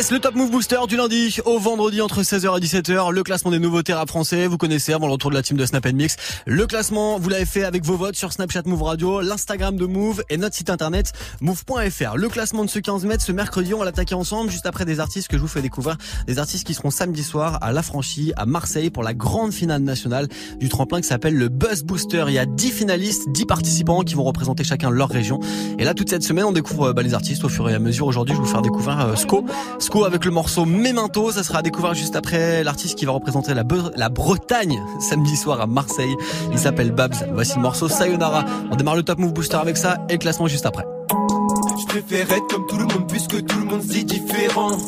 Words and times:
Yes, 0.00 0.12
le 0.12 0.18
Top 0.18 0.34
Move 0.34 0.50
Booster 0.50 0.78
du 0.88 0.96
lundi 0.96 1.40
au 1.44 1.58
vendredi 1.58 2.00
entre 2.00 2.22
16h 2.22 2.56
et 2.56 2.60
17h. 2.64 3.12
Le 3.12 3.22
classement 3.22 3.50
des 3.50 3.58
nouveautés 3.58 3.92
rap 3.92 4.08
français. 4.08 4.46
Vous 4.46 4.56
connaissez 4.56 4.94
avant 4.94 5.04
le 5.04 5.12
retour 5.12 5.28
de 5.28 5.34
la 5.34 5.42
team 5.42 5.58
de 5.58 5.66
Snap 5.66 5.86
Mix. 5.92 6.16
Le 6.46 6.66
classement, 6.66 7.18
vous 7.18 7.28
l'avez 7.28 7.44
fait 7.44 7.64
avec 7.64 7.84
vos 7.84 7.98
votes 7.98 8.16
sur 8.16 8.32
Snapchat 8.32 8.62
Move 8.64 8.82
Radio, 8.82 9.20
l'Instagram 9.20 9.76
de 9.76 9.84
Move 9.84 10.22
et 10.30 10.38
notre 10.38 10.56
site 10.56 10.70
internet 10.70 11.12
move.fr. 11.42 12.16
Le 12.16 12.28
classement 12.30 12.64
de 12.64 12.70
ce 12.70 12.78
15 12.78 13.04
mètres, 13.04 13.22
ce 13.22 13.32
mercredi, 13.32 13.74
on 13.74 13.80
va 13.80 13.84
l'attaquer 13.84 14.14
ensemble 14.14 14.50
juste 14.50 14.64
après 14.64 14.86
des 14.86 15.00
artistes 15.00 15.28
que 15.28 15.36
je 15.36 15.42
vous 15.42 15.48
fais 15.48 15.60
découvrir. 15.60 15.98
Des 16.26 16.38
artistes 16.38 16.66
qui 16.66 16.72
seront 16.72 16.90
samedi 16.90 17.22
soir 17.22 17.58
à 17.60 17.70
La 17.70 17.82
Franchie, 17.82 18.32
à 18.38 18.46
Marseille 18.46 18.88
pour 18.88 19.02
la 19.02 19.12
grande 19.12 19.52
finale 19.52 19.82
nationale 19.82 20.28
du 20.58 20.70
tremplin 20.70 21.02
qui 21.02 21.08
s'appelle 21.08 21.34
le 21.34 21.50
Buzz 21.50 21.82
Booster. 21.82 22.24
Il 22.28 22.32
y 22.32 22.38
a 22.38 22.46
10 22.46 22.70
finalistes, 22.70 23.28
10 23.28 23.44
participants 23.44 24.00
qui 24.00 24.14
vont 24.14 24.24
représenter 24.24 24.64
chacun 24.64 24.88
leur 24.88 25.10
région. 25.10 25.40
Et 25.78 25.84
là, 25.84 25.92
toute 25.92 26.08
cette 26.08 26.22
semaine, 26.22 26.46
on 26.46 26.52
découvre 26.52 26.94
bah, 26.94 27.02
les 27.02 27.12
artistes 27.12 27.44
au 27.44 27.50
fur 27.50 27.68
et 27.68 27.74
à 27.74 27.78
mesure. 27.78 28.06
Aujourd'hui, 28.06 28.34
je 28.34 28.40
vais 28.40 28.46
vous 28.46 28.50
faire 28.50 28.62
découvrir 28.62 28.98
euh, 29.00 29.14
Sco. 29.14 29.44
Avec 29.92 30.24
le 30.24 30.30
morceau 30.30 30.64
Memento, 30.64 31.32
ça 31.32 31.42
sera 31.42 31.58
à 31.58 31.62
découvrir 31.62 31.94
juste 31.94 32.14
après 32.14 32.62
l'artiste 32.62 32.96
qui 32.96 33.06
va 33.06 33.12
représenter 33.12 33.54
la, 33.54 34.08
Bretagne 34.08 34.80
samedi 35.00 35.36
soir 35.36 35.60
à 35.60 35.66
Marseille. 35.66 36.14
Il 36.52 36.58
s'appelle 36.58 36.92
Babs. 36.92 37.14
Voici 37.32 37.56
le 37.56 37.62
morceau 37.62 37.88
Sayonara. 37.88 38.44
On 38.70 38.76
démarre 38.76 38.94
le 38.94 39.02
Top 39.02 39.18
Move 39.18 39.32
Booster 39.32 39.56
avec 39.56 39.76
ça 39.76 39.98
et 40.08 40.12
le 40.12 40.18
classement 40.18 40.46
juste 40.46 40.64
après. 40.64 40.84
Je 41.10 41.86
préfère 41.86 42.30
être 42.32 42.46
comme 42.46 42.66
tout 42.68 42.78
le 42.78 42.86
monde 42.86 43.08
puisque 43.08 43.44
tout 43.44 43.58
le 43.58 43.64
monde 43.64 43.80
différent. 43.80 44.78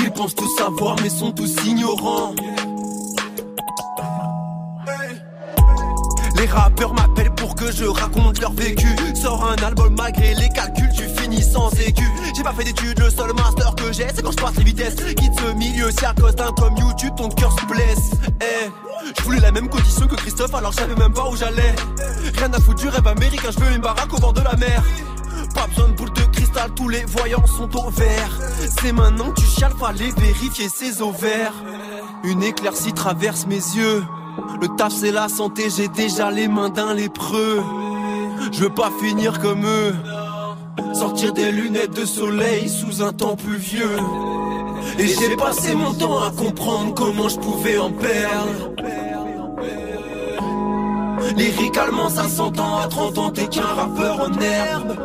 Ils 0.00 0.10
pensent 0.12 0.36
tout 0.36 0.56
savoir 0.56 0.96
mais 1.02 1.10
sont 1.10 1.32
tous 1.32 1.54
ignorants. 1.66 2.34
Les 6.38 6.46
rappeurs 6.46 6.94
m'appellent 6.94 7.34
pour 7.34 7.56
que 7.56 7.72
je 7.72 7.84
raconte 7.84 8.40
leur 8.40 8.52
vécu. 8.52 8.88
Sors 9.20 9.44
un 9.44 9.56
album 9.56 9.94
malgré 9.96 10.34
les 10.34 10.48
calculs, 10.50 10.90
tu 10.96 11.08
finis 11.20 11.42
sans 11.42 11.70
écu. 11.80 12.04
J'ai 12.36 12.42
pas 12.44 12.52
fait 12.52 12.64
d'études, 12.64 13.00
le 13.00 13.10
seul 13.10 13.32
master 13.34 13.74
que 13.74 13.92
j'ai, 13.92 14.06
c'est 14.14 14.22
quand 14.22 14.30
je 14.30 14.36
passe 14.36 14.56
les 14.56 14.64
vitesses. 14.64 14.94
Quitte 14.94 15.32
ce 15.40 15.52
milieu, 15.54 15.90
si 15.90 16.04
à 16.04 16.14
cause 16.14 16.36
d'un 16.36 16.52
comme 16.52 16.76
YouTube, 16.76 17.12
ton 17.16 17.28
cœur 17.28 17.52
se 17.58 17.66
blesse. 17.66 18.10
Eh, 18.40 18.70
je 19.16 19.22
voulais 19.24 19.40
la 19.40 19.50
même 19.50 19.68
condition 19.68 20.06
que 20.06 20.14
Christophe, 20.14 20.54
alors 20.54 20.70
je 20.70 20.78
savais 20.78 20.94
même 20.94 21.12
pas 21.12 21.28
où 21.28 21.34
j'allais. 21.34 21.74
Rien 22.36 22.52
à 22.52 22.60
foutre 22.60 22.82
du 22.82 22.88
rêve 22.88 23.06
américain, 23.06 23.48
je 23.50 23.58
veux 23.58 23.72
une 23.72 23.80
baraque 23.80 24.12
au 24.14 24.18
bord 24.18 24.32
de 24.32 24.42
la 24.42 24.54
mer. 24.54 24.82
Pas 25.54 25.66
besoin 25.66 25.88
de 25.88 25.94
boule 25.94 26.12
de 26.12 26.22
cristal, 26.22 26.70
tous 26.76 26.88
les 26.88 27.04
voyants 27.04 27.46
sont 27.46 27.74
au 27.76 27.90
vert. 27.90 28.38
C'est 28.80 28.92
maintenant 28.92 29.32
que 29.32 29.40
tu 29.40 29.46
chiales, 29.46 29.72
fallait 29.78 30.12
vérifier 30.16 30.68
ses 30.68 31.02
ovaires. 31.02 31.54
Une 32.22 32.44
éclaircie 32.44 32.92
traverse 32.92 33.46
mes 33.46 33.56
yeux. 33.56 34.04
Le 34.60 34.68
taf 34.76 34.92
c'est 34.92 35.12
la 35.12 35.28
santé, 35.28 35.68
j'ai 35.74 35.88
déjà 35.88 36.30
les 36.30 36.48
mains 36.48 36.68
d'un 36.68 36.94
lépreux. 36.94 37.62
Je 38.52 38.60
veux 38.60 38.70
pas 38.70 38.90
finir 39.00 39.40
comme 39.40 39.64
eux. 39.64 39.94
Sortir 40.94 41.32
des 41.32 41.52
lunettes 41.52 41.94
de 41.94 42.04
soleil 42.04 42.68
sous 42.68 43.02
un 43.02 43.12
temps 43.12 43.36
pluvieux. 43.36 43.98
Et 44.98 45.06
j'ai 45.06 45.36
passé 45.36 45.74
mon 45.74 45.92
temps 45.92 46.22
à 46.22 46.30
comprendre 46.30 46.94
comment 46.94 47.28
je 47.28 47.38
pouvais 47.38 47.78
en 47.78 47.90
perdre. 47.92 48.72
Lyricalement 51.36 52.08
ça 52.08 52.28
s'entend 52.28 52.78
à 52.78 52.88
30 52.88 53.18
ans 53.18 53.30
t'es 53.30 53.46
qu'un 53.46 53.62
rappeur 53.62 54.20
en 54.20 54.40
herbe 54.40 54.96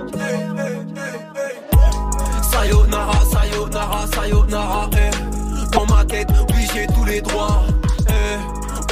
Sayonara, 2.52 3.20
sayonara, 3.32 4.08
sayonara 4.08 4.90
eh. 4.94 5.76
Dans 5.76 5.86
ma 5.86 6.06
tête, 6.06 6.30
oui 6.50 6.68
j'ai 6.74 6.88
tous 6.88 7.06
les 7.06 7.22
droits. 7.22 7.64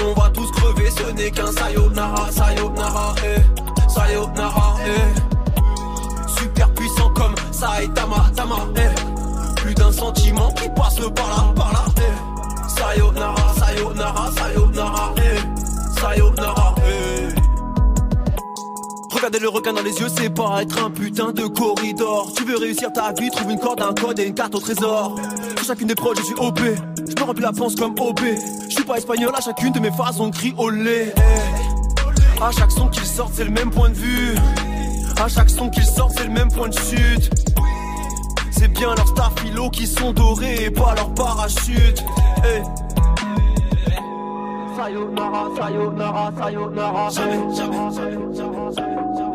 On 0.04 0.14
va 0.20 0.30
tous 0.30 0.50
crever, 0.52 0.90
ce 0.90 1.12
n'est 1.14 1.32
qu'un 1.32 1.52
sayonara, 1.52 2.32
sayonara 2.32 3.16
eh. 3.24 3.90
Sayonara, 3.90 4.78
eh. 4.86 6.40
Super 6.40 6.70
puissant 6.74 7.10
comme 7.10 7.36
Saitama, 7.52 8.32
Tama 8.36 8.68
eh. 8.78 9.62
Plus 9.62 9.76
d'un 9.76 9.92
sentiment 9.92 10.52
qui 10.54 10.70
passe 10.70 10.96
par 11.16 11.28
là, 11.28 11.54
par 11.56 11.72
là 11.74 11.86
eh. 11.98 12.70
Sayonara, 12.80 13.54
sayonara, 13.60 14.32
sayonara 14.32 15.14
eh. 15.18 16.00
Sayonara, 16.00 16.76
eh. 16.88 17.36
Regarder 19.14 19.40
le 19.40 19.50
requin 19.50 19.74
dans 19.74 19.84
les 19.84 20.00
yeux, 20.00 20.08
c'est 20.10 20.34
pas 20.34 20.64
être 20.64 20.84
un 20.84 20.90
putain 20.90 21.32
de 21.32 21.46
corridor. 21.46 22.32
Tu 22.36 22.44
veux 22.44 22.58
réussir 22.58 22.92
ta 22.92 23.14
vie, 23.14 23.30
trouve 23.30 23.52
une 23.52 23.60
corde, 23.60 23.82
un 23.82 23.94
code 23.94 24.20
et 24.20 24.26
une 24.26 24.34
carte 24.34 24.56
au 24.56 24.60
trésor. 24.60 25.16
Sur 25.58 25.66
chacune 25.66 25.88
des 25.88 25.96
proches, 25.96 26.18
je 26.18 26.24
suis 26.24 26.36
OP. 26.40 26.60
Je 27.12 27.22
me 27.22 27.28
remplis 27.28 27.44
la 27.44 27.52
panse 27.52 27.76
comme 27.76 27.94
OB. 28.00 28.20
Je 28.70 28.74
suis 28.74 28.84
pas 28.86 28.96
espagnol, 28.98 29.32
à 29.36 29.42
chacune 29.42 29.74
de 29.74 29.80
mes 29.80 29.92
phases, 29.92 30.22
on 30.22 30.32
crie 30.32 30.54
olé. 30.58 31.12
A 32.42 32.48
À 32.48 32.52
chaque 32.52 32.72
son 32.72 32.88
qu'ils 32.88 33.06
sortent, 33.06 33.34
c'est 33.36 33.44
le 33.44 33.52
même 33.52 33.70
point 33.70 33.90
de 33.90 33.96
vue. 33.96 34.36
À 35.22 35.28
chaque 35.28 35.50
son 35.50 35.70
qu'ils 35.70 35.86
sortent, 35.86 36.14
c'est 36.18 36.24
le 36.24 36.32
même 36.32 36.50
point 36.50 36.70
de 36.70 36.74
chute. 36.74 37.30
C'est 38.52 38.70
bien 38.70 38.96
leurs 38.96 39.08
staphylos 39.08 39.72
qui 39.72 39.88
sont 39.88 40.14
dorés 40.14 40.64
et 40.64 40.72
pas 40.72 40.96
leurs 40.96 41.14
parachutes. 41.14 42.04
Hey. 42.44 42.64
Sayonara, 44.78 45.50
sayonara, 45.58 46.32
sayonara. 46.40 47.10
Jamais, 47.10 47.56
jamais, 47.56 47.94
jamais, 47.94 48.34
jamais, 48.34 48.76
jamais, 48.78 49.31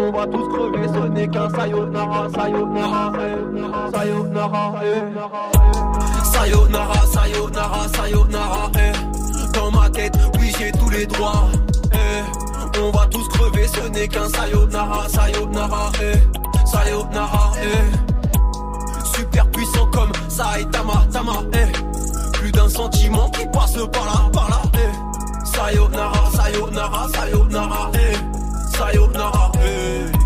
On 0.00 0.12
va 0.12 0.26
tous 0.28 0.48
crever, 0.48 0.86
ce 0.86 1.08
n'est 1.08 1.26
qu'un 1.26 1.50
sayonara, 1.50 2.28
sayonara, 2.32 3.12
eh. 3.18 3.90
sayonara, 3.92 4.74
eh. 4.84 5.02
sayonara, 6.32 7.06
sayonara, 7.12 7.88
sayonara, 7.88 8.70
eh. 8.78 9.52
Dans 9.52 9.72
ma 9.72 9.90
tête, 9.90 10.16
oui 10.38 10.52
j'ai 10.56 10.70
tous 10.70 10.88
les 10.90 11.04
droits. 11.06 11.48
Eh. 11.92 12.78
On 12.80 12.90
va 12.96 13.06
tous 13.06 13.26
crever, 13.28 13.66
ce 13.66 13.88
n'est 13.88 14.06
qu'un 14.06 14.28
sayonara, 14.28 15.08
sayonara, 15.08 15.90
eh. 16.00 16.66
sayonara, 16.66 17.52
eh. 17.60 19.16
Super 19.16 19.50
puissant 19.50 19.86
comme 19.86 20.12
Saitama, 20.28 21.06
Tama, 21.12 21.42
eh 21.54 21.72
plus 22.34 22.52
d'un 22.52 22.68
sentiment 22.68 23.28
qui 23.30 23.44
passe 23.46 23.74
par 23.92 24.04
là, 24.04 24.30
par 24.32 24.48
là, 24.48 24.62
eh. 24.74 25.46
Sayonara, 25.56 26.30
sayonara, 26.36 27.08
sayonara, 27.12 27.90
eh. 27.94 28.37
Sayonara, 28.78 29.50
eh. 29.58 30.18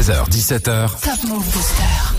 h 0.00 0.42
17h. 0.50 1.00
Top 1.00 1.24
Move 1.24 1.46
Booster. 1.52 2.09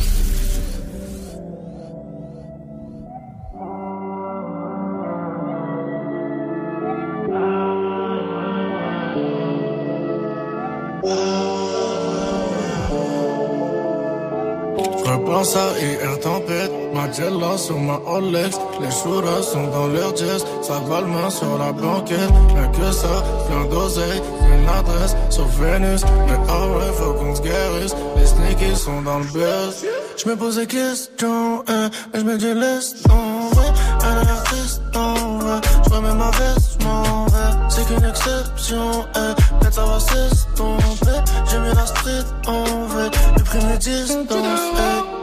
Repense 15.41 15.55
à 15.55 15.79
hier 15.79 16.19
tempête, 16.19 16.71
ma 16.93 17.11
Jella 17.11 17.57
sur 17.57 17.79
ma 17.79 17.99
Olex 18.05 18.59
Les 18.79 18.91
shooters 18.91 19.43
sont 19.43 19.67
dans 19.71 19.87
leur 19.87 20.15
jazz, 20.15 20.45
ça 20.61 20.79
va 20.87 21.01
le 21.01 21.07
main 21.07 21.31
sur 21.31 21.57
la 21.57 21.71
banquette. 21.71 22.29
Mais 22.53 22.69
que 22.77 22.91
ça, 22.91 23.23
plein 23.47 23.65
d'oseille, 23.65 24.21
une 24.53 24.69
adresse. 24.69 25.15
Sur 25.31 25.47
Vénus 25.47 26.03
Mais 26.27 26.37
ah 26.47 26.67
ouais, 26.67 26.93
faut 26.93 27.13
qu'on 27.13 27.33
se 27.33 27.41
guérisse, 27.41 27.95
les 28.17 28.25
sneakies 28.27 28.75
sont 28.75 29.01
dans 29.01 29.17
le 29.17 29.25
buzz. 29.25 29.83
Je 30.15 30.29
me 30.29 30.35
pose 30.35 30.57
des 30.57 30.67
questions, 30.67 31.63
hein, 31.67 31.89
mais 32.13 32.19
je 32.19 32.25
me 32.25 32.37
dis 32.37 32.53
laisse 32.53 33.01
tomber. 33.01 33.67
Un 34.03 34.27
artiste 34.27 34.81
en 34.95 35.39
vrai, 35.39 35.61
je 35.85 35.89
remets 35.89 36.13
ma 36.13 36.29
veste, 36.29 36.77
je 36.79 36.85
m'en 36.85 37.25
vais. 37.25 37.57
C'est 37.67 37.87
qu'une 37.87 38.07
exception, 38.07 39.05
hein, 39.15 39.33
peut-être 39.59 39.73
ça 39.73 39.85
va 39.85 39.99
s'estomper. 39.99 41.19
J'ai 41.49 41.57
mis 41.57 41.73
la 41.73 41.85
street 41.87 42.25
en 42.45 42.85
vrai, 42.89 43.09
j'ai 43.37 43.43
pris 43.43 43.65
mes 43.65 43.77
distances, 43.79 44.77
hein 44.77 45.20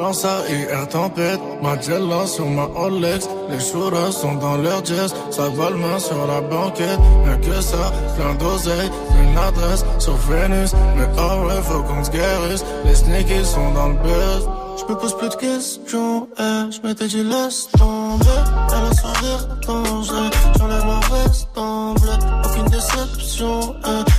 pense 0.00 0.24
à 0.24 0.36
hier 0.48 0.88
tempête, 0.88 1.40
ma 1.62 1.78
Jella 1.80 2.26
sur 2.26 2.46
ma 2.46 2.66
Olex. 2.84 3.28
Les 3.50 3.60
shooters 3.60 4.12
sont 4.12 4.34
dans 4.34 4.56
leur 4.56 4.84
jazz, 4.84 5.14
ça 5.30 5.48
vole 5.48 5.76
main 5.76 5.98
sur 5.98 6.26
la 6.26 6.40
banquette. 6.40 7.00
Mais 7.24 7.38
que 7.46 7.60
ça, 7.60 7.92
plein 8.16 8.34
d'oseille, 8.34 8.90
une 9.22 9.36
adresse 9.36 9.84
sur 9.98 10.16
Vénus. 10.28 10.72
Mais 10.96 11.08
oh 11.18 11.46
ouais, 11.46 11.60
faut 11.62 11.82
qu'on 11.82 12.02
se 12.02 12.10
guérisse, 12.10 12.64
les 12.84 12.94
sneakies 12.94 13.44
sont 13.44 13.72
dans 13.72 13.88
le 13.88 13.98
buzz. 14.06 14.42
Je 14.78 14.84
me 14.90 14.98
pose 14.98 15.16
plus 15.18 15.28
de 15.28 15.34
questions, 15.34 16.28
eh, 16.38 16.72
je 16.74 16.86
m'étais 16.86 17.06
dit 17.06 17.22
laisse 17.22 17.68
tomber. 17.78 18.40
Elle 18.72 18.86
a 18.90 18.94
sourire 18.94 19.42
danger, 19.66 20.26
j'enlève 20.58 20.86
ma 20.86 21.00
veste 21.10 21.48
en 21.56 21.92
bleu. 21.94 22.16
Aucune 22.44 22.68
déception, 22.76 23.74
eh, 23.84 24.09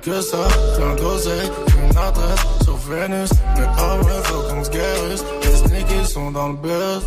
que 0.00 0.20
ça, 0.20 0.48
plein 0.76 0.94
d'oseille, 0.94 1.50
une 1.82 1.98
adresse 1.98 2.40
sur 2.62 2.76
Vénus. 2.76 3.30
Mais 3.56 3.66
oh 3.78 4.04
ouais, 4.04 4.22
faut 4.24 4.42
qu'on 4.48 4.64
se 4.64 4.70
guérisse. 4.70 5.24
Les 5.42 5.56
sneakies 5.56 6.06
sont 6.06 6.30
dans 6.30 6.48
le 6.48 6.56
buzz. 6.56 7.04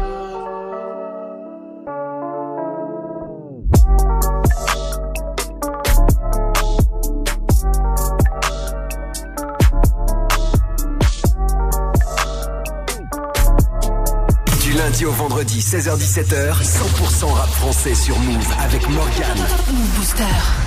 au 15.06 15.12
vendredi 15.12 15.60
16h17h, 15.60 16.54
100% 16.62 17.26
rap 17.34 17.50
français 17.50 17.96
sur 17.96 18.18
Move 18.20 18.48
avec 18.60 18.88
Morgan. 18.90 19.38
Move 19.72 19.90
Booster. 19.98 20.63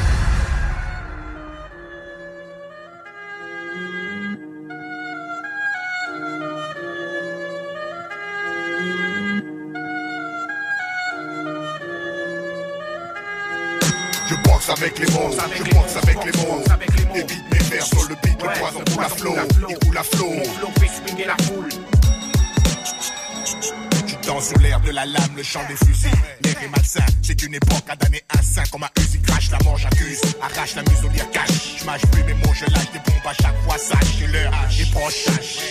La 25.56 25.62
lame, 25.62 25.85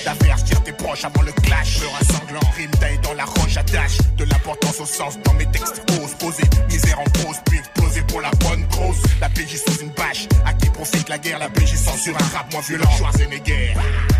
proche. 0.05 0.19
D'avertir 0.19 0.63
tes 0.63 0.71
proches 0.71 1.05
avant 1.05 1.21
le 1.21 1.31
clash. 1.31 1.79
Peur 1.79 1.91
sanglant, 2.11 2.49
rime 2.57 2.71
taille 2.71 2.99
dans 3.03 3.13
la 3.13 3.25
roche 3.25 3.57
attache. 3.57 3.97
De 4.17 4.25
l'importance 4.25 4.79
au 4.79 4.85
sens 4.85 5.17
dans 5.23 5.33
mes 5.33 5.45
textes. 5.47 5.81
Ose 6.03 6.13
poser, 6.19 6.43
misère 6.69 6.99
en 6.99 7.03
pause, 7.03 7.37
puis 7.45 7.59
exploser 7.59 8.01
pour 8.07 8.21
la 8.21 8.31
bonne 8.31 8.65
cause. 8.69 8.97
La 9.21 9.29
PJ 9.29 9.57
sous 9.57 9.81
une 9.81 9.89
bâche. 9.89 10.27
À 10.45 10.53
qui 10.53 10.69
profite 10.69 11.09
la 11.09 11.17
guerre, 11.17 11.39
la 11.39 11.49
PJ 11.49 11.75
censure 11.75 12.15
un 12.15 12.37
rap 12.37 12.51
moins 12.51 12.61
violent. 12.61 12.89
Schwarzenegger, 12.97 13.73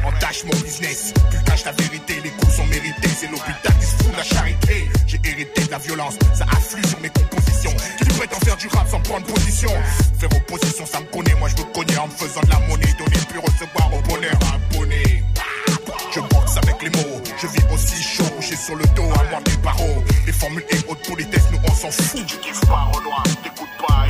entache 0.06 0.44
mon 0.46 0.60
business. 0.62 1.14
Tu 1.32 1.38
caches 1.44 1.66
la 1.66 1.72
vérité, 1.72 2.22
les 2.24 2.32
coups 2.32 2.56
sont 2.56 2.66
mérités. 2.66 3.10
C'est 3.20 3.28
l'hôpital 3.28 3.74
qui 3.80 3.86
se 3.86 4.04
fout 4.04 4.16
la 4.18 4.24
charité. 4.24 4.90
J'ai 5.08 5.20
hérité 5.24 5.64
de 5.66 5.72
la 5.72 5.78
violence, 5.78 6.16
ça 6.34 6.46
afflue 6.52 6.86
sur 6.88 7.00
mes 7.00 7.10
compositions. 7.10 7.74
Qui 7.98 8.06
prétend 8.06 8.40
faire 8.40 8.58
du 8.58 8.68
rap 8.68 8.88
sans 8.90 9.00
prendre 9.02 9.26
position 9.26 9.72
Faire 10.20 10.30
opposition, 10.36 10.86
ça 10.86 11.00
me 11.00 11.06
connaît, 11.06 11.36
moi 11.36 11.50
je 11.50 11.62
me 11.62 11.74
connais 11.74 11.98
en 11.98 12.08
me 12.08 12.12
faisant 12.12 12.42
de 12.42 12.50
la 12.50 12.60
monnaie. 12.68 12.94
Donner 12.98 13.20
puis 13.30 13.40
recevoir 13.40 13.94
au 13.94 14.02
bonheur 14.02 14.38
abonné. 14.54 15.25
Je 16.16 16.22
boxe 16.22 16.56
avec 16.56 16.82
les 16.82 16.90
mots, 16.92 17.22
je 17.42 17.48
vis 17.48 17.74
aussi 17.74 18.02
chaud, 18.02 18.24
j'ai 18.40 18.56
sur 18.56 18.78
le 18.78 18.86
dos 18.96 19.04
à 19.20 19.30
moi 19.32 19.42
des 19.44 19.58
barreaux. 19.58 20.02
Les 20.26 20.32
formules 20.32 20.64
et 20.70 20.78
haute 20.88 21.06
politesse, 21.10 21.44
nous 21.52 21.60
on 21.68 21.74
s'en 21.74 21.92
fout. 21.92 22.26
Tu 22.26 22.38
kiffes 22.38 22.62
pas, 22.62 22.90
Renoir, 22.94 23.22
t'écoutes 23.44 23.68
pas, 23.86 24.06
et 24.08 24.10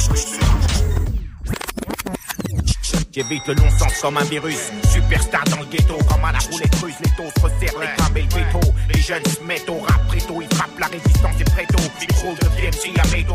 J'évite 3.12 3.48
le 3.48 3.56
non-sens 3.56 4.02
comme 4.02 4.18
un 4.18 4.24
virus. 4.26 4.72
Superstar 4.92 5.46
dans 5.46 5.62
le 5.62 5.66
ghetto, 5.66 5.98
comme 6.08 6.26
à 6.26 6.34
la 6.34 6.40
roulette 6.40 6.76
russe. 6.84 6.96
Les 7.04 7.12
taux 7.12 7.32
se 7.38 7.42
resserrent, 7.42 7.80
les 7.80 7.88
crabes 7.98 8.18
et 8.18 8.22
le 8.22 8.28
veto. 8.28 8.74
Les 8.94 9.00
jeunes 9.00 9.26
se 9.26 9.42
mettent 9.42 9.70
au 9.70 9.80
rap 9.80 10.06
préto. 10.08 10.42
Ils 10.42 10.54
frappent 10.54 10.78
la 10.78 10.88
résistance 10.88 11.40
et 11.40 11.46
préto. 11.46 11.82
Micro 12.02 12.34
de 12.34 12.48
PMC 12.50 13.00
à 13.00 13.08
médo. 13.16 13.34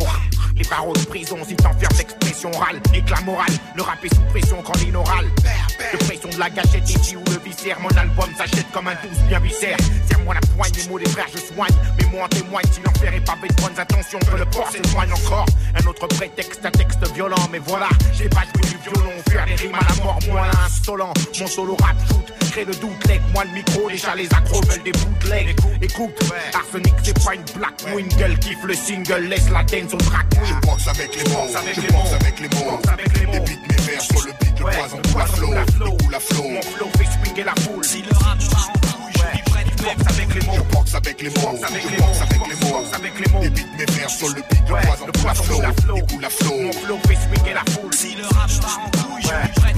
Les 0.55 0.64
paroles 0.64 0.99
de 0.99 1.05
prison, 1.06 1.38
si 1.49 1.56
t'enfermes 1.56 1.96
l'expression 1.96 2.52
orale. 2.52 2.78
Éclat 2.93 3.22
moral, 3.22 3.50
le 3.75 3.82
rap 3.82 4.05
est 4.05 4.14
sous 4.14 4.20
pression 4.28 4.62
quand 4.62 4.78
l'inoral. 4.81 5.25
De 5.93 6.05
pression 6.05 6.28
de 6.28 6.38
la 6.38 6.50
gâchette 6.50 6.90
ici 6.90 7.17
viscère. 7.61 7.81
Mon 7.81 7.89
album 7.91 8.31
s'achète 8.37 8.71
comme 8.73 8.89
un 8.89 8.95
douce 8.95 9.19
bien 9.29 9.41
viscère. 9.41 9.77
Serre-moi 10.09 10.35
la 10.35 10.41
poigne, 10.41 10.73
les 10.77 10.89
mots 10.89 10.99
des 10.99 11.09
frères, 11.09 11.27
je 11.33 11.39
soigne. 11.39 11.75
Mais 11.99 12.07
moi 12.07 12.25
en 12.25 12.29
témoigne 12.29 12.65
si 12.73 12.81
l'enfer 12.81 13.15
est 13.15 13.25
pavé 13.25 13.49
de 13.49 13.62
bonnes 13.62 13.79
intentions. 13.79 14.19
Que 14.19 14.37
le 14.37 14.45
port 14.47 14.71
s'éloigne 14.71 15.12
encore. 15.12 15.47
Un 15.75 15.87
autre 15.87 16.07
prétexte, 16.07 16.65
un 16.65 16.71
texte 16.71 17.12
violent. 17.15 17.49
Mais 17.53 17.61
voilà, 17.67 17.89
j'ai 18.12 18.29
pas 18.29 18.43
joué 18.55 18.71
du 18.71 18.79
violon. 18.91 19.12
Faire 19.31 19.46
des 19.46 19.55
rimes 19.55 19.75
à 19.75 19.89
la 19.89 20.05
mort, 20.05 20.19
moi 20.29 20.46
insolent. 20.65 21.13
Mon 21.39 21.46
solo 21.46 21.77
rap 21.82 21.96
shoot, 22.08 22.51
crée 22.51 22.65
le 22.65 22.75
doute, 22.75 23.06
leg. 23.08 23.20
Moi 23.34 23.44
le 23.44 23.51
micro, 23.51 23.89
déjà 23.89 24.15
les 24.15 24.27
accros 24.32 24.61
veulent 24.63 24.82
des 24.82 24.93
bootlegs. 24.93 25.56
Écoute, 25.82 26.19
Arsenic, 26.55 26.94
c'est 27.03 27.25
pas 27.25 27.34
une 27.34 27.44
black 27.56 27.75
Wingle. 27.94 28.39
Kiffe 28.39 28.65
le 28.65 28.75
single, 28.75 29.27
laisse 29.29 29.51
la 29.51 29.63
dance 29.65 29.94
au 29.94 29.99
track. 29.99 30.27
Je 30.44 30.55
boxe 30.67 30.89
avec 30.89 31.17
les 31.17 31.31
mots, 31.31 31.46
je 31.49 31.93
boxe 31.93 32.13
avec 32.13 32.41
les 32.41 32.49
mots. 32.49 32.81
Les 33.15 33.27
beats, 33.27 33.61
mes 33.69 33.77
vers 33.77 34.03
sur 34.03 34.27
le 34.27 34.32
beat, 34.41 34.58
le 34.58 34.65
poison 34.65 34.96
le 34.96 36.03
coule 36.03 36.15
à 36.15 36.20
flot. 36.20 36.44
Mon 36.49 36.63
flow 36.63 36.89
fait 36.99 37.05
swinguer 37.05 37.44
la 37.55 37.63
foule. 37.63 37.85
Si 37.85 38.03
le 38.03 38.17
rap 38.19 38.39
part 38.51 38.69
en 38.69 38.79
couille, 38.81 39.13
je 39.15 39.51
prêt, 39.51 39.65
je 39.67 39.83
boxe 39.83 40.07
avec 40.07 40.35
les 40.35 40.47
mots. 40.47 40.53
Je 40.57 40.63
boxe 40.75 40.95
avec 40.95 41.21
les 41.21 41.31
mots, 41.31 41.55
je 41.55 42.57
boxe 42.67 42.93
avec 42.95 43.21
les 43.21 43.33
mots. 43.33 43.43
Les 43.43 43.51
beats, 43.51 43.63
mes 43.79 43.85
vers 43.87 44.11
sur 44.11 44.29
le 44.29 44.35
beat, 44.35 44.63
le 44.69 45.13
poison 45.13 45.41
coule 45.47 45.65
à 45.65 45.73
flot, 45.73 45.97
il 45.97 46.07
coule 46.07 46.25
à 46.25 46.31
flot. 46.31 46.61
Mon 46.61 46.73
flow 46.73 46.99
fait 47.07 47.17
swinguer 47.17 47.55
la 47.55 47.73
foule. 47.73 47.95
Si 47.95 48.15
le 48.15 48.25
rap 48.25 48.51
part 48.61 48.81
en 48.85 48.91
couille, 48.91 49.23
je 49.23 49.29
suis 49.29 49.53
prêt, 49.61 49.75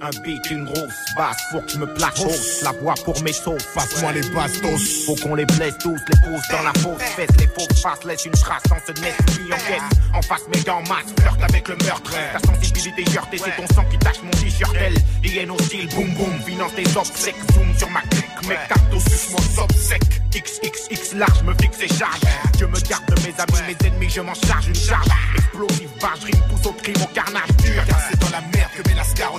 un 0.00 0.10
beat, 0.22 0.50
une 0.50 0.64
grosse 0.64 1.14
basse, 1.16 1.36
faut 1.50 1.60
que 1.60 1.70
je 1.70 1.78
me 1.78 1.86
place 1.94 2.20
hausse. 2.20 2.62
La 2.62 2.72
voix 2.72 2.94
pour 3.04 3.20
mes 3.22 3.32
sauts, 3.32 3.58
passe-moi 3.74 4.12
les 4.12 4.28
bastos. 4.30 5.06
Faut 5.06 5.16
qu'on 5.16 5.34
les 5.34 5.46
blesse 5.46 5.76
tous, 5.78 5.94
les 5.94 6.30
pousse 6.30 6.48
dans 6.50 6.62
la 6.62 6.72
fausse 6.74 7.02
fesse. 7.16 7.30
Les 7.38 7.46
fausses 7.48 7.82
faces 7.82 8.04
laissent 8.04 8.24
une 8.24 8.32
trace 8.32 8.62
dans 8.68 8.78
ce 8.86 8.92
nest 9.00 9.16
puis 9.26 9.52
en 9.52 9.56
caisse. 9.56 9.98
En 10.14 10.22
face, 10.22 10.42
mais 10.52 10.68
en 10.70 10.80
masse, 10.82 11.12
flirte 11.18 11.42
avec 11.42 11.68
le 11.68 11.76
meurtre. 11.76 12.12
Ta 12.32 12.38
sensibilité 12.38 13.04
heurtée, 13.16 13.38
c'est 13.38 13.56
ton 13.56 13.74
sang 13.74 13.84
qui 13.90 13.98
tâche 13.98 14.22
mon 14.22 14.30
t-shirt. 14.30 14.74
Elle, 14.78 14.96
hyène 15.24 15.50
hostile, 15.50 15.88
boum 15.88 16.14
boum, 16.14 16.40
finance 16.46 16.74
tes 16.74 16.96
obsèques. 16.96 17.36
Zoom 17.54 17.76
sur 17.76 17.90
ma 17.90 18.00
clique, 18.02 18.48
mes 18.48 18.56
cartes 18.68 19.08
suce 19.08 19.34
sob 19.54 19.72
sec. 19.72 20.02
XXX 20.30 21.16
large, 21.16 21.42
me 21.42 21.54
fixe 21.54 21.80
et 21.80 21.88
charge. 21.88 22.20
Je 22.58 22.64
me 22.64 22.78
garde 22.88 23.04
de 23.06 23.14
mes 23.22 23.34
amis, 23.38 23.66
mes 23.66 23.86
ennemis, 23.86 24.10
je 24.10 24.20
m'en 24.20 24.34
charge 24.34 24.68
une 24.68 24.74
charge. 24.74 25.06
Explosive, 25.36 25.90
barge, 26.00 26.24
rime, 26.24 26.42
pousse 26.50 26.66
au 26.66 26.72
crime, 26.72 27.02
au 27.02 27.06
carnage 27.14 27.48
dur. 27.62 27.82
Car 27.88 28.00
c'est 28.08 28.18
dans 28.20 28.30
la 28.30 28.40
merde 28.40 28.70
que 28.76 28.88
met 28.88 28.94
la 28.94 29.04
scarot, 29.04 29.38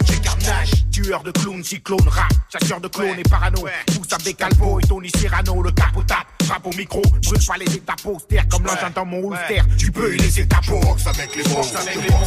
Tueur 0.91 1.21
de 1.23 1.31
clowns, 1.31 1.63
cyclone, 1.63 2.07
rap, 2.07 2.27
chasseur 2.51 2.81
de 2.81 2.87
clones 2.87 3.19
et 3.19 3.23
parano. 3.29 3.65
Tous 3.87 4.13
avec 4.15 4.37
Calvo 4.37 4.79
et 4.79 4.83
Tony 4.83 5.09
Cyrano, 5.15 5.61
le 5.61 5.71
capot 5.71 6.01
tape, 6.03 6.25
frappe 6.43 6.65
au 6.65 6.73
micro, 6.75 7.01
brûle 7.01 7.45
pas 7.47 7.57
les 7.57 7.75
étapes 7.75 8.05
austères 8.05 8.47
comme 8.49 8.63
l'engin 8.65 8.89
dans 8.93 9.05
mon 9.05 9.29
holster. 9.29 9.61
Tu 9.77 9.91
peux 9.91 10.13
y 10.13 10.17
laisser 10.17 10.47
ta 10.47 10.57
peau. 10.65 10.79
Boxe 10.79 11.07
avec 11.07 11.35
les 11.35 11.43
mots, 11.43 11.61
avec 11.79 11.95
les 11.95 12.09
mots, 12.09 12.25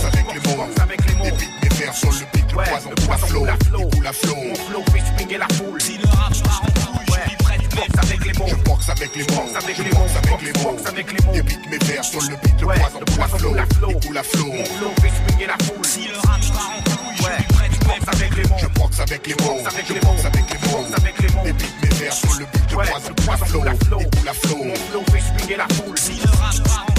avec 0.83 1.05
les 1.07 1.15
mots. 1.17 1.25
Les 1.25 1.31
beats, 1.33 1.37
mes 1.63 1.69
vers 1.77 1.95
sur 1.95 2.11
le 2.11 2.19
beat, 2.33 2.45
le 2.53 2.95
poison 2.95 3.17
flot, 3.27 3.47
il 3.47 3.97
coule 3.97 4.07
à 4.07 4.13
flot. 4.13 4.37
Mon 4.37 4.55
flow 4.55 4.85
fait 4.93 5.03
swinguer 5.19 5.39
la 5.39 5.49
foule. 5.55 5.81
Si 5.81 5.99
le 5.99 6.09
rap 6.09 6.33
part 6.45 6.63
en 6.63 6.67
couille, 6.97 7.05
je 7.07 7.29
suis 7.29 7.37
prêt, 7.39 7.59
boxe 7.75 7.99
avec 8.09 8.25
les 8.25 8.33
mots. 8.39 8.47
Je 8.49 8.55
boxe 8.57 8.89
avec 8.89 9.17
les 9.17 9.23
mots. 9.25 9.43
avec 9.57 9.77
Je 9.77 9.83
les 9.83 9.91
mots. 9.91 9.99
boxe 10.01 10.17
avec 10.17 10.43
les 10.43 10.63
mots. 10.63 10.77
Avec 10.87 11.13
les 11.13 11.27
mots. 11.27 11.33
Débite 11.33 11.71
mes 11.71 11.79
vers 11.79 12.05
sur 12.05 12.21
le 12.21 12.29
beat, 12.29 12.61
le 12.61 12.67
Ouais, 12.67 12.79
poison 12.79 13.01
le 13.01 13.05
poison. 13.05 13.55
Il 13.89 14.07
coule 14.07 14.19
à 14.19 14.23
flot. 14.23 14.47
Mon 14.47 14.65
flow 14.65 14.91
fait 15.03 15.11
swinguer 15.11 15.47
la 15.47 15.59
foule. 15.65 15.85
Si 15.85 16.07
le 16.09 16.17
rap 16.17 16.41
part 16.53 16.71
en 16.79 16.83
couille, 16.83 17.27
Ouais. 17.27 17.37
je 17.39 17.43
suis 17.43 17.52
boxe 17.85 18.09
avec 18.13 18.37
les 18.37 18.43
mots. 18.45 18.57
Je 18.59 18.67
boxe 18.81 19.01
avec 19.01 19.27
les 19.27 19.35
mots. 19.45 19.59
Avec 19.67 19.87
Je 19.89 19.95
les 19.95 20.01
boxe 20.01 20.23
mots. 20.23 20.29
avec 20.29 20.45
les 20.53 20.69
mots. 20.71 20.87
Avec 20.97 21.19
les 21.21 21.29
mots. 21.35 21.45
Débite 21.45 21.75
mes 21.83 21.89
vers 21.99 22.13
sur 22.13 22.33
le 22.39 22.47
beat, 22.47 22.75
Ouais, 22.77 22.85
poison 23.25 23.63
le 23.65 23.77
flot. 23.77 23.99
Il 24.01 24.19
coule 24.19 24.29
à 24.29 24.33
flot. 24.35 24.65
Mon 24.65 24.75
flow 24.75 25.03
fait 25.13 25.21
swinger 25.21 25.57
la 25.57 25.69
foule. 25.75 25.99
Si 25.99 26.13
le 26.21 26.31
rap 26.31 26.92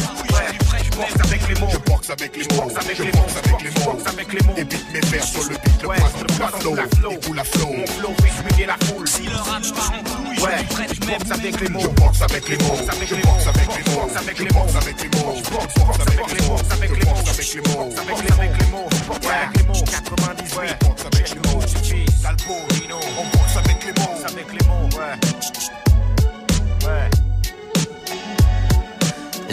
boxe 0.96 1.16
avec 1.24 1.48
les 1.50 1.56
mots. 1.60 1.68
Je 1.72 1.78
boxe 1.92 2.10
avec 2.10 2.36
les 2.38 2.44
mots. 2.56 2.62
Boxe 2.64 2.76
avec 2.86 2.98
Je 2.98 3.04
les 3.04 3.12
boxe 3.12 3.34
mots. 3.34 3.40
avec 3.44 3.62
les 3.64 3.70
mots. 3.72 3.92
Boxe 3.94 4.06
avec 4.14 4.34
les 4.34 4.42
mots. 4.48 4.54
Débite 4.56 4.86
mes 4.94 5.00
vers 5.02 5.24
sur 5.24 5.44
le 5.44 5.56
beat, 5.64 5.82
le 5.82 5.88
Ouais, 5.88 5.96
poison 5.98 6.74
le 6.74 6.80
à 6.80 6.86
flot. 6.88 7.12
Il 7.12 7.20
coule 7.28 7.40
à 7.40 7.44
flot. 7.44 7.68
Mon 7.74 7.88
flow 7.88 8.14
fait 8.22 8.32
swinger 8.42 8.66
la 8.68 8.78
foule. 8.86 9.08
Si 9.08 9.24
le 9.24 9.36
rap 9.36 9.64
part 9.76 9.94
en 9.94 10.04
couille, 10.04 10.40
Ouais, 10.44 10.52
je 10.54 10.58
suis 10.60 10.68
prêt, 10.68 10.88
je 10.90 10.94
je 10.94 11.00
boxe 11.00 11.32
avec 11.32 11.60
les 11.62 11.68
Je 11.68 11.72
mots. 11.72 11.94
boxe 11.94 12.22
avec 12.22 12.50
les 12.50 12.58
mots. 12.58 12.70
Boxe 12.74 12.90
avec 12.90 13.08
Je 13.10 13.16
les 13.16 13.22
boxe 13.24 13.44
mots. 13.44 13.50
avec 13.50 13.68
les 13.68 13.84
mots. 13.84 14.04
Boxe 14.04 14.16
avec 14.18 14.38
Je 14.38 14.44
les 14.44 14.50
mots. 14.54 14.60
boxe 14.64 14.76
avec 14.76 14.98
les 15.04 15.10
mots. 15.10 15.34
Je 15.34 15.50
boxe, 15.50 15.74
boxe 15.74 16.00
avec 16.04 16.20
les 16.34 16.46
mots. 16.48 16.58
Avec 16.74 16.90
les 16.90 16.96
Je 16.96 17.04
mots. 17.04 17.14
boxe 17.14 17.30
avec 17.34 17.54
les 17.54 17.62
mots. 17.62 17.84
Boxe 17.84 18.00
avec 18.00 18.18
les 18.24 18.32
avec 18.34 18.52
les 18.60 18.68
mots. 18.74 18.90
Boxe 19.08 19.28
avec 19.28 19.58
les 19.58 19.64
mots. 19.64 19.84
98. 19.92 20.56
Ouais, 20.58 20.68
boxe 20.84 21.04
avec 21.06 21.30
les 21.34 21.42
mots. 21.50 21.62
Chichi, 21.68 22.06
Talpo, 22.22 22.54
Dino. 22.74 23.00
On 23.18 23.26
boxe 23.38 23.56
avec 23.58 23.78
les 23.86 23.94
mots. 24.02 24.16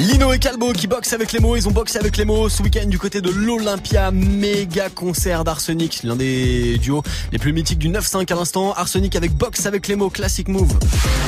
Lino 0.00 0.32
et 0.32 0.38
Calbo 0.38 0.72
qui 0.72 0.86
boxent 0.86 1.12
avec 1.12 1.30
les 1.32 1.40
mots, 1.40 1.56
ils 1.56 1.68
ont 1.68 1.72
boxé 1.72 1.98
avec 1.98 2.16
les 2.16 2.24
mots 2.24 2.48
ce 2.48 2.62
week-end 2.62 2.86
du 2.86 2.98
côté 2.98 3.20
de 3.20 3.28
l'Olympia, 3.28 4.10
méga 4.10 4.88
concert 4.88 5.44
d'Arsenic, 5.44 6.00
l'un 6.04 6.16
des 6.16 6.78
duos 6.78 7.02
les 7.32 7.38
plus 7.38 7.52
mythiques 7.52 7.78
du 7.78 7.90
9-5 7.90 8.32
à 8.32 8.34
l'instant, 8.34 8.72
Arsenic 8.72 9.14
avec 9.14 9.36
boxe 9.36 9.66
avec 9.66 9.88
les 9.88 9.96
mots, 9.96 10.08
classic 10.08 10.48
move. 10.48 10.72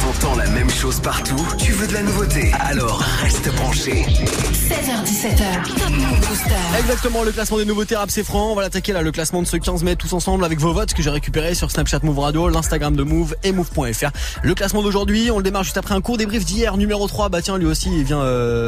T'entends 0.00 0.36
la 0.36 0.48
même 0.48 0.70
chose 0.70 1.00
partout 1.00 1.36
Tu 1.58 1.72
veux 1.72 1.86
de 1.86 1.92
la 1.92 2.02
nouveauté? 2.02 2.50
Alors 2.60 3.04
reste 3.20 3.54
branché. 3.56 4.06
16h17h. 4.06 5.78
Top 5.78 5.90
Move 5.90 6.20
Booster. 6.20 6.78
Exactement, 6.78 7.24
le 7.24 7.32
classement 7.32 7.58
des 7.58 7.66
nouveautés 7.66 7.96
rap 7.96 8.10
c'est 8.10 8.24
franc, 8.24 8.52
on 8.52 8.54
va 8.54 8.62
l'attaquer 8.62 8.94
là, 8.94 9.02
le 9.02 9.12
classement 9.12 9.42
de 9.42 9.46
ce 9.46 9.58
15 9.58 9.84
mai 9.84 9.96
tous 9.96 10.14
ensemble 10.14 10.46
avec 10.46 10.58
vos 10.58 10.72
votes 10.72 10.94
que 10.94 11.02
j'ai 11.02 11.10
récupérés 11.10 11.54
sur 11.54 11.70
Snapchat 11.70 12.00
Move 12.04 12.20
Radio, 12.20 12.48
l'Instagram 12.48 12.96
de 12.96 13.02
Move 13.02 13.36
et 13.44 13.52
Move.fr. 13.52 14.12
Le 14.42 14.54
classement 14.54 14.82
d'aujourd'hui, 14.82 15.30
on 15.30 15.36
le 15.36 15.42
démarre 15.42 15.64
juste 15.64 15.76
après 15.76 15.94
un 15.94 16.00
court 16.00 16.16
débrief 16.16 16.46
d'hier, 16.46 16.78
numéro 16.78 17.06
3, 17.06 17.28
bah 17.28 17.42
tiens 17.42 17.58
lui 17.58 17.66
aussi 17.66 17.90
il 17.94 18.04
vient... 18.04 18.22
Euh... 18.22 18.61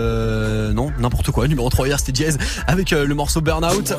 Non, 0.74 0.90
n'importe 0.98 1.30
quoi, 1.30 1.46
numéro 1.48 1.68
3 1.68 1.86
hier 1.86 2.00
c'était 2.00 2.24
Jazz 2.24 2.38
avec 2.66 2.92
euh, 2.92 3.06
le 3.06 3.14
morceau 3.14 3.40
Burnout. 3.40 3.94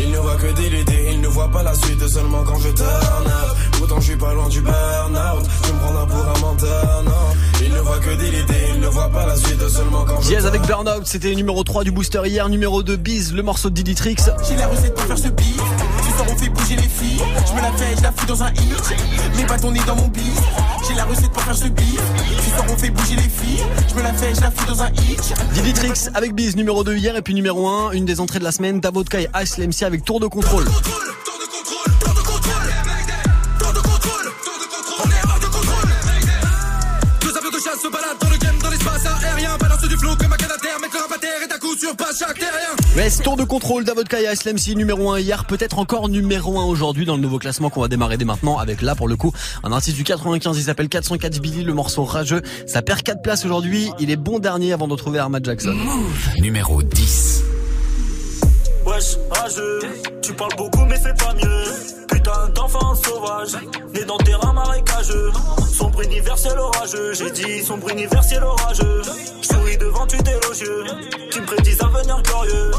Il 0.00 0.10
ne 0.10 0.18
voit 0.18 0.36
que 0.36 0.52
des 0.52 0.70
l'idée, 0.70 1.10
il 1.12 1.20
ne 1.20 1.28
voit 1.28 1.50
pas 1.50 1.62
la 1.62 1.74
suite 1.74 2.06
seulement 2.08 2.42
quand 2.44 2.58
je 2.58 2.68
turn 2.70 3.26
up. 3.26 3.56
Pourtant, 3.78 4.00
je 4.00 4.06
suis 4.06 4.16
pas 4.16 4.34
loin 4.34 4.48
du 4.48 4.60
burn-out. 4.60 5.46
Tu 5.62 5.72
me 5.72 5.78
prendras 5.78 6.06
pour 6.06 6.28
un 6.28 6.38
menteur, 6.40 7.02
non. 7.04 7.64
Il 7.64 7.72
ne 7.72 7.78
voit 7.80 7.98
que 7.98 8.14
des 8.16 8.30
l'idée, 8.30 8.70
il 8.74 8.80
ne 8.80 8.86
voit 8.88 9.08
pas 9.08 9.26
la 9.26 9.36
suite 9.36 9.68
seulement 9.68 10.04
quand 10.04 10.20
je 10.20 10.34
avec 10.46 10.62
turn 10.62 10.84
Burnout, 10.84 11.06
c'était 11.06 11.34
numéro 11.34 11.62
3 11.62 11.84
du 11.84 11.92
booster 11.92 12.22
hier, 12.26 12.48
numéro 12.48 12.82
2 12.82 12.96
Biz, 12.96 13.34
le 13.34 13.42
morceau 13.42 13.70
de 13.70 13.74
Diditrix. 13.74 14.16
J'ai 14.48 14.56
la 14.56 14.66
recette 14.68 14.94
pour 14.94 15.04
faire 15.04 15.18
ce 15.18 15.28
beat. 15.28 15.63
Soir 16.16 16.28
on 16.30 16.36
fait 16.36 16.48
bouger 16.48 16.76
les 16.76 16.82
filles. 16.82 17.20
Je 17.46 17.52
me 17.54 17.60
la 17.60 17.72
fais, 17.72 17.96
je 17.96 18.02
la 18.02 18.12
fous 18.12 18.26
dans 18.26 18.42
un 18.42 18.50
hit. 18.52 19.36
Mes 19.36 19.44
bâtons 19.44 19.70
nés 19.72 19.80
dans 19.86 19.96
mon 19.96 20.08
bis. 20.08 20.22
J'ai 20.86 20.94
la 20.94 21.04
recette 21.04 21.30
pour 21.30 21.42
faire 21.42 21.56
ce. 21.56 21.64
Ce 21.64 22.50
soir 22.50 22.66
on 22.68 22.76
fait 22.76 22.90
bouger 22.90 23.16
les 23.16 23.22
filles. 23.22 23.64
Je 23.88 23.94
me 23.94 24.02
la 24.02 24.12
fais, 24.12 24.34
je 24.34 24.40
la 24.40 24.50
fous 24.50 24.66
dans 24.66 24.82
un 24.82 24.90
hit. 24.90 25.34
Diditrix 25.52 26.08
avec 26.14 26.34
Biz, 26.34 26.56
numéro 26.56 26.84
2 26.84 26.96
hier, 26.96 27.16
et 27.16 27.22
puis 27.22 27.34
numéro 27.34 27.68
1, 27.68 27.92
une 27.92 28.04
des 28.04 28.20
entrées 28.20 28.38
de 28.38 28.44
la 28.44 28.52
semaine, 28.52 28.80
Davodka 28.80 29.20
et 29.20 29.28
Ice 29.42 29.58
MC 29.58 29.82
avec 29.82 30.04
Tour 30.04 30.20
de 30.20 30.26
contrôle. 30.26 30.64
Tour 30.64 30.74
de 30.74 31.46
contrôle, 31.46 31.98
tour 31.98 32.14
de 32.14 32.20
contrôle. 32.20 32.72
Tour 33.58 33.72
de 33.72 33.80
contrôle, 33.80 34.32
tour 34.44 34.58
de 34.60 34.66
contrôle. 34.66 35.04
On 35.04 35.10
est 35.10 35.24
hors 35.32 35.40
de 35.40 35.46
contrôle. 35.46 35.90
Deux 37.22 37.36
avions 37.36 37.50
de 37.50 37.58
chasse 37.58 37.80
se 37.82 37.88
baladent 37.88 38.18
dans 38.20 38.30
le 38.30 38.36
game, 38.36 38.58
dans 38.62 38.70
l'espace 38.70 39.06
aérien. 39.06 39.56
Balance 39.58 39.82
du 39.82 39.96
flow 39.96 40.14
comme 40.16 40.32
un 40.32 40.36
canadair. 40.36 40.78
Mettre 40.80 40.96
le 40.96 41.14
à 41.14 41.18
terre 41.18 41.42
et 41.44 41.48
d'un 41.48 41.58
coup 41.58 41.76
sur 41.76 41.96
passe 41.96 42.18
chaque 42.18 42.38
terrien. 42.38 42.83
Mais 42.96 43.10
Tour 43.10 43.36
de 43.36 43.42
contrôle, 43.42 43.82
Davodka 43.82 44.20
et 44.20 44.32
Ice 44.32 44.46
MC, 44.46 44.76
numéro 44.76 45.10
1 45.10 45.18
hier, 45.18 45.46
peut-être 45.46 45.80
encore 45.80 46.08
numéro 46.08 46.60
1 46.60 46.64
aujourd'hui 46.64 47.04
dans 47.04 47.16
le 47.16 47.20
nouveau 47.20 47.40
classement 47.40 47.68
qu'on 47.68 47.80
va 47.80 47.88
démarrer 47.88 48.16
dès 48.18 48.24
maintenant 48.24 48.58
avec 48.58 48.82
là 48.82 48.94
pour 48.94 49.08
le 49.08 49.16
coup 49.16 49.32
un 49.64 49.72
artiste 49.72 49.96
du 49.96 50.04
95, 50.04 50.56
il 50.56 50.62
s'appelle 50.62 50.88
404 50.88 51.40
Billy, 51.40 51.64
le 51.64 51.74
morceau 51.74 52.04
rageux. 52.04 52.40
Ça 52.66 52.82
perd 52.82 53.02
4 53.02 53.20
places 53.20 53.44
aujourd'hui, 53.44 53.90
il 53.98 54.12
est 54.12 54.16
bon 54.16 54.38
dernier 54.38 54.72
avant 54.72 54.86
de 54.86 54.92
retrouver 54.92 55.18
Armad 55.18 55.44
Jackson. 55.44 55.76
Numéro 56.38 56.84
10. 56.84 57.42
Wesh, 58.86 59.16
rageux, 59.30 59.80
tu 60.22 60.32
parles 60.34 60.54
beaucoup 60.56 60.84
mais 60.88 60.96
c'est 60.96 61.18
pas 61.18 61.34
mieux. 61.34 61.93
Putain 62.14 62.48
d'enfant 62.54 62.94
sauvage, 62.94 63.56
né 63.92 64.04
dans 64.04 64.16
terrain 64.18 64.52
marécageux. 64.52 65.32
Sombre 65.72 66.02
universel 66.02 66.56
orageux, 66.56 67.12
j'ai 67.12 67.30
dit 67.32 67.60
sombre 67.64 67.90
universel 67.90 68.44
orageux. 68.44 69.02
Je 69.42 69.48
souris 69.48 69.76
devant 69.78 70.06
tu 70.06 70.16
élogieux, 70.16 70.84
qui 71.32 71.40
me 71.40 71.46
prédisent 71.46 71.82
un 71.82 71.86
avenir 71.86 72.22
glorieux. 72.22 72.70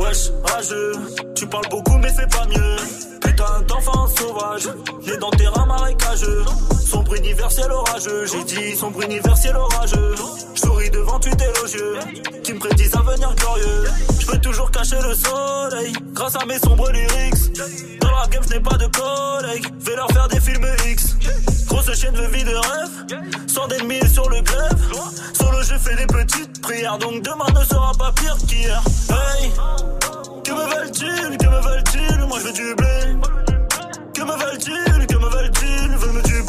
Wesh, 0.00 0.30
rageux, 0.42 0.92
tu 1.36 1.46
parles 1.46 1.68
beaucoup 1.70 1.96
mais 1.98 2.08
c'est 2.08 2.28
pas 2.28 2.44
mieux. 2.46 3.09
Putain 3.30 3.62
d'enfant 3.68 4.08
sauvage, 4.08 4.68
né 5.06 5.16
dans 5.18 5.30
terrain 5.30 5.64
marécageux. 5.64 6.44
Sombre 6.84 7.14
universel 7.14 7.70
orageux, 7.70 8.26
j'ai 8.26 8.42
dit 8.42 8.76
sombre 8.76 9.02
universel 9.02 9.56
orageux. 9.56 10.16
Je 10.52 10.60
souris 10.60 10.90
devant 10.90 11.20
tu 11.20 11.30
élogieux, 11.30 12.00
qui 12.42 12.54
me 12.54 12.58
prédisent 12.58 12.96
un 12.96 13.00
avenir 13.00 13.32
glorieux. 13.36 13.84
Je 14.18 14.26
veux 14.26 14.40
toujours 14.40 14.68
cacher 14.72 14.96
le 15.00 15.14
soleil, 15.14 15.92
grâce 16.12 16.34
à 16.34 16.44
mes 16.44 16.58
sombres 16.58 16.90
lyrics. 16.90 18.00
Dans 18.00 18.10
la 18.10 18.26
game, 18.26 18.42
je 18.48 18.54
n'ai 18.54 18.60
pas 18.60 18.76
de 18.76 18.86
collègues, 18.88 19.66
vais 19.78 19.94
leur 19.94 20.10
faire 20.10 20.26
des 20.26 20.40
films 20.40 20.66
X. 20.88 21.16
Grosse 21.68 21.94
chaîne 21.94 22.14
de 22.14 22.26
vie 22.36 22.42
de 22.42 22.56
rêve, 22.56 23.22
sans 23.46 23.68
d'ennemis 23.68 24.08
sur 24.12 24.28
le 24.28 24.40
grève. 24.40 24.92
Solo, 25.34 25.62
je 25.62 25.78
fais 25.78 25.94
des 25.94 26.06
petites 26.06 26.60
prières, 26.62 26.98
donc 26.98 27.22
demain 27.22 27.46
ne 27.54 27.64
sera 27.64 27.92
pas 27.96 28.10
pire 28.10 28.36
qu'hier. 28.48 28.82
Hey, 29.08 29.52
que 30.44 30.50
me 30.50 30.64
veulent-ils, 30.64 31.38
que 31.38 31.46
me 31.46 31.60
veulent-ils, 31.60 31.89
moi 32.30 32.38
je 32.38 32.44
veux 32.44 32.52
du 32.52 32.74
blé. 32.76 32.86
Que 34.14 34.22
me 34.22 34.36
veulent-ils, 34.36 35.06
que 35.06 35.16
me 35.16 35.28
veulent-ils, 35.28 35.96
veulent 35.96 36.12
me 36.12 36.22
tuer. 36.22 36.42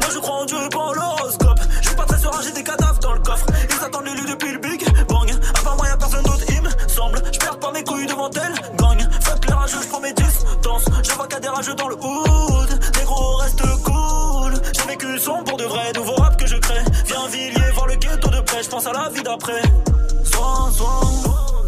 Moi 0.00 0.10
je 0.12 0.18
crois 0.18 0.34
en 0.34 0.44
Dieu, 0.44 0.58
pas 0.70 0.78
en 0.78 0.92
l'horoscope. 0.92 1.60
Je 1.80 1.86
suis 1.86 1.96
pas 1.96 2.04
très 2.04 2.18
serein, 2.18 2.40
j'ai 2.44 2.52
des 2.52 2.62
cadavres 2.62 2.98
dans 2.98 3.14
le 3.14 3.20
coffre. 3.20 3.46
Ils 3.70 3.84
attendent 3.84 4.04
l'élu 4.04 4.28
depuis 4.28 4.52
le 4.52 4.58
Big 4.58 4.84
Bang. 5.08 5.30
À 5.58 5.62
part 5.62 5.76
moi, 5.76 5.88
y'a 5.88 5.96
personne 5.96 6.22
d'autre, 6.24 6.44
il 6.46 6.60
me 6.60 6.68
semble. 6.88 7.22
Je 7.32 7.38
perds 7.38 7.58
pas 7.58 7.72
mes 7.72 7.82
couilles 7.82 8.06
devant 8.06 8.30
elle, 8.30 8.76
gang. 8.76 8.98
Fuck 9.22 9.46
les 9.46 9.54
rageux, 9.54 9.78
je 9.82 9.88
prends 9.88 10.00
mes 10.00 10.12
distances. 10.12 10.84
Je 11.02 11.12
vois 11.12 11.28
a 11.34 11.40
des 11.40 11.48
rageux 11.48 11.74
dans 11.74 11.88
le 11.88 11.94
hood. 11.94 12.70
Négro, 12.98 13.36
reste 13.36 13.62
cool. 13.84 14.52
J'ai 14.76 14.86
vécu 14.88 15.18
son 15.18 15.42
pour 15.42 15.56
de 15.56 15.64
vrai, 15.64 15.92
nouveau 15.94 16.16
rap 16.16 16.36
que 16.36 16.46
je 16.46 16.56
crée. 16.56 16.84
Viens 17.06 17.28
Villiers, 17.28 17.72
voir 17.74 17.86
le 17.86 17.94
ghetto 17.94 18.28
de 18.28 18.40
près, 18.40 18.62
je 18.62 18.68
pense 18.68 18.86
à 18.86 18.92
la 18.92 19.08
vie 19.08 19.22
d'après. 19.22 19.62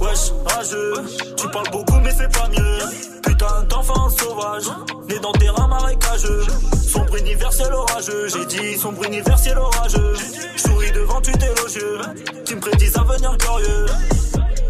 Wesh, 0.01 0.33
rageux. 0.47 0.95
Tu 1.37 1.49
parles 1.49 1.71
beaucoup, 1.71 1.99
mais 2.03 2.11
c'est 2.11 2.33
pas 2.33 2.49
mieux. 2.49 2.79
Putain 3.23 3.63
d'enfant 3.69 4.09
sauvage, 4.11 4.65
né 5.09 5.19
dans 5.21 5.33
terrain 5.33 5.69
marécageux. 5.69 6.45
Sombre 6.87 7.17
universel 7.17 7.73
orageux, 7.73 8.29
j'ai 8.29 8.47
dit 8.47 8.79
sombre 8.79 9.05
universel 9.05 9.59
orageux. 9.59 10.15
Souris 10.57 10.93
devant 10.93 11.21
tu 11.21 11.33
élogieux, 11.33 11.99
qui 12.45 12.55
me 12.55 12.61
prédisent 12.61 12.97
un 12.97 13.03
avenir 13.03 13.37
glorieux. 13.39 13.87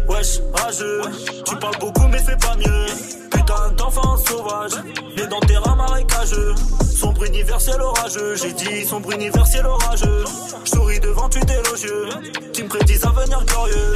Wesh, 0.07 0.39
rageux, 0.53 1.01
tu 1.45 1.55
parles 1.57 1.77
beaucoup 1.79 2.07
mais 2.07 2.19
c'est 2.19 2.39
pas 2.39 2.55
mieux. 2.55 2.85
Putain 3.31 3.71
d'enfant 3.77 4.17
sauvage, 4.17 4.73
né 5.17 5.27
dans 5.27 5.39
terrain 5.41 5.75
marécageux. 5.75 6.55
Sombre 6.95 7.25
universel 7.25 7.81
orageux, 7.81 8.35
j'ai 8.35 8.53
dit 8.53 8.85
sombre 8.85 9.11
universel 9.11 9.65
orageux. 9.65 10.23
Souris 10.63 10.99
devant 10.99 11.29
tu 11.29 11.39
élogieux, 11.39 12.09
qui 12.53 12.63
me 12.63 12.69
prédisent 12.69 13.05
un 13.05 13.09
avenir 13.09 13.43
glorieux. 13.45 13.93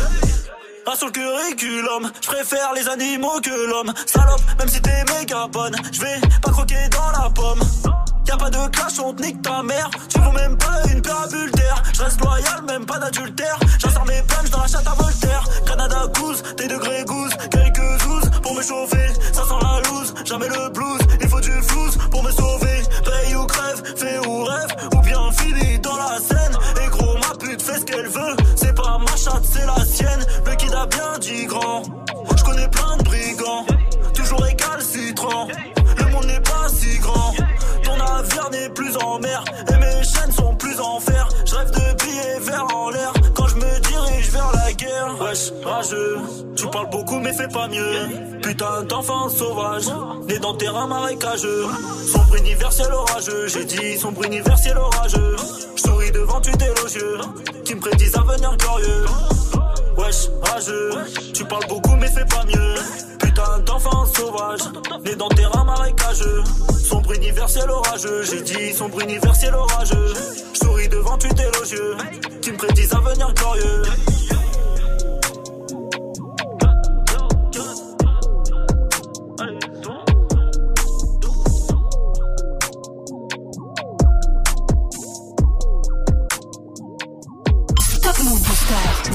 Un 0.88 0.96
sur 0.96 1.08
le 1.08 1.12
curriculum, 1.12 2.12
je 2.22 2.28
préfère 2.28 2.74
les 2.74 2.88
animaux 2.88 3.40
que 3.42 3.70
l'homme. 3.70 3.94
Salope, 4.06 4.42
même 4.58 4.68
si 4.68 4.82
t'es 4.82 5.04
méga 5.14 5.48
bonne, 5.48 5.76
je 5.92 6.02
vais 6.02 6.20
pas 6.42 6.52
croquer 6.52 6.90
dans 6.92 7.22
la 7.22 7.30
pomme. 7.30 7.62
Y'a 8.30 8.38
pas 8.38 8.52
de 8.52 8.70
clash, 8.70 9.00
on 9.04 9.12
te 9.12 9.24
nique 9.24 9.42
ta 9.42 9.64
mère. 9.64 9.90
Tu 10.08 10.20
vaux 10.20 10.32
même 10.32 10.56
pas 10.56 10.84
une 10.92 11.02
bulles 11.02 11.52
d'air. 11.54 11.82
Je 11.92 12.04
reste 12.04 12.22
loyal, 12.22 12.62
même 12.68 12.86
pas 12.86 13.00
d'adultère. 13.00 13.58
J'insère 13.80 14.06
mes 14.06 14.22
punches 14.22 14.52
dans 14.52 14.62
la 14.62 14.68
chatte 14.68 14.86
à 14.86 14.94
Voltaire. 14.94 15.44
Canada 15.66 16.06
Goose, 16.14 16.44
des 16.56 16.68
degrés 16.68 17.04
goose, 17.06 17.32
quelques 17.50 18.04
zouzes 18.04 18.30
pour 18.44 18.54
me 18.54 18.62
chauffer. 18.62 19.08
Ça 19.34 19.42
sent 19.46 19.60
la 19.64 19.90
loose, 19.90 20.14
jamais 20.26 20.48
le 20.48 20.70
blues. 20.70 21.02
Il 21.20 21.28
faut 21.28 21.40
du 21.40 21.52
flouze 21.64 21.98
pour 22.12 22.22
me 22.22 22.32
sauver. 22.32 22.84
Paye 23.04 23.36
ou 23.36 23.48
crève, 23.48 23.82
fais 23.98 24.20
ou 24.28 24.44
rêve, 24.44 24.76
ou 24.96 25.00
bien 25.00 25.32
finis 25.32 25.80
dans 25.80 25.98
la 25.98 26.20
scène. 26.20 26.56
Et 26.86 26.90
gros, 26.90 27.16
ma 27.16 27.36
pute 27.36 27.64
fait 27.64 27.80
ce 27.80 27.86
qu'elle 27.86 28.10
veut. 28.10 28.36
C'est 28.56 28.76
pas 28.76 29.00
ma 29.00 29.16
chatte, 29.16 29.44
c'est 29.44 29.66
la 29.66 29.84
sienne. 29.84 30.24
Le 30.46 30.56
kid 30.56 30.74
a 30.76 30.86
bien 30.86 31.18
dit 31.20 31.48
grand. 31.48 31.82
Je 32.38 32.44
connais 32.44 32.68
plein 32.68 32.96
de 32.98 33.04
brigands, 33.06 33.66
toujours 34.14 34.44
récalcitrants. 34.44 35.48
Navire 38.20 38.50
n'est 38.52 38.70
plus 38.70 38.96
en 38.98 39.20
mer 39.20 39.44
et 39.68 39.78
mes 39.78 40.04
chaînes 40.04 40.32
sont 40.32 40.56
plus 40.56 40.80
en 40.80 41.00
fer. 41.00 41.28
Je 41.46 41.56
rêve 41.56 41.72
de 41.72 42.04
billets 42.04 42.40
verts 42.42 42.76
en 42.76 42.90
l'air 42.90 43.14
quand 43.34 43.48
je 43.48 43.56
me 43.56 43.80
dirige 43.80 44.30
vers 44.32 44.52
la 44.54 44.74
guerre. 44.74 45.16
Wesh, 45.22 45.52
rageux, 45.64 46.18
tu 46.56 46.68
parles 46.68 46.90
beaucoup 46.90 47.20
mais 47.20 47.34
fais 47.34 47.48
pas 47.48 47.68
mieux. 47.68 48.40
Putain 48.42 48.84
d'enfant 48.84 49.30
sauvage, 49.30 49.86
né 50.28 50.40
dans 50.40 50.56
terrain 50.56 50.88
marécageux. 50.88 51.66
Sombre 52.12 52.36
universel 52.36 52.92
orageux, 52.92 53.48
j'ai 53.48 53.66
dit 53.66 53.98
sombre 53.98 54.24
universel 54.26 54.78
orageux. 54.78 55.36
Je 55.76 55.82
souris 55.82 56.12
devant 56.12 56.42
tu 56.42 56.52
élogieux, 56.52 57.18
qui 57.64 57.76
me 57.76 57.80
prédisent 57.80 58.18
un 58.18 58.28
avenir 58.28 58.56
glorieux. 58.58 59.06
Wesh, 59.98 60.30
rageux, 60.42 60.92
tu 61.34 61.46
parles 61.46 61.68
beaucoup 61.68 61.96
mais 61.96 62.08
fais 62.08 62.26
pas 62.26 62.44
mieux. 62.46 63.09
Putain 63.40 63.60
d'enfant 63.60 64.06
sauvage, 64.06 64.60
né 65.06 65.16
dans 65.16 65.30
terrain 65.30 65.64
marécageux. 65.64 66.44
Sombre 66.84 67.14
universel 67.14 67.70
orageux, 67.70 68.24
j'ai 68.24 68.42
dit 68.42 68.74
sombre 68.74 69.00
universel 69.00 69.56
orageux. 69.56 70.14
Souris 70.54 70.90
devant 70.90 71.18
tu 71.18 71.28
élogieux, 71.28 71.96
qui 72.42 72.52
me 72.52 72.58
prédisent 72.58 72.94
un 72.94 72.98
avenir 72.98 73.34
glorieux. 73.34 73.84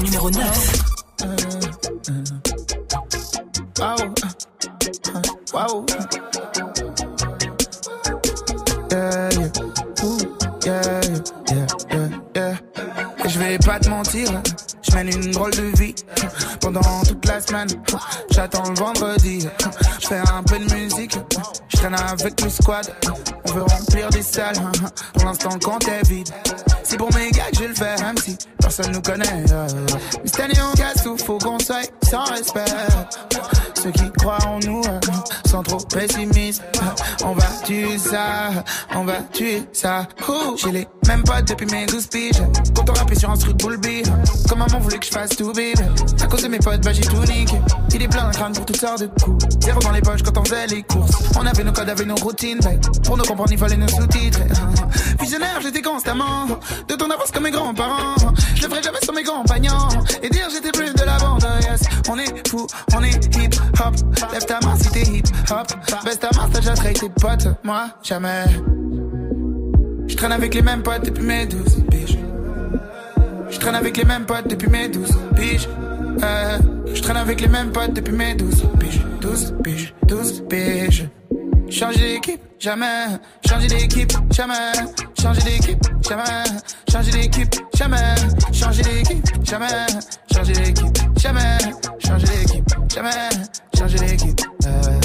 Numéro 0.01 0.29
9. 0.31 0.64
Pas 13.75 13.79
te 13.79 13.89
mentir, 13.89 14.29
je 14.83 14.95
mène 14.95 15.09
une 15.09 15.31
drôle 15.31 15.51
de 15.51 15.77
vie. 15.77 15.95
Pendant 16.61 17.03
toute 17.05 17.25
la 17.25 17.41
semaine, 17.41 17.67
j'attends 18.31 18.69
le 18.69 18.75
vendredi. 18.75 19.47
Je 19.99 20.07
fais 20.07 20.21
un 20.33 20.43
peu 20.43 20.57
de 20.59 20.73
musique, 20.73 21.17
je 21.67 21.77
traîne 21.77 21.95
avec 21.95 22.39
le 22.41 22.49
squad. 22.49 22.89
On 23.45 23.51
veut 23.51 23.63
remplir 23.63 24.09
des 24.11 24.21
salles, 24.21 24.55
pour 25.13 25.25
l'instant 25.25 25.59
compte 25.59 25.87
est 25.89 26.07
vide. 26.07 26.29
C'est 26.83 26.97
pour 26.97 27.13
mes 27.15 27.31
gars 27.31 27.49
que 27.51 27.57
je 27.57 27.63
le 27.65 27.75
fais, 27.75 28.01
même 28.01 28.17
si 28.17 28.37
personne 28.59 28.91
nous 28.93 29.01
connaît. 29.01 29.43
euh. 29.51 29.67
Mais 30.23 30.27
cette 30.29 30.39
année 30.39 30.61
on 30.71 30.75
casse 30.77 31.03
tout, 31.03 31.17
faut 31.17 31.37
qu'on 31.37 31.59
soit 31.59 31.89
sans 32.09 32.23
respect. 32.25 32.63
Ceux 33.73 33.91
qui 33.91 34.09
croient 34.13 34.45
en 34.47 34.59
nous, 34.59 34.81
sont 35.45 35.63
trop 35.63 35.79
pessimistes. 35.79 36.63
On 37.25 37.33
va 37.33 37.45
tuer 37.65 37.97
ça, 37.97 38.63
on 38.95 39.03
va 39.03 39.21
tuer 39.33 39.63
ça. 39.73 40.07
J'ai 40.57 40.71
les 40.71 40.87
mêmes 41.07 41.23
potes 41.23 41.45
depuis 41.45 41.67
mes 41.67 41.85
12 41.85 42.07
piges. 42.07 42.41
Quand 42.75 42.89
on 42.89 42.93
rappait 42.93 43.15
sur 43.15 43.29
un 43.29 43.37
truc 43.37 43.57
boule 43.57 43.77
bille. 43.77 44.03
Comme 44.49 44.59
maman 44.59 44.79
voulait 44.79 44.97
que 44.97 45.05
je 45.05 45.11
fasse 45.11 45.29
tout 45.29 45.51
bébé. 45.51 45.73
À 46.21 46.27
cause 46.27 46.43
de 46.43 46.47
mes 46.47 46.59
potes, 46.59 46.81
bah 46.81 46.93
j'ai 46.93 47.01
tout 47.01 47.23
niqué. 47.23 47.59
Il 47.93 48.01
est 48.01 48.07
plein 48.07 48.23
d'un 48.23 48.31
crâne 48.31 48.53
pour 48.53 48.65
toutes 48.65 48.79
sortes 48.79 49.01
de 49.01 49.07
coups. 49.21 49.45
Zéro 49.61 49.79
dans 49.79 49.91
les 49.91 50.01
poches 50.01 50.23
quand 50.23 50.37
on 50.37 50.43
faisait 50.43 50.67
les 50.67 50.83
courses. 50.83 51.11
On 51.37 51.45
avait 51.45 51.63
nos 51.63 51.71
codes, 51.71 51.89
avait 51.89 52.05
nos 52.05 52.15
routines. 52.15 52.59
Pour 53.03 53.17
nous 53.17 53.23
comprendre, 53.23 53.51
il 53.51 53.57
fallait 53.57 53.77
nos 53.77 53.87
sous-titres. 53.87 54.39
Visionnaire, 55.19 55.59
j'étais 55.61 55.81
constamment. 55.81 56.47
De 56.87 56.95
ton 56.95 57.09
avance 57.09 57.31
comme 57.31 57.43
mes 57.43 57.51
grands-parents. 57.51 58.15
Je 58.55 58.63
le 58.63 58.69
ferai 58.69 58.83
jamais 58.83 58.99
sur 59.03 59.13
mes 59.13 59.23
compagnons. 59.23 59.89
Et 60.21 60.29
dire 60.29 60.47
j'étais 60.51 60.71
plus 60.71 60.93
de 60.93 61.03
la 61.03 61.17
bande. 61.17 61.45
Yes, 61.61 61.81
on 62.09 62.17
est 62.17 62.47
fou, 62.47 62.67
on 62.95 63.03
est 63.03 63.35
hip 63.35 63.55
hop. 63.79 63.95
Lève 64.31 64.45
ta 64.45 64.59
main 64.61 64.75
si 64.77 64.89
t'es 64.89 65.03
hip 65.03 65.27
hop. 65.49 65.67
Baisse 66.03 66.19
ta 66.19 66.29
main, 66.35 66.49
t'as 66.51 66.59
déjà 66.59 66.73
tes 66.73 67.09
potes. 67.09 67.47
Moi, 67.63 67.89
jamais. 68.03 68.45
Je 70.15 70.17
traîne 70.17 70.31
avec 70.31 70.53
les 70.53 70.61
mêmes 70.61 70.81
potes 70.81 71.03
depuis 71.03 71.25
mes 71.25 71.45
12 71.45 71.83
piges. 71.91 72.17
Je 73.49 73.59
traîne 73.59 73.75
avec 73.75 73.97
les 73.97 74.05
mêmes 74.05 74.25
potes 74.25 74.47
depuis 74.47 74.69
mes 74.69 74.87
12 74.87 75.09
piges. 75.35 75.67
Euh, 76.23 76.57
je 76.93 77.01
traîne 77.01 77.17
avec 77.17 77.41
les 77.41 77.49
mêmes 77.49 77.69
potes 77.73 77.91
depuis 77.93 78.13
mes 78.13 78.33
12 78.33 78.63
piges. 78.79 79.01
12 79.19 79.55
piges, 79.61 79.93
12 80.07 80.43
piges. 80.49 81.09
Changer 81.69 82.13
d'équipe, 82.13 82.39
jamais. 82.57 83.07
Changer 83.45 83.67
d'équipe, 83.67 84.13
jamais. 84.31 84.53
Changer 85.21 85.41
d'équipe, 85.41 85.83
jamais. 86.07 86.23
Changer 86.89 87.11
d'équipe, 87.11 87.55
jamais. 87.75 87.97
Changer 88.53 88.83
d'équipe, 88.83 89.25
jamais. 89.43 89.67
Changer 90.31 90.53
d'équipe, 90.53 90.95
jamais. 91.19 91.57
Changer 92.07 92.27
d'équipe, 92.27 92.69
jamais. 92.89 93.09
Changer 93.77 93.97
d'équipe. 93.97 94.41
euh. 94.65 95.04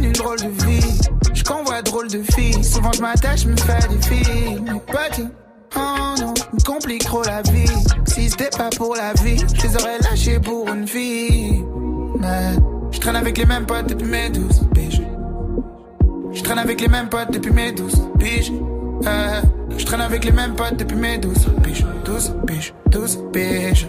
Mène 0.00 0.08
une 0.08 0.12
drôle 0.12 0.38
de 0.38 0.64
vie. 0.64 0.98
Je 1.32 1.44
convois 1.44 1.82
drôle 1.82 2.08
de 2.08 2.22
filles. 2.34 2.64
Souvent 2.64 2.92
je 2.92 3.00
m'attache, 3.00 3.46
me 3.46 3.56
fais 3.56 3.88
des 3.88 4.02
films. 4.02 4.80
Petit, 4.86 5.28
oh 5.76 6.14
non, 6.20 6.34
me 6.52 6.64
complique 6.64 7.04
trop 7.04 7.22
la 7.22 7.42
vie. 7.42 7.70
Si 8.06 8.30
c'était 8.30 8.50
pas 8.56 8.70
pour 8.70 8.96
la 8.96 9.12
vie, 9.22 9.38
je 9.54 9.62
les 9.62 9.76
aurais 9.76 9.98
lâchés 9.98 10.40
pour 10.40 10.68
une 10.68 10.86
fille. 10.86 11.64
Mais 12.18 12.54
je 12.90 12.98
traîne 13.00 13.16
avec 13.16 13.38
les 13.38 13.46
mêmes 13.46 13.66
potes 13.66 13.88
depuis 13.88 14.08
mes 14.08 14.30
12 14.30 14.62
piges. 14.74 15.02
Je 16.32 16.42
traîne 16.42 16.58
avec 16.58 16.80
les 16.80 16.88
mêmes 16.88 17.08
potes 17.08 17.32
depuis 17.32 17.52
mes 17.52 17.72
12 17.72 18.08
piges. 18.18 18.52
Euh, 19.06 19.40
je 19.76 19.84
traîne 19.84 20.00
avec 20.00 20.24
les 20.24 20.32
mêmes 20.32 20.54
potes 20.54 20.76
depuis 20.76 20.96
mes 20.96 21.18
12 21.18 21.34
piges. 21.62 21.86
12 22.04 22.34
piges, 22.46 22.74
12 22.90 23.18
piges. 23.32 23.88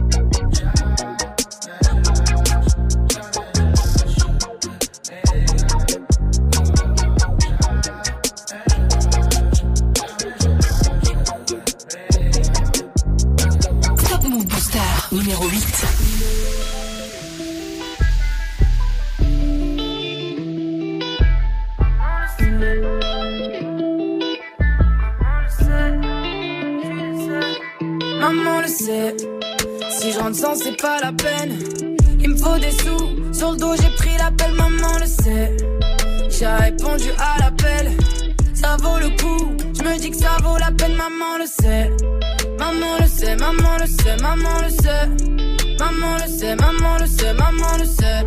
Sait, 44.11 44.23
maman 44.23 44.61
le 44.63 44.69
sait. 44.69 45.77
Maman 45.79 46.17
le 46.17 46.27
sait, 46.27 46.55
maman 46.55 46.97
le 46.99 47.05
sait, 47.05 47.33
maman 47.33 47.77
le 47.79 47.85
sait. 47.85 48.25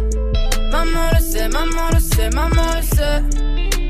Maman 0.70 1.11
le 1.12 1.20
sait, 1.20 1.49
maman 1.49 1.88
le 1.92 2.01
sait, 2.01 2.31
maman 2.31 2.75
le 2.77 2.83
sait. 2.83 3.23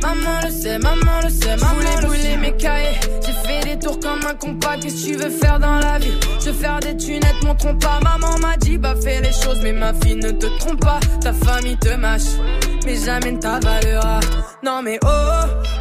Maman 0.02 0.40
le 0.44 0.50
sait, 0.50 0.78
maman 0.78 1.20
le 1.22 1.30
sait, 1.30 1.56
maman 1.56 1.80
le 1.80 1.86
sait. 1.86 2.06
brûler 2.06 2.36
mes 2.36 2.56
cahiers. 2.56 3.00
J'ai 3.24 3.32
fait 3.32 3.60
des 3.64 3.78
tours 3.78 3.98
comme 4.00 4.20
un 4.28 4.34
compas. 4.34 4.76
Qu'est-ce 4.76 5.06
que 5.06 5.12
tu 5.12 5.16
veux 5.16 5.30
faire 5.30 5.58
dans 5.58 5.78
la 5.78 5.98
vie? 5.98 6.12
Je 6.40 6.50
veux 6.50 6.52
faire 6.52 6.80
des 6.80 6.96
tunettes, 6.96 7.42
mon 7.42 7.54
pas. 7.54 8.00
Maman 8.02 8.38
m'a 8.40 8.56
dit, 8.58 8.76
bah 8.76 8.94
fais 9.02 9.20
les 9.20 9.32
choses, 9.32 9.60
mais 9.62 9.72
ma 9.72 9.94
fille 9.94 10.16
ne 10.16 10.30
te 10.30 10.46
trompe 10.58 10.80
pas. 10.80 11.00
Ta 11.22 11.32
famille 11.32 11.78
te 11.78 11.94
mâche, 11.96 12.36
mais 12.84 12.96
jamais 12.96 13.32
ne 13.32 13.38
ta 13.38 13.58
valeur. 13.60 14.20
Non 14.62 14.82
mais 14.82 14.98
oh, 15.04 15.08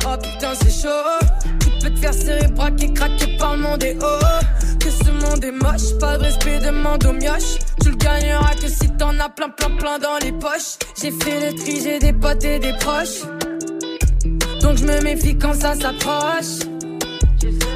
oh 0.05 0.17
putain 0.21 0.53
c'est 0.61 0.81
chaud. 0.81 1.52
Peut 1.83 1.89
te 1.89 1.99
faire 1.99 2.13
serrer, 2.13 2.47
braquer, 2.47 2.93
craquer 2.93 3.35
par 3.37 3.57
le 3.57 3.61
monde 3.63 3.83
et 3.83 3.97
oh. 4.01 4.19
Que 4.79 4.89
ce 4.89 5.11
monde 5.11 5.43
est 5.43 5.51
moche, 5.51 5.99
pas 5.99 6.17
de 6.17 6.23
respect, 6.23 6.59
demande 6.59 7.05
aux 7.05 7.11
mioches. 7.11 7.59
Tu 7.81 7.89
le 7.89 7.97
gagneras 7.97 8.55
que 8.55 8.69
si 8.69 8.89
t'en 8.97 9.19
as 9.19 9.27
plein, 9.27 9.49
plein, 9.49 9.75
plein 9.75 9.99
dans 9.99 10.17
les 10.23 10.31
poches. 10.31 10.77
J'ai 11.01 11.11
fait 11.11 11.51
le 11.51 11.57
tri, 11.57 11.81
j'ai 11.83 11.99
des 11.99 12.13
potes 12.13 12.45
et 12.45 12.59
des 12.59 12.71
proches. 12.79 13.23
Donc 14.61 14.77
je 14.77 14.85
me 14.85 15.01
méfie 15.01 15.37
quand 15.37 15.55
ça 15.55 15.75
s'approche. 15.75 16.63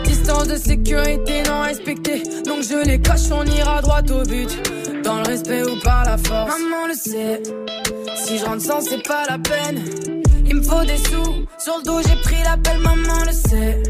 Distance 0.06 0.48
de 0.48 0.56
sécurité 0.56 1.44
non 1.44 1.64
respectée. 1.64 2.24
Donc 2.46 2.62
je 2.62 2.86
les 2.86 3.02
coche, 3.02 3.30
on 3.30 3.44
ira 3.44 3.82
droit 3.82 4.04
au 4.10 4.24
but. 4.24 5.04
Dans 5.04 5.18
le 5.18 5.28
respect 5.28 5.64
ou 5.64 5.78
par 5.84 6.06
la 6.06 6.18
force. 6.18 6.58
Maman 6.58 6.88
le 6.88 6.94
sait. 6.94 7.44
Si 8.16 8.38
je 8.38 8.46
rentre 8.46 8.62
sans, 8.62 8.80
c'est 8.80 9.06
pas 9.06 9.26
la 9.30 9.38
peine. 9.38 10.17
Il 10.48 10.56
me 10.56 10.62
faut 10.62 10.84
des 10.86 10.98
sous. 10.98 11.46
Sur 11.58 11.78
le 11.78 11.84
dos, 11.84 12.00
j'ai 12.08 12.16
pris 12.22 12.42
l'appel, 12.44 12.80
maman 12.80 13.26
le 13.26 13.32
sait. 13.32 13.84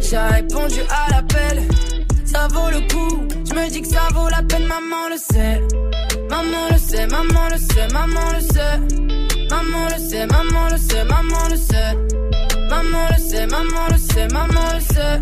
J'ai 0.00 0.18
répondu 0.18 0.80
à 0.90 1.10
l'appel. 1.10 1.62
Ça 2.24 2.48
vaut 2.48 2.70
le 2.70 2.80
coup. 2.92 3.28
Je 3.44 3.54
me 3.54 3.68
dis 3.68 3.82
que 3.82 3.88
ça 3.88 4.08
vaut 4.14 4.28
la 4.30 4.42
peine, 4.42 4.66
maman 4.66 5.08
le 5.10 5.16
sait. 5.16 5.60
Maman 6.30 6.68
le 6.70 6.78
sait, 6.78 7.06
maman 7.06 7.48
le 7.50 7.58
sait, 7.58 7.88
maman 7.92 8.32
le 8.34 8.40
sait. 8.40 8.78
Maman 9.50 9.88
le 9.92 9.98
sait, 9.98 10.26
maman 10.26 10.68
le 10.70 10.78
sait, 10.78 11.04
maman 11.04 11.48
le 11.50 11.56
sait. 11.56 11.96
Maman 12.70 13.08
le 13.10 13.18
sait, 13.18 13.46
maman 13.46 13.86
le 13.90 13.98
sait, 13.98 14.28
maman 14.28 14.72
le 14.74 14.80
sait. 14.80 15.20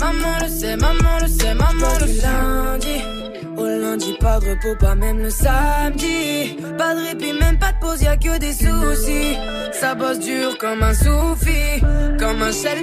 Maman 0.00 0.38
le 0.40 0.48
sait, 0.48 0.76
maman 0.76 1.18
le 1.20 1.28
sait, 1.28 1.54
maman 1.54 1.98
le 2.00 2.06
sait. 2.08 3.21
Au 3.62 3.80
lundi, 3.80 4.14
pas 4.20 4.38
de 4.40 4.50
repos, 4.50 4.76
pas 4.78 4.94
même 4.94 5.18
le 5.18 5.30
samedi. 5.30 6.56
Pas 6.78 6.94
de 6.94 7.08
répit, 7.08 7.32
même 7.32 7.58
pas 7.58 7.72
de 7.72 7.78
pause, 7.80 8.02
y'a 8.02 8.16
que 8.16 8.38
des 8.38 8.52
soucis. 8.52 9.36
Ça 9.72 9.94
bosse 9.94 10.18
dur 10.18 10.58
comme 10.58 10.82
un 10.82 10.94
soufi, 10.94 11.80
comme 12.18 12.42
un 12.42 12.52
shell 12.52 12.82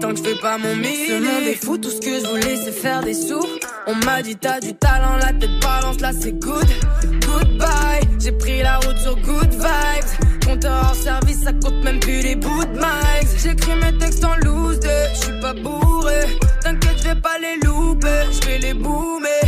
tant 0.00 0.10
que 0.10 0.16
je 0.16 0.22
fais 0.22 0.40
pas 0.40 0.58
mon 0.58 0.74
mix. 0.76 1.08
Ce 1.08 1.12
monde 1.14 1.48
est 1.48 1.64
fou, 1.64 1.78
tout 1.78 1.90
ce 1.90 2.00
que 2.00 2.20
je 2.20 2.26
voulais 2.26 2.56
c'est 2.56 2.72
faire 2.72 3.02
des 3.02 3.14
sous. 3.14 3.46
On 3.86 3.94
m'a 4.04 4.22
dit 4.22 4.36
t'as 4.36 4.60
du 4.60 4.74
talent, 4.74 5.16
la 5.20 5.32
tête 5.32 5.58
balance, 5.60 6.00
là 6.00 6.12
c'est 6.12 6.32
good. 6.32 6.66
Goodbye, 7.26 8.08
j'ai 8.18 8.32
pris 8.32 8.62
la 8.62 8.78
route 8.78 8.98
sur 8.98 9.16
good 9.16 9.50
vibes. 9.50 10.44
Compteur 10.46 10.90
en 10.90 10.94
service, 10.94 11.42
ça 11.44 11.52
compte 11.52 11.82
même 11.82 12.00
plus 12.00 12.20
les 12.20 12.36
bouts 12.36 12.64
de 12.64 12.78
mics. 12.78 13.38
J'écris 13.42 13.76
mes 13.76 13.96
textes 13.98 14.24
en 14.24 14.36
loose 14.44 14.80
je 15.14 15.18
suis 15.18 15.40
pas 15.40 15.54
bourré. 15.54 16.20
T'inquiète, 16.62 16.98
je 16.98 17.08
vais 17.08 17.20
pas 17.20 17.38
les 17.40 17.66
louper, 17.66 18.24
je 18.32 18.46
vais 18.46 18.58
les 18.58 18.74
boomer. 18.74 19.43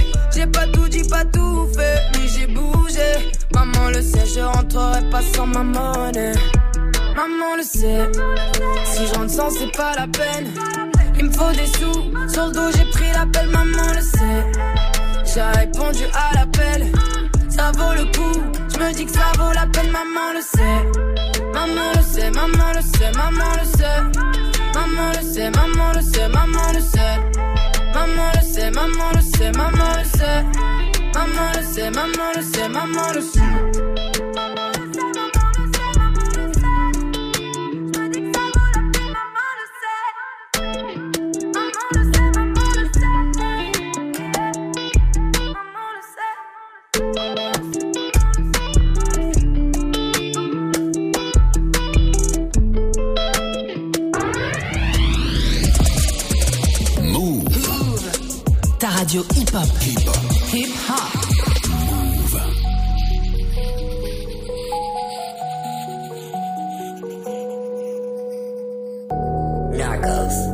J'ai 0.46 0.52
pas 0.52 0.66
tout 0.68 0.88
dit, 0.88 1.02
pas 1.02 1.24
tout 1.24 1.66
fait, 1.74 2.02
mais 2.14 2.28
j'ai 2.28 2.46
bougé. 2.46 3.32
Maman 3.52 3.88
le 3.88 4.00
sait, 4.00 4.26
je 4.32 4.40
rentrerai 4.40 5.02
pas 5.11 5.22
sans 5.35 5.46
ma 5.46 5.64
monnaie. 5.64 6.35
Maman 7.16 7.56
le 7.56 7.64
sait, 7.64 8.12
si 8.85 9.06
j'en 9.12 9.28
sens, 9.28 9.54
c'est 9.59 9.76
pas 9.76 9.94
la 9.96 10.06
peine. 10.06 10.46
Il 11.18 11.24
me 11.24 11.32
faut 11.32 11.50
des 11.50 11.66
sous, 11.66 12.32
sur 12.32 12.46
le 12.46 12.52
dos 12.52 12.70
j'ai 12.76 12.85
pris 12.92 13.11
l'appel, 13.12 13.48
maman 13.48 13.92
le 13.92 14.00
sait. 14.00 14.46
J'ai 15.24 15.59
répondu 15.59 16.04
à 16.14 16.35
l'appel, 16.37 16.92
ça 17.48 17.72
vaut 17.72 17.94
le 17.94 18.04
coup. 18.16 18.40
Je 18.72 18.78
me 18.78 18.92
dis 18.92 19.04
que 19.04 19.12
ça 19.12 19.32
vaut 19.38 19.52
la 19.52 19.66
peine, 19.66 19.90
maman 19.90 20.32
le 20.32 20.42
sait. 20.42 21.42
Maman 21.54 21.90
le 21.96 22.02
sait, 22.02 22.30
maman 22.30 22.72
le 22.72 22.82
sait, 22.82 23.11
maman 23.16 23.50
le 23.59 23.78
sait. 23.78 24.00
Maman 24.74 25.11
le 25.12 25.26
sait, 25.26 25.50
maman 25.50 25.92
le 25.92 26.02
sait, 26.02 26.28
maman 26.28 26.72
le 26.72 26.80
sait. 26.80 27.56
Maman 28.07 28.31
le 28.35 28.40
sait, 28.40 28.71
maman 28.71 29.11
le 29.14 29.21
sait, 29.21 29.53
maman 29.53 29.97
le 29.99 30.05
sait. 30.05 30.45
Maman 31.14 31.53
le 31.57 31.62
sait, 31.62 31.90
maman 31.90 32.33
le 32.37 32.42
sait, 32.42 32.69
maman 32.69 33.12
le 33.14 33.21
sait. 33.21 34.15
Radio 59.07 59.23
hip-hop. 59.35 59.69
Hip-hop. 60.51 61.12
Narcos. 69.73 70.45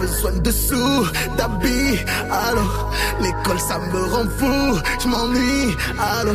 Besoin 0.00 0.32
de 0.32 0.50
sous, 0.50 1.06
d'habits, 1.36 1.98
allô, 2.30 2.62
l'école 3.20 3.60
ça 3.60 3.78
me 3.78 4.02
rend 4.12 4.28
fou, 4.38 4.78
je 5.00 5.08
m'ennuie, 5.08 5.76
allô, 5.98 6.32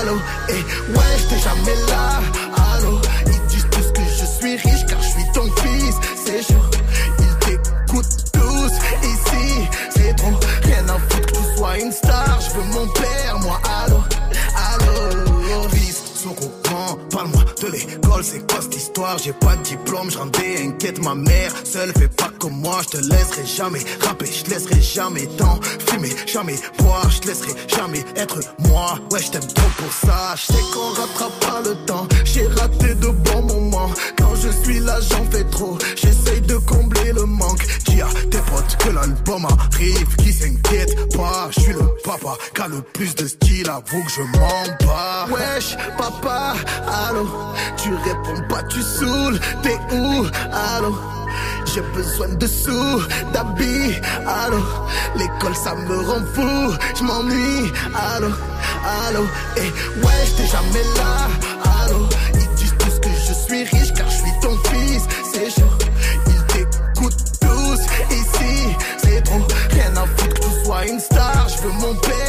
allô, 0.00 0.16
et 0.48 0.62
wesh, 0.94 1.28
t'es 1.28 1.38
jamais 1.38 1.78
là, 1.88 2.20
jamais 23.68 23.84
rapper, 24.00 24.26
je 24.26 24.50
laisserai 24.50 24.80
jamais 24.80 25.26
tant 25.36 25.60
fumer, 25.86 26.14
jamais 26.26 26.56
boire, 26.78 27.10
je 27.10 27.28
laisserai 27.28 27.52
jamais 27.68 28.02
être 28.16 28.40
moi, 28.60 28.98
ouais 29.12 29.20
je 29.20 29.30
t'aime 29.30 29.46
trop 29.46 29.68
pour 29.76 29.92
ça, 29.92 30.34
je 30.36 30.52
sais 30.52 30.62
qu'on 30.72 30.88
rattrape 30.90 31.38
pas 31.40 31.60
le 31.64 31.74
temps, 31.84 32.06
j'ai 32.24 32.46
raté 32.46 32.94
de 32.94 33.08
bons 33.08 33.42
moments, 33.42 33.90
quand 34.16 34.34
je 34.36 34.48
suis 34.62 34.80
là 34.80 34.98
j'en 35.10 35.24
fais 35.30 35.44
trop, 35.44 35.76
l'album 39.08 39.46
arrive, 39.46 40.16
qui 40.16 40.32
s'inquiète 40.32 41.16
pas, 41.16 41.48
je 41.50 41.60
suis 41.60 41.72
le 41.72 41.86
papa, 42.04 42.36
qui 42.54 42.62
le 42.70 42.82
plus 42.82 43.14
de 43.14 43.26
style, 43.26 43.68
avoue 43.68 44.02
que 44.04 44.10
je 44.10 44.22
m'en 44.22 44.86
bats, 44.86 45.26
wesh 45.30 45.76
papa, 45.96 46.54
allô, 47.08 47.26
tu 47.76 47.90
réponds 47.94 48.42
pas, 48.48 48.62
tu 48.64 48.82
saoules, 48.82 49.38
t'es 49.62 49.78
où, 49.94 50.26
allô? 50.52 50.94
J'ai 51.66 51.82
besoin 51.94 52.28
de 52.28 52.46
sous, 52.46 53.02
d'habits, 53.32 54.00
allô. 54.26 54.58
L'école 55.16 55.54
ça 55.54 55.74
me 55.74 55.96
rend 55.98 56.24
fou, 56.34 56.74
je 56.96 57.04
m'ennuie, 57.04 57.72
allô, 57.94 58.28
allô. 59.06 59.24
Et 59.56 59.70
wesh 60.02 60.36
t'es 60.36 60.46
jamais 60.46 60.84
là, 60.96 61.28
allô. 61.82 62.08
Ils 62.34 62.54
disent 62.56 62.74
tous 62.78 62.98
que 63.00 63.08
je 63.08 63.32
suis 63.34 63.64
riche 63.64 63.92
car 63.94 64.08
je 64.08 64.16
suis 64.16 64.40
ton 64.40 64.56
fils, 64.70 65.02
c'est 65.32 65.50
pas 70.78 70.86
une 70.86 71.00
star, 71.00 71.48
je 71.48 71.62
veux 71.62 71.72
mon 71.72 71.94
père. 71.94 72.27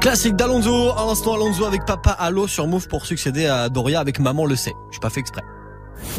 Classique 0.00 0.36
d'Alonso, 0.36 0.92
à 0.96 1.04
l'instant 1.06 1.34
Alonso 1.34 1.64
avec 1.64 1.84
Papa 1.84 2.10
Allo 2.10 2.48
sur 2.48 2.66
Move 2.66 2.88
pour 2.88 3.06
succéder 3.06 3.46
à 3.46 3.68
Doria 3.68 4.00
avec 4.00 4.18
Maman 4.18 4.46
le 4.46 4.56
sait. 4.56 4.74
Je 4.88 4.94
suis 4.94 5.00
pas 5.00 5.10
fait 5.10 5.20
exprès. 5.20 5.42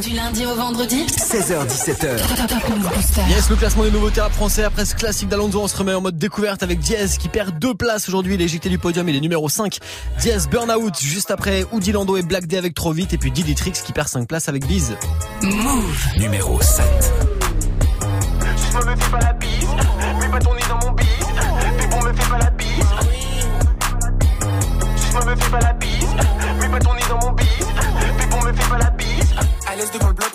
Du 0.01 0.11
lundi 0.11 0.45
au 0.45 0.55
vendredi 0.55 1.05
16h17h. 1.05 3.29
Yes, 3.29 3.49
le 3.49 3.55
classement 3.55 3.83
des 3.83 3.91
nouveaux 3.91 4.11
rap 4.15 4.31
français 4.31 4.63
après 4.63 4.85
ce 4.85 4.95
classique 4.95 5.29
d'Alonso, 5.29 5.61
on 5.61 5.67
se 5.67 5.77
remet 5.77 5.93
en 5.93 6.01
mode 6.01 6.17
découverte 6.17 6.63
avec 6.63 6.79
Diaz 6.79 7.17
qui 7.17 7.29
perd 7.29 7.57
deux 7.59 7.73
places 7.73 8.07
aujourd'hui, 8.07 8.35
il 8.35 8.41
est 8.41 8.47
jeté 8.47 8.69
du 8.69 8.77
podium, 8.77 9.07
il 9.09 9.15
est 9.15 9.21
numéro 9.21 9.49
5. 9.49 9.77
Diaz 10.19 10.47
Burnout 10.47 10.97
juste 11.01 11.31
après 11.31 11.65
Oudi 11.71 11.91
Lando 11.91 12.17
et 12.17 12.23
Black 12.23 12.47
Day 12.47 12.57
avec 12.57 12.73
Trop 12.73 12.93
Vite 12.93 13.13
et 13.13 13.17
puis 13.17 13.31
Didi 13.31 13.55
Trix 13.55 13.71
qui 13.71 13.91
perd 13.91 14.07
5 14.07 14.27
places 14.27 14.49
avec 14.49 14.65
Biz. 14.65 14.95
Move 15.41 16.07
numéro 16.17 16.61
7. 16.61 16.85
Je 18.71 18.77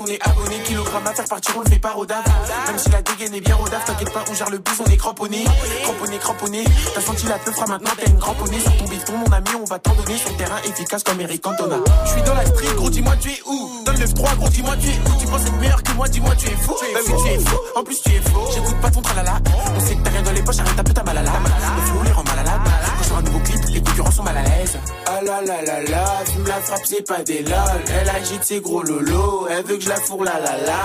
on 0.05 0.07
est 0.09 0.21
abonné. 0.23 0.59
Kilogramme 0.65 1.07
à 1.07 1.13
faire 1.13 1.25
partir, 1.25 1.55
on 1.57 1.61
le 1.61 1.71
fait 1.71 1.79
pas 1.79 1.93
rodave. 1.93 2.25
Même 2.67 2.79
si 2.79 2.91
la 2.91 3.03
dégaine 3.03 3.35
est 3.35 3.41
bien 3.41 3.55
rodave, 3.55 3.85
t'inquiète 3.85 4.13
pas, 4.13 4.25
on 4.31 4.35
gère 4.35 4.51
le 4.51 4.59
bus, 4.59 4.75
on 4.81 4.91
est 4.91 4.97
cramponné. 4.97 5.45
Cramponné, 5.83 6.19
cramponné. 6.19 6.65
T'as 6.95 7.01
senti 7.01 7.27
la 7.27 7.39
fera 7.39 7.67
maintenant 7.67 7.91
t'as 7.99 8.11
une 8.11 8.19
cramponnée. 8.19 8.61
Sur 8.61 8.77
ton 8.77 8.85
bifton, 8.85 9.17
mon 9.17 9.33
ami, 9.33 9.49
on 9.61 9.65
va 9.65 9.79
t'en 9.79 9.95
donner 9.95 10.17
sur 10.17 10.31
le 10.31 10.37
terrain 10.37 10.59
efficace 10.65 11.03
comme 11.03 11.21
Eric 11.21 11.43
Cantona. 11.43 11.77
Je 12.05 12.11
suis 12.13 12.23
dans 12.23 12.35
la 12.35 12.47
street, 12.47 12.75
gros, 12.77 12.91
dis-moi, 12.91 13.15
tu 13.21 13.31
es 13.31 13.43
où? 13.47 13.83
Donne 13.85 14.01
le 14.01 14.09
3, 14.09 14.35
gros, 14.37 14.49
dis-moi, 14.49 14.77
tu 14.81 14.89
es 14.89 14.93
où? 14.93 15.21
Tu 15.21 15.27
penses 15.27 15.43
être 15.43 15.57
meilleur 15.59 15.83
que 15.83 15.93
moi, 15.93 16.09
dis-moi, 16.09 16.35
tu 16.37 16.47
es 16.47 16.57
fou. 16.57 16.75
Bah 16.81 17.01
oui, 17.07 17.13
tu 17.23 17.29
es 17.29 17.39
fou. 17.39 17.57
En 17.77 17.83
plus, 17.83 18.01
tu 18.03 18.11
es 18.11 18.21
faux. 18.21 18.49
J'écoute 18.53 18.81
pas 18.81 18.91
ton 18.91 19.03
tralala. 19.03 19.39
On 19.77 19.81
sait 19.81 19.95
que 19.95 20.03
t'as 20.03 20.11
rien 20.11 20.23
dans 20.23 20.33
les 20.33 20.43
poches, 20.43 20.59
arrête 20.59 20.79
un 20.79 20.85
peu 20.85 20.93
ta 20.93 21.03
malala. 21.03 21.33
Le 21.33 21.83
flow 21.83 22.03
les 22.05 22.13
rend 22.13 22.25
malades. 22.25 22.61
Quand 23.09 23.17
un 23.17 23.23
nouveau 23.23 23.41
clip, 23.41 23.61
concurrents 23.95 24.11
sont 24.11 24.23
mal 24.25 24.37
à 24.37 24.43
l'aise. 24.43 24.77
Ah 25.07 25.21
la 25.23 25.41
la 25.41 25.63
la 25.63 25.83
la, 25.83 26.25
fume 26.25 26.47
la 26.47 26.61
frappe, 26.61 26.81
c'est 26.85 27.07
pas 27.07 27.23
des 27.23 27.43
lol. 27.43 27.55
Elle 27.89 28.09
agite 28.11 28.43
ses 28.43 28.61
gros 28.61 28.83
lolos, 28.83 29.47
elle 29.51 29.65
veut 29.65 29.77
que 29.77 29.85
je 29.85 29.89
la 29.89 29.97
fourre 29.97 30.25
la 30.25 30.33
la 30.41 30.57
la. 30.67 30.85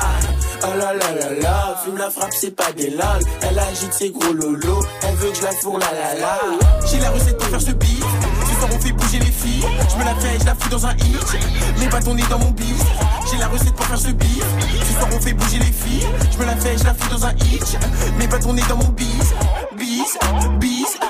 Ah 0.62 0.76
la 0.76 0.94
la 0.94 1.20
la 1.20 1.40
la, 1.42 1.82
fume 1.84 1.98
la 1.98 2.10
frappe, 2.10 2.34
c'est 2.34 2.56
pas 2.56 2.72
des 2.74 2.92
lol. 2.92 3.22
Elle 3.42 3.58
agite 3.58 3.94
ses 3.94 4.12
gros 4.12 4.34
lolos, 4.34 4.86
elle 5.02 5.16
veut 5.16 5.30
que 5.32 5.38
je 5.38 5.44
la 5.44 5.52
fourre 5.52 5.80
la 5.80 5.92
la 5.92 6.20
la. 6.20 6.40
J'ai 6.86 7.00
la 7.00 7.10
recette 7.10 7.38
pour 7.38 7.48
faire 7.48 7.62
ce 7.62 7.72
beat. 7.72 8.04
Ce 8.48 8.56
soir 8.56 8.70
on 8.74 8.80
fait 8.80 8.92
bouger 8.92 9.20
les 9.20 9.32
filles. 9.32 9.66
Je 9.90 9.98
me 9.98 10.04
la 10.04 10.16
fais 10.16 10.40
je 10.40 10.46
la 10.46 10.56
fous 10.56 10.70
dans 10.70 10.86
un 10.86 10.94
hit. 10.94 11.38
Les 11.80 11.88
bâtons 11.88 12.14
nés 12.14 12.24
dans 12.30 12.40
mon 12.40 12.52
bif. 12.52 12.84
J'ai 13.32 13.38
la 13.38 13.48
recette 13.48 13.74
pour 13.74 13.86
faire 13.86 14.00
ce 14.00 14.10
beat. 14.10 14.44
Ce 14.86 14.94
soir 14.94 15.10
on 15.12 15.20
fait 15.20 15.34
bouger 15.34 15.58
les 15.58 15.72
filles. 15.72 16.08
Je 16.32 16.38
me 16.38 16.46
la 16.46 16.56
fais 16.56 16.78
je 16.78 16.84
la 16.84 16.94
fous 16.94 17.10
dans 17.10 17.26
un 17.26 17.32
hit. 17.32 17.80
Mes 18.20 18.28
bâtons 18.28 18.54
nés 18.54 18.64
dans 18.70 18.78
mon 18.78 18.90
bis. 18.90 19.34
Bis, 19.76 20.18
bis. 20.60 21.09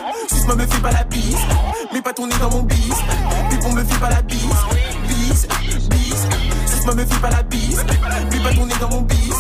Si 0.50 0.56
me 0.56 0.66
fait 0.66 0.82
pas 0.82 0.92
la 0.92 1.04
bise. 1.04 1.38
Mes 1.94 2.02
bâtons 2.02 2.26
nés 2.26 2.34
dans 2.42 2.50
mon 2.50 2.64
bis. 2.64 2.96
Pépon 3.52 3.72
me 3.72 3.84
fait 3.84 4.00
pas 4.00 4.10
la 4.10 4.22
bise. 4.24 4.40
Bis, 5.08 5.48
bis. 5.90 6.28
Si 6.66 6.88
me 6.88 7.06
fait 7.06 7.22
pas 7.22 7.30
la 7.30 7.44
bise. 7.44 7.86
Mes 8.32 8.40
bâtons 8.40 8.66
nés 8.66 8.74
dans 8.82 8.90
mon 8.90 9.02
bis. 9.02 9.36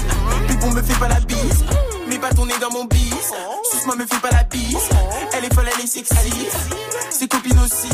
Pépon 0.47 0.69
me 0.71 0.83
fait 0.83 0.99
pas 0.99 1.07
la 1.07 1.19
bise. 1.21 1.65
Mes 2.09 2.17
bâtons 2.17 2.45
nés 2.45 2.57
dans 2.59 2.71
mon 2.71 2.85
bis. 2.85 3.13
Suce-moi 3.71 3.95
me 3.95 4.05
fait 4.05 4.19
pas 4.19 4.31
la 4.31 4.43
bise. 4.43 4.77
Elle 5.33 5.45
est 5.45 5.53
folle, 5.53 5.69
elle 5.73 5.83
est 5.83 5.87
sexy. 5.87 6.47
Ses 7.11 7.27
copines 7.27 7.59
aussi. 7.59 7.89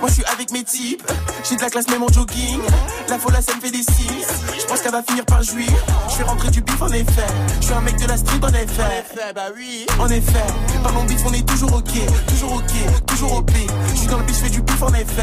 Moi 0.00 0.08
je 0.08 0.14
suis 0.14 0.24
avec 0.24 0.50
mes 0.50 0.64
types. 0.64 1.02
J'ai 1.48 1.56
de 1.56 1.62
la 1.62 1.70
classe 1.70 1.88
même 1.88 2.02
en 2.02 2.08
jogging. 2.08 2.60
La 3.08 3.18
folle, 3.18 3.34
ça 3.40 3.54
me 3.54 3.60
fait 3.60 3.70
des 3.70 3.82
signes. 3.82 4.24
Je 4.58 4.64
pense 4.66 4.80
qu'elle 4.80 4.92
va 4.92 5.02
finir 5.02 5.24
par 5.24 5.42
jouir. 5.42 5.68
Je 6.10 6.18
vais 6.18 6.24
rentrer 6.24 6.50
du 6.50 6.60
bif 6.60 6.82
en 6.82 6.88
effet. 6.88 7.26
Je 7.60 7.66
suis 7.66 7.74
un 7.74 7.80
mec 7.80 7.96
de 7.96 8.06
la 8.06 8.16
street 8.16 8.40
en 8.42 8.48
effet. 8.48 9.32
bah 9.34 9.46
oui. 9.54 9.86
En 10.00 10.08
effet. 10.08 10.46
Parlons 10.82 11.04
bif, 11.04 11.20
on 11.24 11.32
est 11.32 11.48
toujours 11.48 11.74
ok. 11.74 11.92
Toujours 12.28 12.52
ok. 12.54 13.06
Toujours 13.06 13.32
OP. 13.38 13.50
Je 13.92 13.98
suis 13.98 14.08
dans 14.08 14.18
le 14.18 14.24
bif, 14.24 14.36
je 14.36 14.44
fais 14.44 14.50
du 14.50 14.62
bif 14.62 14.82
en 14.82 14.92
effet. 14.92 15.22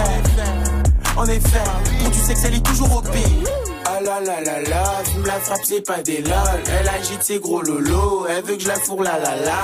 En 1.17 1.25
effet. 1.25 1.63
Pour 1.99 2.09
du 2.09 2.19
sexe, 2.19 2.43
elle 2.45 2.55
est 2.55 2.65
toujours 2.65 2.95
OP. 2.97 3.15
Ah 3.95 3.99
la 4.01 4.19
la 4.21 4.41
la 4.41 4.59
la, 4.59 5.03
fume 5.05 5.23
la 5.27 5.39
frappe, 5.39 5.59
c'est 5.63 5.85
pas 5.85 6.01
des 6.01 6.23
lol. 6.23 6.33
Elle 6.65 6.89
agite 6.89 7.21
ses 7.21 7.39
gros 7.39 7.61
lolos, 7.61 8.25
elle 8.27 8.43
veut 8.43 8.55
que 8.55 8.63
je 8.63 8.67
la 8.67 8.73
fourre 8.73 9.03
la 9.03 9.19
la 9.19 9.35
la. 9.35 9.63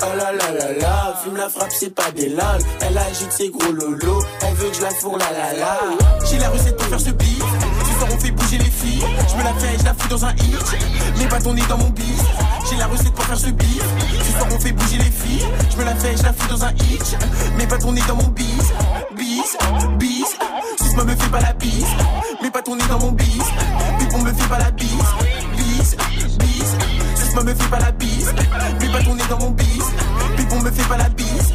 Oh 0.00 0.06
la 0.16 0.32
la 0.32 0.58
la 0.58 0.72
la, 0.72 1.14
fume 1.22 1.36
la 1.36 1.50
frappe, 1.50 1.70
c'est 1.78 1.94
pas 1.94 2.10
des 2.12 2.30
lol. 2.30 2.60
Elle 2.80 2.96
agite 2.96 3.30
ses 3.30 3.50
gros 3.50 3.70
lolos, 3.70 4.24
elle 4.40 4.54
veut 4.54 4.70
que 4.70 4.76
je 4.76 4.80
la 4.80 4.88
fourre 4.88 5.18
la 5.18 5.30
la 5.32 5.52
la. 5.52 5.78
J'ai 6.24 6.38
la 6.38 6.48
recette 6.48 6.78
pour 6.78 6.86
faire 6.86 7.00
ce 7.00 7.10
beat. 7.10 7.42
Ce 7.84 7.98
soir 7.98 8.08
on 8.10 8.18
fait 8.18 8.30
bouger 8.30 8.56
les 8.56 8.70
filles. 8.70 9.04
Je 9.28 9.36
me 9.36 9.42
la 9.42 9.52
fais 9.52 9.78
je 9.78 9.84
la 9.84 9.92
fous 9.92 10.08
dans 10.08 10.24
un 10.24 10.32
hit. 10.32 11.18
Mes 11.18 11.26
bâtons 11.26 11.52
nés 11.52 11.62
dans 11.68 11.78
mon 11.78 11.90
bif. 11.90 12.22
J'ai 12.70 12.76
la 12.76 12.86
recette 12.86 13.12
pour 13.12 13.24
faire 13.26 13.38
ce 13.38 13.50
beat. 13.50 13.82
Ce 14.24 14.32
soir 14.32 14.46
on 14.50 14.58
fait 14.58 14.72
bouger 14.72 14.96
les 14.96 15.10
filles. 15.10 15.46
Je 15.70 15.76
me 15.76 15.84
la 15.84 15.94
fais 15.94 16.16
je 16.16 16.22
la 16.22 16.32
fous 16.32 16.48
dans 16.48 16.64
un 16.64 16.72
hit. 16.72 17.18
Mes 17.58 17.66
bâtons 17.66 17.92
nés 17.92 18.00
dans 18.08 18.16
mon 18.16 18.28
bis. 18.28 18.72
Bis, 19.14 19.58
bis. 19.98 20.38
Me 21.06 21.14
fait 21.14 21.30
pas 21.30 21.40
la 21.40 21.52
bise. 21.54 21.86
Mes 22.42 22.50
bâtons 22.50 22.76
nés 22.76 22.84
dans 22.88 22.98
mon 22.98 23.12
bis. 23.12 23.38
Pipon 23.98 24.22
me 24.22 24.32
fait 24.32 24.48
pas 24.48 24.58
la 24.58 24.70
bise. 24.72 24.90
Bis, 25.56 25.96
bis. 26.38 26.76
Si 27.14 27.36
me 27.36 27.54
fait 27.54 27.70
pas 27.70 27.78
la 27.78 27.92
bise. 27.92 28.34
Mes 28.80 28.88
bâtons 28.88 29.14
nés 29.14 29.22
dans 29.30 29.38
mon 29.38 29.50
bis. 29.52 29.84
Pipon 30.36 30.60
me 30.60 30.70
fait 30.70 30.88
pas 30.88 30.96
la 30.98 31.08
bise. 31.08 31.54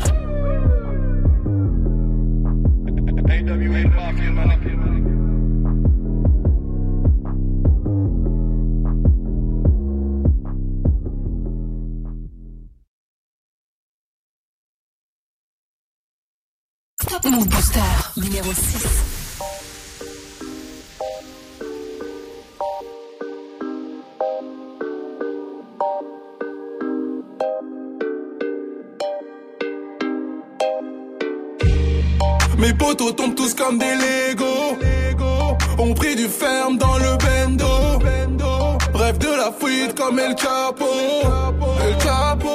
Move 17.25 17.47
Booster 17.47 17.79
numéro 18.17 18.51
6. 18.53 19.22
Mes 32.63 32.73
potos 32.73 33.11
tombent 33.11 33.35
tous 33.35 33.53
comme 33.53 33.77
des 33.77 33.93
Lego. 33.93 34.77
On 35.77 35.93
pris 35.93 36.15
du 36.15 36.29
ferme 36.29 36.77
dans 36.77 36.97
le 36.97 37.17
bendo. 37.17 37.99
Bref 38.93 39.19
de 39.19 39.27
la 39.27 39.51
fuite 39.51 39.99
comme 39.99 40.17
El 40.17 40.33
Capo. 40.33 40.85
El 41.85 41.97
Capo, 41.97 42.47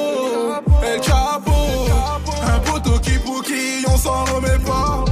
El 0.81 0.99
Capo. 1.01 1.51
Un 2.43 2.59
poteau 2.59 2.97
qui 2.97 3.19
qui 3.45 3.85
on 3.87 3.97
s'en 3.97 4.25
remet 4.33 4.57
pas. 4.65 5.05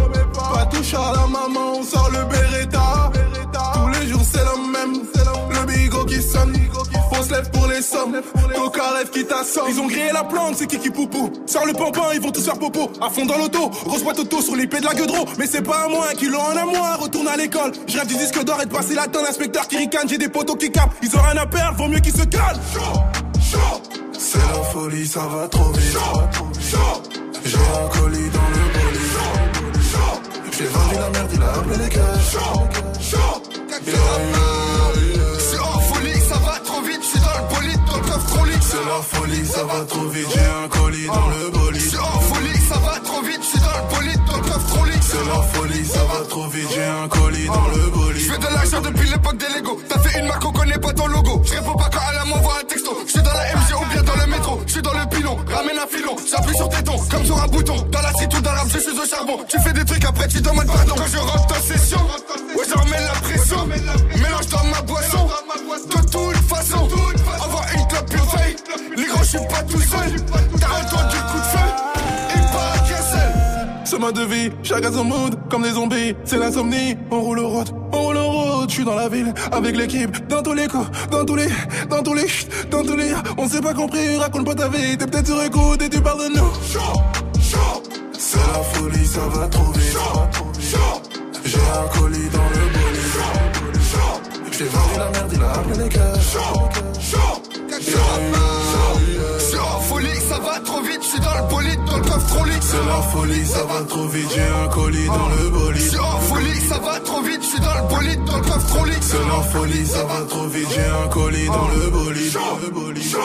Pas 0.52 0.66
touche 0.66 0.96
à 0.96 1.12
la 1.16 1.28
maman, 1.28 1.78
on 1.78 1.84
sort 1.84 2.10
le 2.12 2.26
Beretta. 2.26 3.12
Tous 3.76 3.90
les 3.90 4.08
jours 4.08 4.24
c'est 4.24 4.40
le 4.40 4.72
même. 4.72 5.04
Le 5.52 5.66
bigot 5.68 6.06
qui 6.06 6.24
sonne. 6.24 6.58
Se 7.28 7.34
lève 7.34 7.50
pour 7.50 7.68
les 7.68 7.82
sommes. 7.82 8.22
Coca 8.56 8.92
rêve 8.92 9.10
qui 9.10 9.26
t'assomme. 9.26 9.66
Ils 9.70 9.80
ont 9.82 9.88
grillé 9.88 10.12
la 10.13 10.24
plante, 10.24 10.56
c'est 10.56 10.68
Kiki 10.68 10.90
Poupou. 10.92 11.30
Sors 11.46 11.66
le 11.66 11.74
pampin, 11.74 12.04
ils 12.13 12.22
vont 12.22 12.32
tous 12.32 12.46
faire 12.46 12.58
popo. 12.58 12.90
À 13.02 13.10
fond 13.10 13.26
dans 13.26 13.38
l'auto, 13.38 13.70
grosse 13.86 14.04
boîte 14.04 14.20
auto 14.20 14.42
sur 14.42 14.56
l'épée 14.56 14.80
de 14.80 14.86
la 14.86 14.94
gueudreau. 14.94 15.26
Mais 15.38 15.46
c'est 15.46 15.62
pas 15.62 15.86
à 15.86 15.88
moi, 15.90 16.08
un 16.10 16.16
kilo 16.16 16.38
en 16.38 16.56
à 16.56 16.63
moi. 16.63 16.96
Retourne 16.96 17.28
à 17.28 17.36
l'école. 17.36 17.74
Je 17.86 17.98
rêve 17.98 18.08
du 18.08 18.16
disque 18.16 18.42
d'or 18.46 18.62
et 18.62 18.66
de 18.66 18.72
passer 18.72 18.96
la 18.96 19.08
tonne. 19.08 19.26
Inspecteur 19.26 19.68
qui 19.68 19.78
ricane, 19.78 20.08
j'ai 20.08 20.18
des 20.18 20.30
potos 20.30 20.56
qui 20.56 20.72
capent. 20.72 20.94
Ils 21.02 21.13
ont 21.18 21.22
rien 21.22 21.42
à 21.42 21.46
perdre, 21.46 21.78
vaut 21.78 21.90
mieux 21.90 22.00
qu'ils 22.00 22.16
se 22.16 22.24
calment. 22.24 22.62
C'est 24.18 24.38
la 24.38 24.63
folie, 24.72 25.06
ça 25.06 25.22
va 25.22 25.48
trop 25.50 25.72
vite. 25.72 25.98
J'ai 27.44 27.58
un 27.58 28.00
colis 28.00 28.30
dans 28.30 28.50
le 28.50 28.63
bolide. 28.74 29.02
J'ai 30.58 30.66
vendu 30.66 30.96
la 30.96 31.10
merde, 31.10 31.32
il 31.34 31.44
a 31.44 31.54
appelé 31.54 31.78
les. 31.78 31.90
C'est 33.02 33.98
en 33.98 35.16
le 37.41 37.56
bolide, 37.56 37.86
dans 37.86 37.97
le 37.97 38.04
coffre 38.04 38.45
lit. 38.45 38.54
C'est 38.62 38.86
la 38.86 39.02
folie, 39.02 39.45
ça 39.45 39.63
va 39.63 39.86
trop 39.86 40.08
vite, 40.08 40.28
j'ai 40.34 40.39
un 40.39 40.67
colis 40.67 41.08
dans 41.08 41.28
le 41.28 41.50
bolide. 41.52 41.82
C'est 41.82 41.97
en 41.97 42.19
folie, 42.19 42.60
ça 42.69 42.80
va 42.80 43.00
trop 43.00 43.21
vite, 43.21 43.39
je 43.41 43.47
suis 43.47 43.60
dans 43.60 43.78
le 43.78 43.95
bolide, 43.95 44.21
dans 44.30 44.38
le 44.38 44.43
coffre 44.43 44.86
lit. 44.86 45.00
C'est 45.02 45.26
la 45.26 45.41
folie, 45.54 45.86
ça 45.86 46.00
va 46.00 46.26
trop 46.30 46.47
vite, 46.47 46.67
j'ai 46.73 46.84
un 46.84 47.08
colis 47.08 47.47
dans 47.47 47.67
le 47.67 47.89
bolide. 47.91 48.21
Je 48.21 48.32
fais 48.32 48.38
de 48.38 48.54
l'argent 48.54 48.82
depuis 48.82 49.10
l'époque 49.10 49.38
des 49.38 49.50
Lego. 49.56 49.80
T'as 49.88 50.00
fait 50.00 50.19
une 50.19 50.28
marque, 50.28 50.45
on 50.45 50.52
connaît 50.52 50.78
pas 50.78 50.93
ton 50.93 51.08
logo. 51.08 51.41
Je 51.45 51.54
réponds 51.54 51.76
pas 51.76 51.89
quand 51.91 52.02
elle 52.12 52.30
m'envoie 52.30 52.60
un 52.62 52.65
texto. 52.65 52.97
Je 53.06 53.12
suis 53.12 53.21
dans 53.21 53.34
la 53.34 53.56
MG 53.56 53.73
ou 53.82 53.86
bien 53.93 54.04
dans 54.04 54.15
le 54.15 54.28
métro. 54.28 54.62
Je 54.65 54.71
suis 54.71 54.82
dans 54.82 54.93
le 54.93 55.06
pilon, 55.10 55.38
ramène 55.50 55.78
un 55.78 55.88
filon. 55.88 56.15
J'appuie 56.30 56.56
sur 56.56 56.69
tes 56.69 56.84
tons, 56.84 57.00
comme 57.10 57.26
sur 57.26 57.41
un 57.41 57.47
bouton. 57.47 57.78
Dans 57.91 58.02
la 58.02 58.12
dans 58.41 58.52
l'arabe, 58.52 58.67
je 58.73 58.80
suis 58.80 59.00
au 59.00 59.06
charbon. 59.06 59.39
Tu 59.47 59.60
fais 59.60 59.73
des 59.73 59.86
trucs, 59.86 60.04
après 60.04 60.28
tu 60.28 60.41
demandes 60.41 60.67
pardon. 60.67 60.95
Quand 60.97 61.08
je 61.08 61.17
rentre 61.17 61.58
en 61.58 61.62
session, 61.62 62.00
je 69.28 69.38
suis 69.38 69.48
pas 69.48 69.63
tout 69.63 69.80
seul. 69.80 70.16
T'as 70.60 70.68
entendu 70.68 71.18
le 71.18 71.32
coup 71.32 71.38
de 71.38 71.44
feu. 71.44 71.68
Il 72.36 72.42
part 72.42 72.84
qu'un 72.88 73.02
seul. 73.02 73.86
Chemin 73.86 74.12
de 74.12 74.22
vie, 74.22 74.52
chacun 74.63 74.92
son 74.92 75.04
mood, 75.04 75.38
comme 75.50 75.63
des 75.63 75.72
zombies, 75.72 76.16
c'est 76.24 76.38
l'insomnie. 76.38 76.98
On 77.12 77.22
roule 77.22 77.40
au 77.40 77.50
route, 77.50 77.74
on 77.92 77.98
roule 78.06 78.18
au 78.18 78.30
route, 78.30 78.70
je 78.70 78.76
suis 78.76 78.86
dans 78.86 78.96
la 78.96 79.10
ville, 79.10 79.34
avec 79.52 79.76
l'équipe, 79.76 80.28
dans 80.28 80.42
tous 80.42 80.54
les 80.54 80.68
coups, 80.68 80.88
dans 81.12 81.26
tous 81.26 81.36
les, 81.36 81.48
dans 81.90 82.04
tous 82.04 82.13
les, 82.13 82.28
dans 82.72 82.84
tous 82.84 82.96
les, 82.96 83.13
on 83.38 83.48
s'est 83.48 83.62
pas 83.62 83.74
compris, 83.74 84.18
raconte 84.18 84.46
pas 84.46 84.56
ta 84.56 84.70
vie, 84.70 84.98
t'es 84.98 85.08
peut-être 85.08 85.28
sur 85.28 85.42
écoute 85.44 85.82
et 85.82 85.90
tu 85.90 86.00
parles 86.02 86.30
de 86.30 86.38
nous. 86.38 86.52
C'est 88.18 88.38
la 88.38 88.63
folie, 88.74 89.06
ça 89.06 89.28
va 89.28 89.48
trop 89.48 89.72
vite. 89.74 89.98
J'ai 91.46 91.58
un 91.58 92.00
colis 92.00 92.30
dans 92.30 92.50
le 92.50 92.60
bolide. 92.74 92.98
J'ai 94.52 94.66
vendu 94.66 94.98
la 94.98 95.10
merde, 95.12 95.32
il 95.34 95.44
a 95.44 95.52
appelé 95.52 95.84
les 95.84 95.90
cœurs. 95.90 96.18
C'est 97.80 99.60
en 99.60 99.80
folie, 99.82 100.20
ça 100.28 100.40
va 100.40 100.60
trop 100.60 100.82
vite, 100.82 101.02
je 101.02 101.08
suis 101.08 101.20
dans 101.20 101.36
le 101.36 101.44
bolide, 101.50 101.80
dans 101.86 101.98
le 101.98 102.04
coffre 102.04 102.28
trop 102.28 102.46
lit. 102.46 102.52
C'est 102.62 102.86
la 102.86 103.02
folie, 103.02 103.46
ça 103.46 103.63
va 103.66 103.82
trop 103.88 104.08
vite, 104.08 104.28
j'ai 104.34 104.42
un 104.42 104.68
colis 104.70 105.08
dans 105.08 105.30
le 105.30 105.50
bolide. 105.50 105.82
C'est 105.82 106.00
en 106.00 106.20
folie, 106.20 106.60
ça 106.62 106.80
va 106.80 107.00
trop 107.00 107.22
vite, 107.22 107.42
je 107.42 107.48
suis 107.48 107.60
dans 107.60 107.76
le 107.76 107.88
bolide, 107.88 108.24
dans 108.26 108.38
le 108.38 108.42
coffre 108.42 108.68
trop 108.68 108.86
lit. 108.86 108.94
C'est 109.02 109.18
la 109.18 109.42
folie, 109.44 109.86
ça 109.86 110.04
va 110.04 110.26
trop 110.28 110.48
vite, 110.48 110.68
j'ai 110.74 110.86
un 110.86 111.08
colis 111.10 111.48
dans 111.48 111.68
le 111.68 111.90
bolide. 111.90 112.34
Dans 112.34 112.58
le 112.63 112.70
bolide. 112.72 113.04
Chaud, 113.04 113.20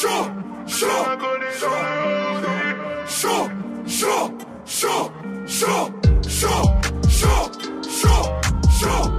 chaud, 0.00 0.26
chaud, 0.66 0.88
chaud, 1.58 1.70
chaud, 3.06 3.48
chaud, 3.86 4.30
chaud, 4.66 5.10
chaud, 5.46 5.90
chaud, 6.26 6.70
chaud, 7.08 7.50
chaud, 7.88 8.30
chaud. 8.80 9.15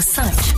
1015. 0.00 0.55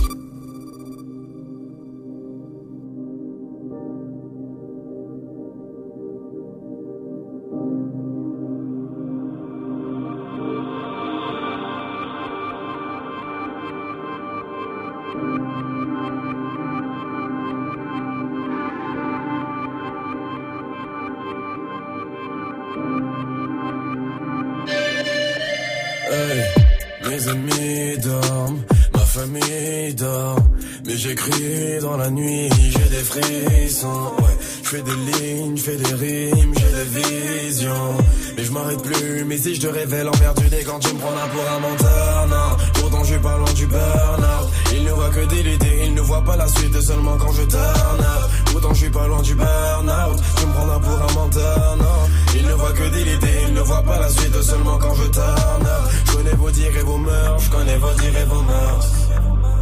Des 35.79 35.93
rimes, 35.93 36.53
j'ai 36.55 36.71
des 36.71 37.01
visions. 37.01 37.97
Mais 38.35 38.43
je 38.43 38.51
m'arrête 38.51 38.81
plus, 38.81 39.25
mais 39.25 39.37
si 39.37 39.55
je 39.55 39.61
te 39.61 39.67
révèle 39.67 40.07
emmerdé 40.07 40.63
quand 40.65 40.79
tu 40.79 40.93
me 40.93 40.99
prends 40.99 41.09
pour 41.09 41.51
un 41.51 41.59
menteur, 41.59 42.27
non. 42.29 42.57
Pourtant 42.75 43.03
je 43.03 43.13
suis 43.13 43.21
pas 43.21 43.37
loin 43.37 43.53
du 43.53 43.67
burn-out. 43.67 44.49
Il 44.73 44.83
ne 44.83 44.91
voit 44.91 45.09
que 45.09 45.25
des 45.25 45.53
idées, 45.53 45.83
il 45.85 45.93
ne 45.93 46.01
voit 46.01 46.23
pas 46.23 46.35
la 46.35 46.47
suite 46.47 46.79
seulement 46.81 47.17
quand 47.17 47.31
je 47.31 47.43
turn. 47.43 48.05
Pourtant 48.51 48.73
je 48.73 48.79
suis 48.79 48.89
pas 48.89 49.07
loin 49.07 49.21
du 49.21 49.35
burn-out. 49.35 50.19
Tu 50.37 50.45
me 50.45 50.53
prends 50.53 50.79
pour 50.79 51.01
un 51.01 51.13
menteur, 51.13 51.77
non. 51.77 52.35
Il 52.35 52.45
ne 52.45 52.53
voit 52.53 52.71
que 52.73 52.89
des 52.89 53.01
idées, 53.01 53.43
il 53.47 53.53
ne 53.53 53.61
voit 53.61 53.83
pas 53.83 53.99
la 53.99 54.09
suite 54.09 54.41
seulement 54.41 54.77
quand 54.77 54.93
je 54.95 55.07
turn 55.09 55.63
up. 55.63 55.91
Je 56.05 56.11
connais 56.13 56.35
vos 56.35 56.51
dires 56.51 56.77
et 56.77 56.83
vos 56.83 56.97
mœurs, 56.97 57.43
je 57.43 57.49
connais 57.49 57.77
vos 57.77 57.93
dires 57.99 58.17
et 58.17 58.25
vos 58.25 58.41
mœurs. 58.41 58.87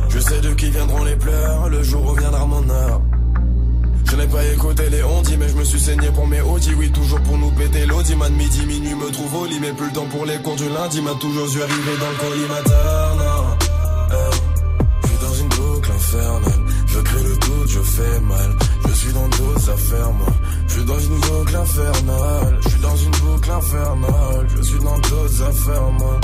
Je 0.09 0.19
sais 0.19 0.41
de 0.41 0.49
qui 0.53 0.69
viendront 0.69 1.03
les 1.03 1.15
pleurs, 1.15 1.69
le 1.69 1.83
jour 1.83 2.05
où 2.11 2.15
viendra 2.15 2.45
mon 2.45 2.67
heure. 2.69 3.01
N'ai 4.17 4.25
pas 4.25 4.43
écouté 4.45 4.89
les 4.89 5.03
ondis, 5.03 5.37
mais 5.37 5.47
je 5.47 5.55
me 5.55 5.63
suis 5.63 5.79
saigné 5.79 6.09
pour 6.09 6.25
mes 6.25 6.41
audis. 6.41 6.73
Oui, 6.75 6.91
toujours 6.91 7.21
pour 7.21 7.37
nous 7.37 7.51
péter 7.51 7.85
l'audi. 7.85 8.15
Man, 8.15 8.33
midi, 8.33 8.65
minuit, 8.65 8.95
me 8.95 9.11
trouve 9.11 9.35
au 9.35 9.45
lit, 9.45 9.59
mais 9.59 9.71
plus 9.73 9.85
le 9.85 9.93
temps 9.93 10.07
pour 10.07 10.25
les 10.25 10.37
cours 10.37 10.55
du 10.55 10.67
lundi. 10.69 11.01
M'a 11.01 11.13
toujours 11.13 11.45
vu 11.45 11.61
arriver 11.61 11.97
dans 11.99 12.09
le 12.09 12.29
collimateur, 12.29 13.15
non. 13.15 13.45
Je 15.03 15.07
suis 15.07 15.17
dans 15.21 15.33
une 15.35 15.49
boucle 15.49 15.91
infernale. 15.91 16.65
Je 16.87 16.99
crée 16.99 17.23
le 17.23 17.37
doute, 17.37 17.67
je 17.67 17.79
fais 17.79 18.19
mal. 18.21 18.55
Je 18.87 18.93
suis 18.93 19.13
dans 19.13 19.27
d'autres 19.27 19.69
affaires, 19.69 20.11
moi. 20.13 20.33
Je 20.67 20.73
suis 20.73 20.85
dans 20.85 20.99
une 20.99 21.19
boucle 21.19 21.55
infernale. 21.55 22.59
Je 22.61 22.69
suis 22.69 22.79
dans 22.79 22.95
une 22.95 23.11
boucle 23.11 23.51
infernale. 23.51 24.47
Je 24.57 24.61
suis 24.63 24.79
dans 24.79 24.97
d'autres 24.97 25.43
affaires, 25.43 25.91
moi. 25.91 26.19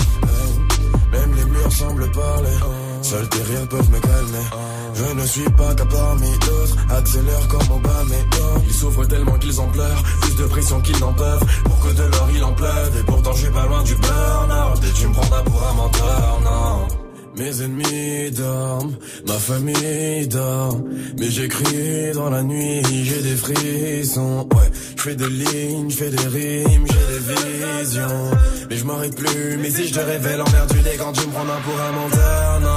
Même 1.12 1.36
les 1.36 1.45
murs 1.45 1.71
semblent 1.71 2.12
parler. 2.12 2.58
Seuls 3.03 3.29
tes 3.29 3.43
rires 3.43 3.67
peuvent 3.67 3.91
me 3.91 3.99
calmer. 3.99 4.45
Je 4.93 5.13
ne 5.13 5.25
suis 5.25 5.49
pas 5.51 5.73
qu'à 5.75 5.86
parmi 5.86 6.29
d'autres. 6.39 6.75
Accélère 6.89 7.47
comme 7.47 7.77
Obama. 7.77 8.15
Ils 8.67 8.73
souffrent 8.73 9.08
tellement 9.08 9.38
qu'ils 9.39 9.60
en 9.60 9.67
pleurent. 9.67 10.03
Plus 10.21 10.36
de 10.36 10.45
pression 10.45 10.82
qu'ils 10.82 10.99
n'en 10.99 11.13
peuvent. 11.13 11.45
Pour 11.63 11.79
que 11.79 11.93
de 11.93 12.03
l'or 12.03 12.29
il 12.36 12.43
en 12.43 12.53
pleuve. 12.53 12.97
Et 12.99 13.03
pourtant 13.03 13.34
je 13.34 13.47
pas 13.47 13.65
loin 13.65 13.84
du 13.84 13.95
burn-out. 13.95 14.82
Tu 14.95 15.08
me 15.08 15.13
prendras 15.13 15.41
pour 15.43 15.67
un 15.67 15.73
menteur, 15.73 16.41
non. 16.43 16.88
Mes 17.36 17.63
ennemis 17.63 18.29
dorment, 18.29 18.95
ma 19.27 19.34
famille 19.34 20.27
dort. 20.27 20.79
Mais 21.17 21.32
j'écris 21.32 22.12
dans 22.13 22.29
la 22.29 22.43
nuit, 22.43 22.84
j'ai 23.03 23.23
des 23.23 23.36
frissons. 23.36 24.47
Ouais, 24.53 24.69
je 24.95 25.01
fais 25.01 25.15
des 25.15 25.29
lignes, 25.29 25.89
je 25.89 25.95
fais 25.95 26.10
des 26.12 26.27
rimes, 26.27 26.86
j'ai 26.86 27.06
des 27.13 27.82
visions. 27.82 28.32
Mais 28.69 28.77
je 28.77 28.86
m'arrête 28.86 29.15
plus, 29.15 29.58
mais 29.60 29.71
si 29.71 29.88
je 29.88 29.93
te 29.95 29.99
révèle 29.99 30.41
emmerdé 30.41 30.91
quand 30.99 31.12
tu 31.13 31.25
me 31.25 31.32
prends 31.32 31.41
un 31.41 31.62
pour 31.62 31.82
un 31.82 31.91
menteur, 31.91 32.60
non. 32.62 32.72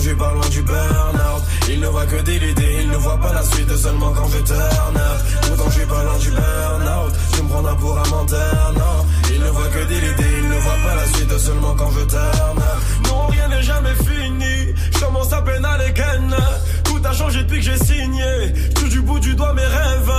Suis 0.00 0.14
pas 0.14 0.32
loin 0.32 0.48
du 0.50 0.62
burn-out. 0.62 1.42
Il 1.68 1.80
ne 1.80 1.88
voit 1.88 2.06
que 2.06 2.22
des 2.22 2.36
idées, 2.36 2.76
il 2.82 2.90
ne 2.90 2.96
voit 2.96 3.18
pas 3.18 3.32
la 3.32 3.42
suite 3.42 3.76
seulement 3.76 4.12
quand 4.12 4.28
je 4.28 4.38
turn 4.38 4.96
up. 4.96 5.20
Pourtant 5.48 5.70
suis 5.72 5.86
pas 5.86 6.04
loin 6.04 6.18
du 6.18 6.30
burn-out. 6.30 7.12
Tu 7.32 7.42
me 7.42 7.48
prends 7.48 7.66
un 7.66 7.74
pour 7.74 7.98
un 7.98 8.08
menteur, 8.08 8.72
non. 8.74 9.06
Il 9.34 9.40
ne 9.40 9.48
voit 9.48 9.66
que 9.66 9.84
des 9.88 9.96
idées, 9.96 10.36
il 10.42 10.48
ne 10.48 10.58
voit 10.58 10.78
pas 10.84 10.94
la 10.94 11.06
suite 11.06 11.38
seulement 11.38 11.74
quand 11.74 11.90
je 11.90 12.04
turn. 12.04 12.62
Non, 13.06 13.26
rien 13.26 13.48
n'est 13.48 13.62
jamais 13.62 13.94
fini. 13.94 14.74
Je 14.92 15.00
commence 15.00 15.32
à 15.32 15.42
peine 15.42 15.64
à 15.64 15.76
les 15.78 15.92
ken. 15.92 16.36
Tout 16.84 17.00
a 17.04 17.12
changé 17.12 17.42
depuis 17.42 17.58
que 17.58 17.64
j'ai 17.64 17.78
signé. 17.78 18.52
Tout 18.76 18.88
du 18.88 19.00
bout 19.00 19.18
du 19.18 19.34
doigt 19.34 19.54
mes 19.54 19.66
rêves, 19.66 20.12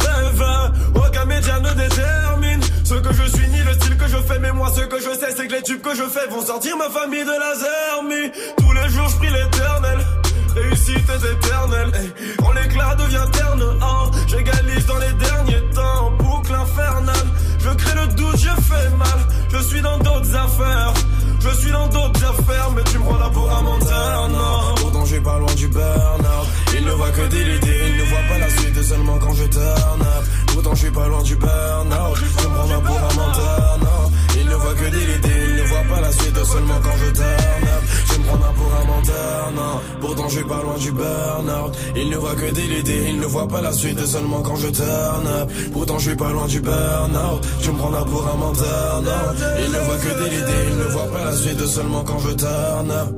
rêves. 0.00 0.44
Aucun 0.96 1.24
média 1.24 1.60
ne 1.60 1.72
détermine 1.72 2.59
ce 2.90 2.96
que 2.96 3.12
je 3.14 3.26
suis 3.36 3.48
ni 3.48 3.58
le 3.62 3.72
style 3.74 3.96
que 3.96 4.08
je 4.08 4.16
fais. 4.16 4.38
Mais 4.40 4.52
moi, 4.52 4.68
ce 4.74 4.80
que 4.80 4.98
je 4.98 5.12
sais, 5.14 5.32
c'est 5.36 5.46
que 5.46 5.52
les 5.52 5.62
tubes 5.62 5.80
que 5.80 5.94
je 5.94 6.02
fais 6.02 6.26
vont 6.28 6.44
sortir 6.44 6.76
ma 6.76 6.90
famille 6.90 7.24
de 7.24 7.36
la 7.44 7.52
zermie. 7.62 8.32
Tous 8.58 8.72
les 8.72 8.88
jours, 8.88 9.08
je 9.08 9.16
prie 9.16 9.30
l'éternel. 9.30 9.98
Réussite 10.56 11.08
est 11.08 11.32
éternelle. 11.32 11.92
Hey, 11.94 12.10
quand 12.38 12.52
l'éclat 12.52 12.96
devient 12.96 13.28
terne, 13.30 13.62
hein, 13.80 14.10
j'égalise 14.26 14.86
dans 14.86 14.98
les 14.98 15.12
derniers 15.12 15.64
temps. 15.72 16.10
Boucle 16.18 16.52
infernale. 16.52 17.28
Je 17.60 17.70
crée 17.70 17.94
le 17.94 18.06
doute, 18.14 18.38
je 18.38 18.54
fais 18.68 18.88
mal. 18.96 19.20
Je 19.52 19.58
suis 19.68 19.80
dans 19.80 19.98
d'autres 19.98 20.34
affaires. 20.34 20.94
Je 21.38 21.50
suis 21.60 21.70
dans 21.70 21.86
d'autres 21.86 22.24
affaires, 22.24 22.70
mais 22.74 22.82
tu 22.90 22.98
me 22.98 23.04
prends 23.04 23.18
là 23.18 23.30
pour 23.32 23.50
un 23.56 23.62
menteur, 23.62 24.28
non. 24.30 24.79
Je 25.10 25.16
suis 25.16 25.24
pas 25.24 25.38
loin 25.40 25.52
du 25.56 25.66
burn-out. 25.66 26.46
Il 26.78 26.84
ne 26.84 26.92
voit 26.92 27.10
que 27.10 27.22
des 27.22 27.40
idées, 27.40 27.80
il 27.88 27.96
ne 27.96 28.04
voit 28.04 28.26
pas 28.28 28.38
la 28.38 28.48
suite 28.48 28.80
seulement 28.80 29.18
quand 29.18 29.34
je 29.34 29.42
turn 29.42 30.02
up. 30.02 30.24
Pourtant, 30.52 30.74
je 30.76 30.80
suis 30.82 30.90
pas 30.92 31.08
loin 31.08 31.22
du 31.24 31.34
burn-out. 31.34 32.16
Tu 32.38 32.46
me 32.46 32.54
prends 32.54 32.80
pour 32.80 32.96
un 32.96 33.14
menteur, 33.16 33.78
non. 33.80 34.10
Il 34.40 34.46
ne 34.46 34.54
voit 34.54 34.74
que 34.74 34.84
des 34.84 35.02
idées, 35.02 35.46
il 35.48 35.54
ne 35.56 35.62
voit 35.62 35.82
pas 35.82 36.00
la 36.00 36.12
suite 36.12 36.44
seulement 36.44 36.80
quand 36.80 36.96
je 37.04 37.10
turn 37.10 37.64
up. 37.64 37.82
Je 38.06 38.18
me 38.18 38.24
prends 38.24 38.52
pour 38.52 38.72
un 38.72 38.84
menteur, 38.84 39.52
non. 39.56 39.80
Pourtant, 40.00 40.28
je 40.28 40.36
suis 40.36 40.44
pas 40.44 40.62
loin 40.62 40.78
du 40.78 40.92
burn-out. 40.92 41.76
Il 41.96 42.08
ne 42.08 42.16
voit 42.16 42.34
que 42.36 42.50
des 42.52 42.78
idées, 42.78 43.06
il 43.08 43.18
ne 43.18 43.26
voit 43.26 43.48
pas 43.48 43.60
la 43.62 43.72
suite 43.72 44.06
seulement 44.06 44.42
quand 44.42 44.56
je 44.56 44.68
turn 44.68 45.26
up. 45.26 45.50
Pourtant, 45.72 45.98
je 45.98 46.08
suis 46.10 46.16
pas 46.16 46.30
loin 46.30 46.46
du 46.46 46.60
burn-out. 46.60 47.40
Tu 47.60 47.72
me 47.72 47.78
prends 47.78 48.04
pour 48.04 48.28
un 48.28 48.36
menteur, 48.36 49.02
non. 49.02 49.34
Il 49.58 49.72
ne 49.72 49.78
voit 49.80 49.96
que 49.96 50.22
des 50.22 50.36
idées, 50.36 50.66
il 50.70 50.78
ne 50.78 50.84
voit 50.84 51.10
pas 51.10 51.24
la 51.24 51.32
suite 51.32 51.66
seulement 51.66 52.04
quand 52.04 52.20
je 52.20 52.30
turn 52.30 52.90
up. 52.92 53.08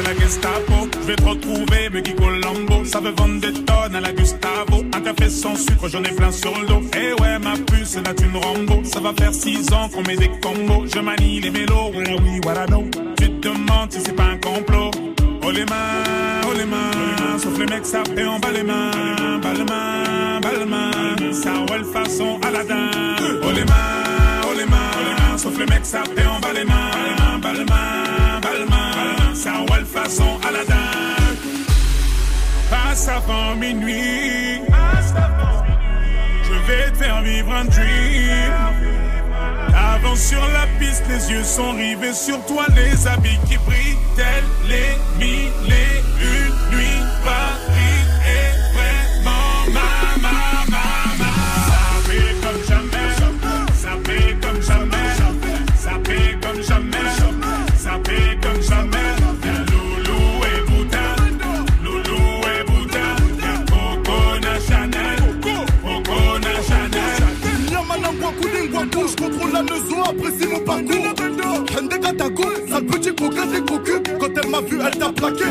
C'est 0.00 0.14
la 0.14 0.20
Gestapo. 0.20 0.88
Je 1.00 1.06
vais 1.06 1.16
te 1.16 1.22
retrouver, 1.22 1.90
me 1.90 2.00
Guigo 2.00 2.30
Lambo. 2.30 2.84
Ça 2.84 3.00
veut 3.00 3.12
vendre 3.16 3.40
des 3.40 3.52
tonnes 3.52 3.94
à 3.94 4.00
la 4.00 4.12
Gustavo. 4.12 4.84
Un 4.94 5.00
café 5.00 5.28
sans 5.28 5.56
sucre, 5.56 5.88
j'en 5.88 6.02
ai 6.02 6.12
plein 6.12 6.32
sur 6.32 6.56
le 6.58 6.66
dos. 6.66 6.82
Eh 6.94 7.20
ouais, 7.20 7.38
ma 7.38 7.54
puce, 7.54 7.96
là 7.96 8.12
une 8.22 8.36
Rambo. 8.36 8.82
Ça 8.84 9.00
va 9.00 9.12
faire 9.18 9.34
six 9.34 9.72
ans 9.72 9.88
qu'on 9.88 10.02
met 10.02 10.16
des 10.16 10.30
combos. 10.40 10.86
Je 10.92 11.00
manie 11.00 11.40
les 11.40 11.50
mélos, 11.50 11.90
voilà 11.92 12.14
oui, 12.22 12.40
voilà 12.42 12.66
non. 12.66 12.88
Tu 13.18 13.30
te 13.30 13.48
demandes 13.48 13.92
si 13.92 14.00
c'est 14.00 14.14
pas 14.14 14.24
un 14.24 14.36
complot. 14.38 14.90
Oh 15.42 15.50
les 15.50 15.64
mains, 15.64 16.40
oh 16.44 17.38
sauf 17.38 17.58
les 17.58 17.64
mecs 17.64 17.86
ça 17.86 18.02
fait 18.14 18.26
en 18.26 18.38
bas 18.38 18.52
les 18.52 18.62
mains, 18.62 18.90
bas 19.42 19.54
les 19.54 19.64
mains, 19.64 20.40
bas 20.42 20.50
les 20.58 20.66
mains, 20.66 21.32
ça 21.32 21.50
ouais 21.70 21.82
façon 21.92 22.38
Aladdin. 22.46 22.90
Oh 23.42 23.50
les 23.50 23.64
mains, 23.64 24.42
oh 24.44 24.52
les 24.54 25.38
sauf 25.38 25.58
les 25.58 25.64
mecs 25.64 25.86
ça 25.86 26.02
fait 26.14 26.26
en 26.26 26.38
bas 26.40 26.52
les 26.54 26.64
mains, 26.64 27.38
bas 27.40 27.52
les 27.54 27.64
mains, 27.64 28.99
ça 29.66 29.74
ouais 29.74 29.84
façon 29.84 30.38
Aladdin. 30.46 30.74
Passe 32.70 33.08
avant 33.08 33.56
minuit, 33.56 34.60
je 36.44 36.52
vais 36.66 36.90
te 36.92 36.98
faire 36.98 37.20
vivre 37.22 37.52
un 37.52 37.64
dream. 37.64 38.52
Avant 39.74 40.16
sur 40.16 40.40
la 40.40 40.66
piste, 40.78 41.04
les 41.08 41.30
yeux 41.32 41.44
sont 41.44 41.72
rivés 41.72 42.12
sur 42.12 42.44
toi, 42.46 42.64
les 42.76 43.06
habits 43.06 43.38
qui 43.48 43.56
brillent, 43.58 43.96
tels 44.16 44.44
les 44.68 44.96
mille 45.18 45.50
contrôle 69.60 69.66
la 69.66 69.76
leçon, 69.76 70.02
apprécie 70.02 70.46
mon 70.48 70.60
parcours. 70.60 71.14
Hende 71.76 72.00
Katako, 72.00 72.44
sale 72.68 72.86
petit 72.86 73.14
coquin 73.14 73.46
des 73.46 73.60
cocus. 73.60 74.00
Quand 74.18 74.28
elle 74.42 74.50
m'a 74.50 74.60
vu, 74.60 74.78
elle 74.84 74.98
t'a 74.98 75.12
plaqué. 75.12 75.44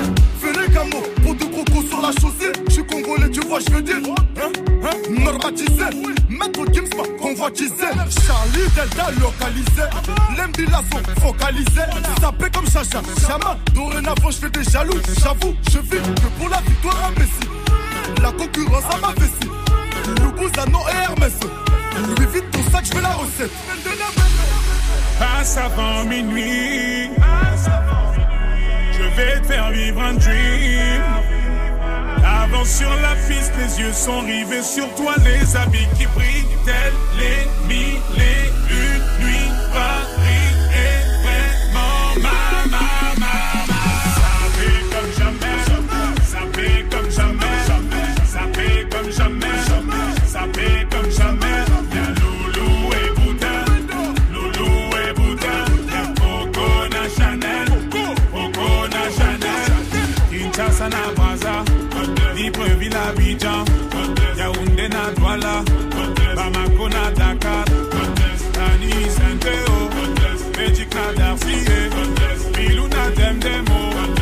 Les 0.43 0.73
gamos, 0.73 1.03
pour 1.23 1.35
de 1.35 1.43
crocos 1.43 1.87
sur 1.87 2.01
la 2.01 2.11
chaussée. 2.11 2.51
Je 2.67 2.73
suis 2.73 2.85
congolais, 2.85 3.29
tu 3.29 3.41
vois, 3.41 3.59
je 3.59 3.73
veux 3.73 3.81
dire. 3.81 3.97
Hein, 3.97 4.51
hein, 4.83 5.23
normatisé. 5.23 5.85
Maître 6.29 6.65
Gims 6.73 6.89
convoitisé. 7.21 7.85
Charlie 8.25 8.67
Delta 8.75 9.11
localisé. 9.19 9.85
L'embila 10.37 10.81
sont 10.91 11.21
focalisés. 11.21 11.89
Sapé 12.19 12.45
comme 12.53 12.65
Chacha, 12.65 13.01
Chama. 13.27 13.57
Dorénavant, 13.73 14.31
je 14.31 14.37
fais 14.37 14.49
des 14.49 14.63
jaloux. 14.63 14.99
J'avoue, 15.21 15.55
je 15.71 15.79
vis 15.79 16.01
que 16.01 16.39
pour 16.39 16.49
la 16.49 16.61
victoire 16.61 17.09
imbécile. 17.09 17.49
La 18.21 18.31
concurrence 18.31 18.85
à 18.91 18.97
ma 18.97 19.13
vessie. 19.13 19.49
Loubouzanon 20.23 20.79
et 20.87 20.95
Hermès. 20.95 20.98
Je. 22.93 23.49
Passe 25.19 25.57
avant 25.57 26.05
minuit. 26.05 27.09
Je 28.93 29.03
vais 29.15 29.39
te 29.41 29.47
faire 29.47 29.69
vivre 29.71 30.01
un 30.01 30.13
dream. 30.13 31.03
Avant 32.25 32.65
sur 32.65 32.89
la 32.89 33.15
piste, 33.27 33.53
les 33.57 33.79
yeux 33.79 33.93
sont 33.93 34.21
rivés 34.21 34.63
sur 34.63 34.93
toi, 34.95 35.13
les 35.23 35.55
habits 35.55 35.87
qui 35.97 36.05
brillent, 36.07 36.57
tels 36.65 36.93
les 37.17 37.67
mille 37.67 37.99
Kinshasa 60.79 60.89
na 60.89 61.11
Brazza, 61.13 61.63
Libreville 62.35 62.95
Abidjan, 62.95 63.65
Yaoundé 64.37 64.87
na 64.87 65.11
Douala, 65.11 65.63
Bamako 66.35 66.89
na 66.89 67.11
Dakar, 67.11 67.65
na 70.95 71.11
Darcy, 71.13 71.51
na 72.87 73.09
Demdemo, 73.11 74.18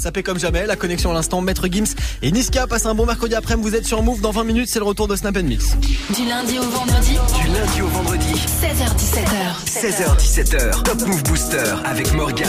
ça 0.00 0.10
fait 0.12 0.22
comme 0.22 0.38
jamais, 0.38 0.66
la 0.66 0.76
connexion 0.76 1.10
à 1.10 1.14
l'instant, 1.14 1.40
Maître 1.40 1.68
Gims 1.70 1.94
et 2.22 2.32
Niska 2.32 2.66
passent 2.66 2.86
un 2.86 2.94
bon 2.94 3.06
mercredi 3.06 3.34
après-midi, 3.34 3.68
vous 3.68 3.76
êtes 3.76 3.86
sur 3.86 4.02
Move, 4.02 4.20
dans 4.20 4.30
20 4.30 4.44
minutes 4.44 4.68
c'est 4.68 4.78
le 4.78 4.84
retour 4.84 5.08
de 5.08 5.16
Snap 5.16 5.36
Mix. 5.36 5.76
Du 6.14 6.24
lundi 6.26 6.58
au 6.58 6.62
vendredi. 6.62 7.18
Du 7.40 7.48
lundi 7.48 7.82
au 7.82 7.88
vendredi. 7.88 8.32
16h17h. 8.34 9.66
16h17h. 9.66 10.82
Top 10.82 11.06
Move 11.06 11.22
Booster 11.24 11.74
avec 11.84 12.12
Morgan. 12.12 12.48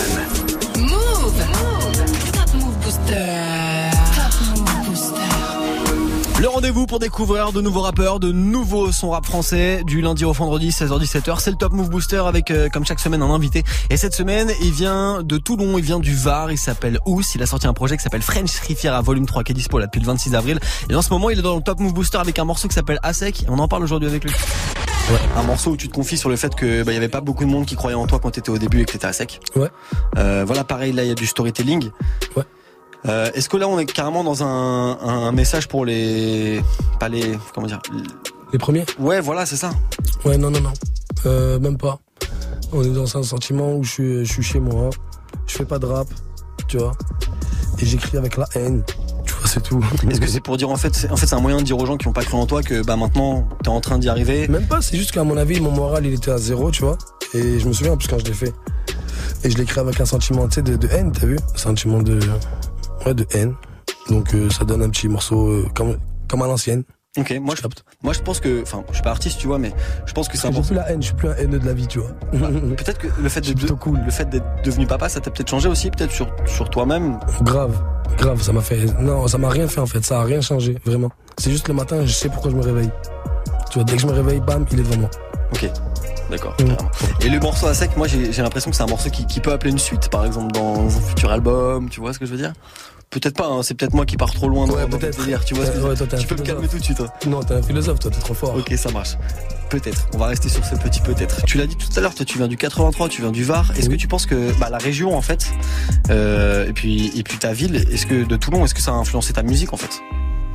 Rendez-vous 6.62 6.86
pour 6.86 7.00
découvrir 7.00 7.52
de 7.54 7.60
nouveaux 7.60 7.82
rappeurs, 7.82 8.20
de 8.20 8.32
nouveaux 8.32 8.92
sons 8.92 9.10
rap 9.10 9.26
français, 9.26 9.82
du 9.84 10.00
lundi 10.00 10.26
au 10.26 10.32
vendredi 10.32 10.70
16h-17h, 10.70 11.40
c'est 11.40 11.50
le 11.50 11.58
Top 11.58 11.74
Move 11.74 11.90
Booster 11.90 12.22
avec 12.28 12.52
euh, 12.52 12.70
comme 12.70 12.86
chaque 12.86 13.00
semaine 13.00 13.24
un 13.24 13.32
invité. 13.32 13.64
Et 13.90 13.98
cette 13.98 14.14
semaine, 14.14 14.52
il 14.62 14.72
vient 14.72 15.24
de 15.24 15.40
Toulon, 15.40 15.80
il 15.80 15.84
vient 15.84 16.00
du 16.00 16.14
Var, 16.14 16.52
il 16.52 16.60
s'appelle 16.60 17.00
Ous, 17.08 17.24
il 17.34 17.42
a 17.42 17.48
sorti 17.48 17.66
un 17.66 17.74
projet 17.74 17.98
qui 17.98 18.04
s'appelle 18.04 18.22
French 18.22 18.52
Riviera 18.60 19.02
Volume 19.02 19.26
3 19.26 19.44
qui 19.44 19.54
est 19.54 19.56
dispo 19.56 19.80
là 19.80 19.88
depuis 19.88 20.02
le 20.02 20.06
26 20.06 20.36
avril. 20.36 20.60
Et 20.88 20.94
en 20.94 21.02
ce 21.02 21.10
moment, 21.10 21.32
il 21.32 21.40
est 21.40 21.42
dans 21.42 21.56
le 21.56 21.64
Top 21.64 21.80
Move 21.80 21.96
Booster 21.96 22.20
avec 22.20 22.38
un 22.38 22.46
morceau 22.46 22.68
qui 22.68 22.76
s'appelle 22.76 23.00
Asec 23.02 23.42
et 23.42 23.46
on 23.50 23.58
en 23.58 23.68
parle 23.68 23.82
aujourd'hui 23.82 24.08
avec 24.08 24.24
lui. 24.24 24.32
Ouais, 24.32 25.20
un 25.38 25.42
morceau 25.42 25.72
où 25.72 25.78
tu 25.78 25.88
te 25.88 25.94
confies 25.96 26.18
sur 26.18 26.30
le 26.30 26.36
fait 26.36 26.54
que 26.54 26.84
bah, 26.84 26.92
il 26.92 26.94
y 26.94 26.98
avait 26.98 27.10
pas 27.10 27.22
beaucoup 27.22 27.44
de 27.44 27.50
monde 27.50 27.66
qui 27.66 27.76
croyait 27.76 27.98
en 27.98 28.06
toi 28.06 28.20
quand 28.22 28.30
t'étais 28.30 28.52
au 28.52 28.60
début 28.60 28.82
et 28.82 28.86
que 28.86 28.92
t'étais 28.92 29.08
à 29.08 29.14
sec. 29.14 29.40
Ouais. 29.56 29.70
Euh, 30.20 30.44
voilà, 30.46 30.64
pareil, 30.64 30.94
là 30.94 31.04
il 31.04 31.08
y 31.08 31.12
a 31.12 31.16
du 31.16 31.26
storytelling. 31.26 31.90
Ouais. 32.36 32.44
Euh, 33.08 33.30
Est-ce 33.34 33.50
que 33.50 33.58
là 33.58 33.68
on 33.68 33.80
est 33.80 33.86
carrément 33.86 34.24
dans 34.24 34.44
un, 34.44 34.98
un 35.00 35.32
message 35.32 35.68
pour 35.68 35.86
les, 35.86 36.62
pas 37.00 37.10
les, 37.10 37.38
comment 37.54 37.68
dire, 37.68 37.80
Les 38.54 38.60
premiers 38.60 38.86
ouais, 39.00 39.20
voilà, 39.22 39.46
c'est 39.46 39.56
ça. 39.56 39.72
Ouais, 40.26 40.38
non, 40.38 40.52
non, 40.52 40.62
non. 40.62 40.74
Euh, 41.26 41.60
même 41.60 41.78
pas. 41.78 42.00
On 42.74 42.84
est 42.84 42.90
dans 42.90 43.18
un 43.18 43.24
sentiment 43.24 43.74
où 43.76 43.84
je 43.84 43.92
suis, 43.92 44.26
je 44.26 44.32
suis 44.32 44.44
chez 44.44 44.60
moi. 44.60 44.90
Je 45.48 45.56
fais 45.58 45.66
pas 45.66 45.80
de 45.80 45.86
rap, 45.88 46.08
tu 46.68 46.78
vois. 46.78 46.94
Et 47.80 47.86
j'écris 47.86 48.18
avec 48.18 48.38
la 48.38 48.46
haine. 48.56 48.84
Tu 49.26 49.34
vois, 49.34 49.48
c'est 49.48 49.62
tout. 49.64 49.84
Est-ce 50.10 50.22
que 50.22 50.28
c'est 50.28 50.40
pour 50.40 50.58
dire 50.58 50.70
en 50.70 50.76
fait, 50.78 50.94
c'est- 50.96 51.10
en 51.12 51.16
fait 51.18 51.26
c'est 51.26 51.36
un 51.36 51.40
moyen 51.42 51.58
de 51.58 51.64
dire 51.64 51.78
aux 51.78 51.86
gens 51.86 51.98
qui 51.98 52.08
ont 52.08 52.14
pas 52.14 52.24
cru 52.24 52.36
en 52.36 52.46
toi 52.46 52.62
que 52.62 52.84
bah 52.84 52.96
maintenant 52.96 53.48
t'es 53.64 53.70
en 53.70 53.82
train 53.82 53.98
d'y 53.98 54.10
arriver? 54.10 54.48
Même 54.48 54.68
pas, 54.68 54.82
c'est 54.82 54.96
juste 54.98 55.12
qu'à 55.12 55.24
mon 55.24 55.38
avis, 55.38 55.60
mon 55.60 55.72
moral, 55.72 56.06
il 56.06 56.14
était 56.14 56.32
à 56.32 56.38
zéro, 56.38 56.70
tu 56.72 56.84
vois. 56.84 56.98
Et 57.34 57.60
je 57.60 57.68
me 57.68 57.74
souviens, 57.74 57.94
en 57.94 57.98
plus, 57.98 58.08
quand 58.08 58.20
je 58.20 58.26
l'ai 58.26 58.34
fait. 58.34 58.54
Et 59.44 59.50
je 59.50 59.58
l'ai 59.58 59.64
écrit 59.64 59.80
avec 59.80 60.00
un 60.00 60.06
sentiment, 60.06 60.48
tu 60.48 60.56
sais, 60.56 60.62
de, 60.62 60.76
de 60.76 60.88
haine, 60.90 61.12
t'as 61.12 61.26
vu? 61.26 61.38
Un 61.56 61.58
sentiment 61.58 62.02
de. 62.02 62.20
Ouais, 63.06 63.14
de 63.14 63.26
haine. 63.34 63.56
Donc, 64.10 64.34
euh, 64.34 64.50
ça 64.50 64.66
donne 64.66 64.82
un 64.84 64.90
petit 64.90 65.08
morceau 65.08 65.48
euh, 65.48 65.68
comme, 65.76 65.98
comme 66.28 66.42
à 66.42 66.48
l'ancienne. 66.48 66.84
Ok, 67.18 67.34
moi 67.42 67.56
je, 67.56 67.62
moi 68.04 68.14
je 68.14 68.22
pense 68.22 68.40
que, 68.40 68.62
enfin, 68.62 68.86
je 68.88 68.94
suis 68.94 69.04
pas 69.04 69.10
artiste, 69.10 69.38
tu 69.38 69.48
vois, 69.48 69.60
mais 69.60 69.74
je 70.06 70.14
pense 70.14 70.30
que 70.30 70.38
c'est 70.38 70.48
important. 70.48 70.68
plus 70.68 70.76
la 70.76 70.90
haine, 70.90 71.02
je 71.02 71.08
suis 71.08 71.16
plus 71.16 71.28
un 71.28 71.36
haineux 71.36 71.60
de 71.60 71.66
la 71.66 71.74
vie, 71.74 71.86
tu 71.86 72.00
vois. 72.00 72.12
Peut-être 72.32 73.00
que 73.00 73.08
le 73.22 73.28
fait 73.28 73.42
de, 73.42 73.54
le 74.06 74.12
fait 74.12 74.30
d'être 74.30 74.46
devenu 74.64 74.88
papa, 74.88 75.10
ça 75.10 75.20
t'a 75.20 75.30
peut-être 75.30 75.50
changé 75.50 75.68
aussi, 75.68 75.92
peut-être 75.92 76.12
sur 76.12 76.34
sur 76.46 76.70
toi-même? 76.70 77.20
Grave, 77.42 77.84
grave, 78.18 78.42
ça 78.42 78.54
m'a 78.54 78.62
fait. 78.62 78.86
Non, 79.02 79.28
ça 79.28 79.38
m'a 79.38 79.50
rien 79.50 79.68
fait 79.68 79.82
en 79.82 79.86
fait, 79.88 80.06
ça 80.06 80.22
a 80.22 80.24
rien 80.24 80.40
changé, 80.40 80.78
vraiment. 80.86 81.12
C'est 81.38 81.52
juste 81.52 81.68
le 81.68 81.74
matin, 81.74 82.06
je 82.06 82.14
sais 82.14 82.30
pourquoi 82.30 82.50
je 82.50 82.56
me 82.56 82.64
réveille. 82.64 82.92
Tu 83.70 83.80
vois, 83.80 83.84
dès 83.84 83.96
que 83.98 84.02
je 84.02 84.08
me 84.08 84.14
réveille, 84.14 84.40
bam, 84.40 84.66
il 84.72 84.80
est 84.80 84.84
devant 84.84 85.02
moi. 85.02 85.10
Ok. 85.54 85.70
D'accord. 86.30 86.56
carrément. 86.56 86.78
Et 87.20 87.28
le 87.28 87.42
morceau 87.42 87.68
à 87.68 87.74
sec, 87.74 87.98
moi 87.98 88.08
j'ai 88.08 88.32
j'ai 88.32 88.42
l'impression 88.42 88.72
que 88.72 88.78
c'est 88.78 88.84
un 88.84 88.88
morceau 88.88 89.10
qui, 89.10 89.26
qui 89.26 89.42
peut 89.42 89.52
appeler 89.52 89.72
une 89.72 89.80
suite, 89.80 90.08
par 90.08 90.26
exemple 90.26 90.54
dans 90.54 90.86
un 90.86 91.02
futur 91.02 91.30
album. 91.30 91.90
Tu 91.90 92.00
vois 92.00 92.14
ce 92.14 92.20
que 92.20 92.26
je 92.26 92.32
veux 92.32 92.38
dire? 92.38 92.54
Peut-être 93.12 93.36
pas. 93.36 93.46
hein, 93.48 93.62
c'est 93.62 93.74
peut-être 93.76 93.94
moi 93.94 94.06
qui 94.06 94.16
pars 94.18 94.34
trop 94.34 94.48
loin 94.50 94.66
dans, 94.68 94.76
dans 94.88 94.98
délire. 94.98 95.44
Tu 95.46 95.54
vois 95.54 95.66
ce 95.66 95.72
que 95.72 95.78
je 95.78 95.82
veux 95.82 95.90
Ouais, 95.90 95.96
dire 95.96 96.08
toi, 96.08 96.18
Tu 96.18 96.28
peux 96.28 96.36
me 96.36 96.42
calmer 96.42 96.68
tout 96.68 96.80
de 96.80 96.84
suite. 96.84 97.00
hein. 97.02 97.08
Non, 97.28 97.42
t'es 97.44 97.54
un 97.54 97.62
philosophe, 97.62 98.00
toi, 98.00 98.10
t'es 98.10 98.20
trop 98.22 98.34
fort. 98.34 98.56
Ok, 98.56 98.74
ça 98.78 98.90
marche. 98.92 99.18
Peut-être. 99.70 100.08
On 100.14 100.18
va 100.18 100.28
rester 100.28 100.50
sur 100.50 100.64
ce 100.66 100.76
petit 100.76 101.00
peut-être. 101.02 101.46
Tu 101.46 101.58
l'as 101.58 101.68
dit 101.68 101.76
tout 101.76 101.88
à 101.96 102.02
l'heure, 102.02 102.16
toi 102.16 102.26
tu 102.26 102.38
viens 102.38 102.48
du 102.48 102.58
83, 102.58 103.10
tu 103.10 103.22
viens 103.22 103.32
du 103.32 103.44
Var. 103.44 103.72
Est-ce 103.78 103.90
que 103.90 103.96
tu 103.96 104.08
penses 104.08 104.26
que 104.26 104.52
bah, 104.60 104.70
la 104.70 104.78
région 104.78 105.16
en 105.16 105.22
fait, 105.22 105.46
euh, 106.10 106.68
et 106.68 106.74
puis 106.74 107.12
et 107.18 107.24
puis 107.24 107.38
ta 107.38 107.54
ville, 107.54 107.76
est-ce 107.76 108.06
que 108.06 108.24
de 108.26 108.36
Toulon, 108.36 108.66
est-ce 108.66 108.74
que 108.74 108.82
ça 108.82 108.92
a 108.92 108.96
influencé 108.96 109.32
ta 109.34 109.44
musique 109.44 109.72
en 109.74 109.78
fait? 109.78 110.02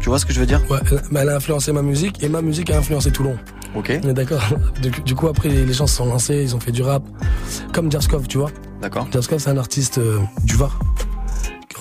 Tu 0.01 0.09
vois 0.11 0.19
ce 0.19 0.27
que 0.27 0.33
je 0.35 0.41
veux 0.41 0.47
dire? 0.47 0.61
Ouais, 0.71 0.79
elle, 0.91 1.01
mais 1.11 1.21
elle 1.21 1.29
a 1.31 1.37
influencé 1.37 1.73
ma 1.73 1.83
musique 1.83 2.23
et 2.23 2.29
ma 2.29 2.43
musique 2.43 2.71
a 2.71 2.79
influencé 2.79 3.11
Toulon. 3.11 3.37
Ok. 3.75 3.93
On 4.05 4.09
est 4.09 4.15
d'accord. 4.15 4.43
Du, 4.83 4.91
du 4.91 5.15
coup, 5.15 5.29
après, 5.29 5.49
les, 5.49 5.65
les 5.65 5.73
gens 5.73 5.87
se 5.87 5.97
sont 5.97 6.05
lancés, 6.07 6.43
ils 6.43 6.55
ont 6.55 6.61
fait 6.61 6.73
du 6.73 6.83
rap. 6.83 7.03
Comme 7.73 7.91
Jarskov, 7.91 8.27
tu 8.29 8.37
vois. 8.39 8.51
D'accord. 8.83 9.09
Jarskov, 9.13 9.39
c'est 9.39 9.51
un 9.51 9.57
artiste 9.59 9.97
euh, 9.99 10.19
du 10.45 10.57
Var. 10.57 10.79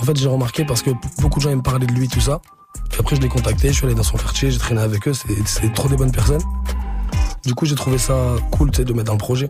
En 0.02 0.04
fait, 0.04 0.18
j'ai 0.18 0.28
remarqué 0.28 0.66
parce 0.66 0.82
que 0.82 0.92
beaucoup 1.22 1.40
de 1.40 1.44
gens 1.44 1.50
ils 1.52 1.58
me 1.58 1.62
parlaient 1.62 1.86
de 1.86 1.94
lui, 1.94 2.08
tout 2.08 2.20
ça. 2.20 2.42
Puis 2.90 3.00
après, 3.00 3.16
je 3.16 3.22
l'ai 3.22 3.30
contacté, 3.30 3.70
je 3.70 3.74
suis 3.74 3.86
allé 3.86 3.96
dans 3.96 4.04
son 4.04 4.18
quartier, 4.18 4.52
j'ai 4.52 4.60
traîné 4.60 4.82
avec 4.82 5.08
eux, 5.08 5.14
c'est 5.46 5.74
trop 5.74 5.88
des 5.88 5.96
bonnes 5.96 6.12
personnes. 6.12 6.42
Du 7.46 7.54
coup, 7.56 7.66
j'ai 7.66 7.76
trouvé 7.76 7.98
ça 7.98 8.14
cool, 8.52 8.72
de 8.72 8.94
mettre 8.94 9.06
dans 9.06 9.14
le 9.14 9.18
projet. 9.18 9.50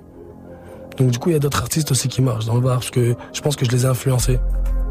Donc, 0.98 1.10
du 1.12 1.20
coup, 1.20 1.30
il 1.30 1.34
y 1.34 1.36
a 1.36 1.40
d'autres 1.40 1.60
artistes 1.62 1.92
aussi 1.92 2.08
qui 2.08 2.22
marchent 2.22 2.46
dans 2.46 2.56
le 2.56 2.62
Var, 2.62 2.76
parce 2.76 2.92
que 2.92 3.16
je 3.34 3.42
pense 3.42 3.56
que 3.56 3.66
je 3.66 3.72
les 3.72 3.84
ai 3.84 3.86
influencés. 3.88 4.40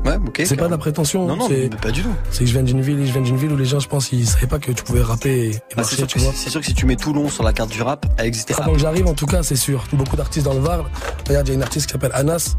Ouais, 0.05 0.17
ok. 0.17 0.43
C'est 0.45 0.57
pas 0.57 0.67
de 0.67 0.71
la 0.71 0.77
prétention. 0.79 1.27
Non, 1.27 1.37
non, 1.37 1.49
pas 1.81 1.91
du 1.91 2.03
tout. 2.03 2.11
C'est 2.31 2.41
que 2.41 2.47
je 2.47 2.53
viens 2.53 2.63
d'une 2.63 2.83
ville, 2.83 3.07
je 3.07 3.13
viens 3.13 3.23
d'une 3.23 3.39
ville 3.39 3.53
où 3.53 3.57
les 3.57 3.65
gens, 3.65 3.81
je 3.81 3.89
pense, 3.89 4.13
ils 4.13 4.27
savaient 4.27 4.47
pas 4.47 4.59
que 4.59 4.71
tu 4.73 4.85
pouvais 4.85 5.03
rapper 5.03 5.31
et, 5.31 5.51
et 5.51 5.61
Ah, 5.73 5.77
marcher, 5.77 6.07
tu 6.07 6.19
vois. 6.19 6.33
c'est 6.35 6.51
sûr 6.51 6.61
que 6.61 6.67
si 6.67 6.75
tu 6.75 6.85
mets 6.85 6.97
Toulon 6.97 7.31
sur 7.31 7.43
la 7.43 7.55
carte 7.55 7.71
du 7.71 7.81
rap, 7.81 8.05
elle 8.19 8.27
existait 8.27 8.55
Avant 8.61 8.73
que 8.73 8.79
j'arrive, 8.79 9.07
en 9.07 9.15
tout 9.15 9.25
cas, 9.27 9.43
c'est 9.43 9.57
sûr. 9.57 9.85
Beaucoup 9.95 10.17
d'artistes 10.17 10.45
dans 10.45 10.53
le 10.53 10.61
Var. 10.61 10.85
Regarde, 11.27 11.49
il 11.49 11.51
y 11.51 11.53
a 11.53 11.55
une 11.55 11.63
artiste 11.63 11.87
qui 11.87 11.93
s'appelle 11.93 12.13
Anas. 12.13 12.57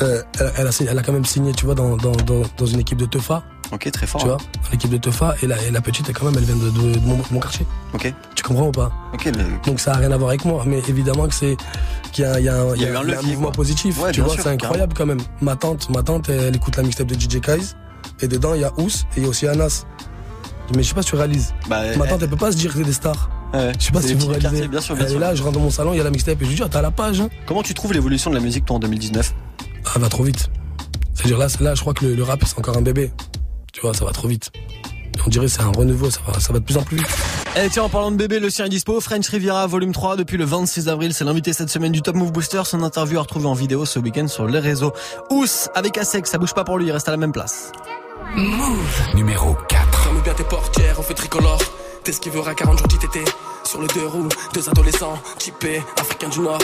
Euh, 0.00 0.22
elle, 0.40 0.52
elle 0.56 0.66
a, 0.66 0.70
elle 0.90 0.98
a 0.98 1.02
quand 1.02 1.12
même 1.12 1.24
signé, 1.24 1.52
tu 1.52 1.66
vois, 1.66 1.74
dans, 1.74 1.96
dans, 1.96 2.12
dans, 2.12 2.42
dans 2.56 2.66
une 2.66 2.80
équipe 2.80 2.98
de 2.98 3.06
Teufa. 3.06 3.42
Ok, 3.72 3.90
très 3.90 4.06
fort. 4.06 4.20
Tu 4.20 4.26
vois, 4.26 4.36
dans 4.36 4.70
l'équipe 4.72 4.90
de 4.90 4.96
Teufa. 4.96 5.34
Et 5.42 5.46
la, 5.46 5.60
et 5.62 5.70
la 5.70 5.80
petite, 5.80 6.08
elle, 6.08 6.14
quand 6.14 6.24
même, 6.26 6.34
elle 6.36 6.44
vient 6.44 6.56
de, 6.56 6.70
de- 6.70 6.94
de 6.98 7.06
mon, 7.06 7.16
de 7.18 7.22
mon 7.30 7.40
quartier. 7.40 7.66
Ok. 7.94 8.12
Tu 8.34 8.42
comprends 8.42 8.68
ou 8.68 8.72
pas? 8.72 8.90
Ok, 9.14 9.26
mais. 9.36 9.44
Donc 9.66 9.80
ça 9.80 9.92
a 9.92 9.96
rien 9.96 10.10
à 10.12 10.16
voir 10.16 10.30
avec 10.30 10.44
moi. 10.44 10.64
Mais 10.66 10.80
évidemment 10.88 11.26
que 11.28 11.34
c'est 11.34 11.56
qu'il 12.12 12.24
y 12.24 12.26
a, 12.26 12.40
y 12.40 12.48
a 12.48 12.54
un, 12.60 12.74
y 12.76 12.84
a 12.84 12.90
y 12.90 12.94
a 12.96 13.00
un 13.00 13.02
levier, 13.02 13.30
mouvement 13.32 13.46
quoi. 13.46 13.52
positif. 13.52 14.00
Ouais, 14.02 14.12
tu 14.12 14.20
vois, 14.22 14.34
c'est 14.36 14.48
incroyable 14.48 14.94
quand 14.96 15.06
même. 15.06 15.20
Ma 15.40 15.56
tante, 15.56 15.88
ma 15.90 16.02
tante, 16.02 16.28
elle 16.28 16.56
écoute 16.56 16.76
la 16.76 16.82
mixtape 16.82 17.06
de 17.06 17.14
DJ 17.14 17.40
Kaiz. 17.40 17.76
Et 18.20 18.28
dedans, 18.28 18.54
il 18.54 18.60
y 18.60 18.64
a 18.64 18.72
Ous 18.78 18.88
et 18.88 19.18
il 19.18 19.22
y 19.22 19.26
a 19.26 19.28
aussi 19.28 19.46
Anas. 19.46 19.84
Mais 20.76 20.82
je 20.82 20.88
sais 20.88 20.94
pas 20.94 21.02
si 21.02 21.08
tu 21.08 21.16
réalises. 21.16 21.52
Bah, 21.68 21.82
Ma 21.96 22.06
tante, 22.06 22.22
elle 22.22 22.28
peut 22.30 22.36
pas 22.36 22.52
se 22.52 22.56
dire 22.56 22.72
que 22.72 22.78
c'est 22.78 22.84
des 22.84 22.92
stars. 22.92 23.30
Ouais, 23.52 23.72
Je 23.78 23.84
sais 23.86 23.92
pas 23.92 24.00
si 24.00 24.14
vous 24.14 24.26
réalisez. 24.28 24.68
bien 24.68 24.80
sûr, 24.80 24.94
bien 24.94 25.04
elle 25.04 25.10
sûr. 25.10 25.18
est 25.18 25.20
là, 25.20 25.34
je 25.34 25.42
rentre 25.42 25.54
dans 25.58 25.60
mon 25.64 25.70
salon, 25.70 25.92
il 25.92 25.98
y 25.98 26.00
a 26.00 26.04
la 26.04 26.10
mixtape 26.10 26.40
et 26.40 26.44
je 26.44 26.48
lui 26.50 26.56
dis, 26.56 26.62
ah, 26.64 26.68
t'as 26.70 26.80
la 26.82 26.90
page. 26.90 27.20
Hein. 27.20 27.28
Comment 27.46 27.62
tu 27.62 27.74
trouves 27.74 27.92
l'évolution 27.92 28.30
de 28.30 28.36
la 28.36 28.40
musique 28.42 28.64
toi 28.64 28.76
en 28.76 28.78
2019 28.78 29.34
Ah, 29.86 29.98
va 29.98 30.08
trop 30.08 30.24
vite. 30.24 30.48
C'est-à-dire 31.14 31.38
là, 31.38 31.46
là, 31.60 31.74
je 31.74 31.80
crois 31.80 31.94
que 31.94 32.04
le, 32.04 32.14
le 32.14 32.22
rap, 32.22 32.42
c'est 32.46 32.58
encore 32.58 32.76
un 32.76 32.82
bébé. 32.82 33.12
Tu 33.72 33.80
vois, 33.80 33.94
ça 33.94 34.04
va 34.04 34.12
trop 34.12 34.28
vite. 34.28 34.50
On 35.24 35.30
dirait 35.30 35.46
que 35.46 35.52
c'est 35.52 35.60
un 35.62 35.70
renouveau, 35.70 36.10
ça 36.10 36.20
va, 36.26 36.40
ça 36.40 36.52
va 36.52 36.58
de 36.58 36.64
plus 36.64 36.76
en 36.76 36.82
plus 36.82 36.96
vite. 36.96 37.06
Eh 37.56 37.68
tiens, 37.68 37.84
en 37.84 37.88
parlant 37.88 38.10
de 38.10 38.16
bébé, 38.16 38.40
le 38.40 38.50
sien 38.50 38.64
est 38.64 38.68
dispo. 38.70 39.00
French 39.00 39.28
Riviera, 39.28 39.66
volume 39.66 39.92
3, 39.92 40.16
depuis 40.16 40.36
le 40.36 40.44
26 40.44 40.88
avril. 40.88 41.14
C'est 41.14 41.24
l'invité 41.24 41.52
cette 41.52 41.68
semaine 41.68 41.92
du 41.92 42.02
Top 42.02 42.16
Move 42.16 42.32
Booster. 42.32 42.62
Son 42.64 42.82
interview 42.82 43.18
à 43.18 43.22
retrouver 43.22 43.46
en 43.46 43.54
vidéo 43.54 43.84
ce 43.84 43.98
week-end 43.98 44.26
sur 44.26 44.46
les 44.46 44.58
réseaux. 44.58 44.92
Ous, 45.30 45.46
avec 45.74 45.96
Asek, 45.98 46.26
ça 46.26 46.38
bouge 46.38 46.54
pas 46.54 46.64
pour 46.64 46.78
lui, 46.78 46.86
il 46.86 46.92
reste 46.92 47.08
à 47.08 47.12
la 47.12 47.18
même 47.18 47.32
place. 47.32 47.70
Numéro 49.14 49.56
4. 49.68 49.98
Ferme 49.98 50.20
bien 50.22 50.34
tes 50.34 50.44
portières, 50.44 50.96
on 50.98 51.02
fait 51.02 51.14
tricolore. 51.14 51.60
T'es 52.02 52.12
ce 52.12 52.20
qui 52.20 52.30
verra 52.30 52.54
40 52.54 52.78
jours 52.78 52.88
d'ITT. 52.88 53.18
Sur 53.64 53.80
le 53.80 53.86
deux 53.88 54.06
roues, 54.06 54.28
deux 54.54 54.68
adolescents, 54.68 55.18
typés, 55.38 55.82
africains 56.00 56.30
du 56.30 56.40
Nord. 56.40 56.58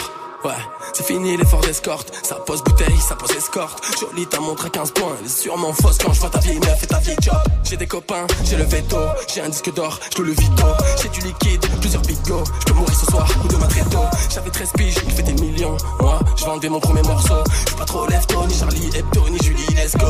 Ouais, 0.44 0.52
c'est 0.92 1.04
fini 1.04 1.36
l'effort 1.36 1.60
d'escorte. 1.60 2.12
Ça 2.22 2.36
pose 2.36 2.62
bouteille, 2.62 2.96
ça 3.00 3.16
pose 3.16 3.30
escorte. 3.32 3.82
Jolie 4.00 4.26
ta 4.26 4.38
montre 4.38 4.66
à 4.66 4.70
15 4.70 4.92
points. 4.92 5.16
Elle 5.18 5.26
est 5.26 5.28
sûrement 5.28 5.72
fausse 5.72 5.98
quand 5.98 6.12
je 6.12 6.20
vois 6.20 6.30
ta 6.30 6.38
vieille 6.38 6.60
meuf 6.60 6.80
et 6.82 6.86
ta 6.86 6.98
vieille 7.00 7.16
job. 7.20 7.34
J'ai 7.64 7.76
des 7.76 7.88
copains, 7.88 8.24
j'ai 8.44 8.56
le 8.56 8.64
veto. 8.64 8.98
J'ai 9.34 9.40
un 9.40 9.48
disque 9.48 9.74
d'or, 9.74 9.98
je 10.16 10.22
le 10.22 10.30
vito. 10.30 10.64
J'ai 11.02 11.08
du 11.08 11.20
liquide, 11.26 11.66
plusieurs 11.80 12.02
bigots. 12.02 12.44
Je 12.60 12.64
peux 12.66 12.74
mourir 12.74 12.96
ce 12.96 13.06
soir 13.06 13.28
ou 13.44 13.48
demain 13.48 13.66
très 13.66 13.84
tôt. 13.84 14.04
J'avais 14.32 14.50
13 14.50 14.70
piges, 14.76 14.94
il 15.04 15.10
fait 15.10 15.24
des 15.24 15.34
millions. 15.42 15.76
Moi, 16.00 16.20
je 16.36 16.44
vendais 16.44 16.68
mon 16.68 16.80
premier 16.80 17.02
morceau. 17.02 17.42
Je 17.68 17.74
pas 17.74 17.84
trop 17.84 18.06
lève-tôt, 18.06 18.46
ni 18.46 18.54
Charlie 18.54 18.90
Hebdo, 18.96 19.28
ni 19.30 19.38
Julie 19.38 19.66
Lesco. 19.74 20.06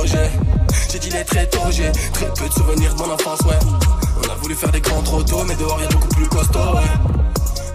J'ai 0.91 0.99
dit 0.99 1.11
les 1.11 1.25
très 1.25 1.47
tôt, 1.47 1.71
j'ai 1.71 1.91
très 2.13 2.27
peu 2.35 2.47
de 2.47 2.53
souvenirs 2.53 2.95
de 2.95 3.03
mon 3.03 3.13
enfance, 3.13 3.41
ouais. 3.47 3.59
On 4.25 4.31
a 4.31 4.35
voulu 4.37 4.55
faire 4.55 4.71
des 4.73 4.81
grands 4.83 5.03
trop 5.03 5.23
tôt, 5.23 5.43
mais 5.47 5.55
dehors 5.55 5.81
y'a 5.81 5.89
beaucoup 5.89 6.09
plus 6.09 6.29
costaud, 6.29 6.59
ouais. 6.75 7.17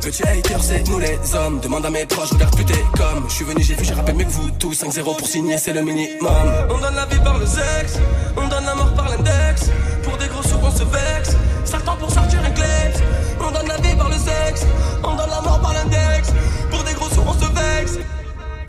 Petit 0.03 0.21
hater, 0.23 0.57
c'est 0.59 0.85
nous 0.89 0.99
les 0.99 1.17
hommes. 1.33 1.61
Demande 1.61 1.85
à 1.85 1.89
mes 1.89 2.05
proches, 2.05 2.31
regarde 2.31 2.53
plus 2.53 2.65
t'es 2.65 2.83
comme. 2.97 3.23
Je 3.29 3.35
suis 3.35 3.45
venu, 3.45 3.63
j'ai 3.63 3.73
vu, 3.73 3.85
j'ai 3.85 3.93
rappelé 3.93 4.17
mieux 4.17 4.25
que 4.25 4.31
vous 4.31 4.51
tous. 4.59 4.73
5-0 4.73 5.01
pour 5.01 5.25
signer, 5.25 5.57
c'est 5.57 5.71
le 5.71 5.81
minimum. 5.81 6.29
On 6.69 6.77
donne 6.77 6.95
la 6.95 7.05
vie 7.05 7.19
par 7.23 7.37
le 7.37 7.45
sexe, 7.45 7.99
on 8.35 8.45
donne 8.49 8.65
la 8.65 8.75
mort 8.75 8.93
par 8.95 9.07
l'index. 9.07 9.69
Pour 10.03 10.17
des 10.17 10.27
gros 10.27 10.43
sous, 10.43 10.57
on 10.61 10.71
se 10.71 10.83
vexe. 10.83 11.37
Certains 11.63 11.95
pour 11.95 12.11
sortir 12.11 12.41
un. 12.43 13.45
On 13.47 13.51
donne 13.51 13.67
la 13.67 13.77
vie 13.77 13.95
par 13.95 14.09
le 14.09 14.15
sexe, 14.15 14.65
on 15.05 15.15
donne 15.15 15.29
la 15.29 15.41
mort 15.41 15.61
par 15.61 15.73
l'index. 15.73 16.33
Pour 16.69 16.83
des 16.83 16.93
gros 16.93 17.09
sous, 17.09 17.21
on 17.25 17.33
se 17.33 17.45
vexe. 17.53 17.97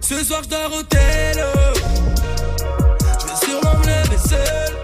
Ce 0.02 0.24
soir, 0.24 0.40
je 0.44 0.48
dors 0.50 0.72
au 0.78 0.82
tel. 0.84 1.44
Je 3.20 3.26
vais 3.26 3.46
sûrement 3.46 3.74
me 3.80 4.28
seul. 4.28 4.83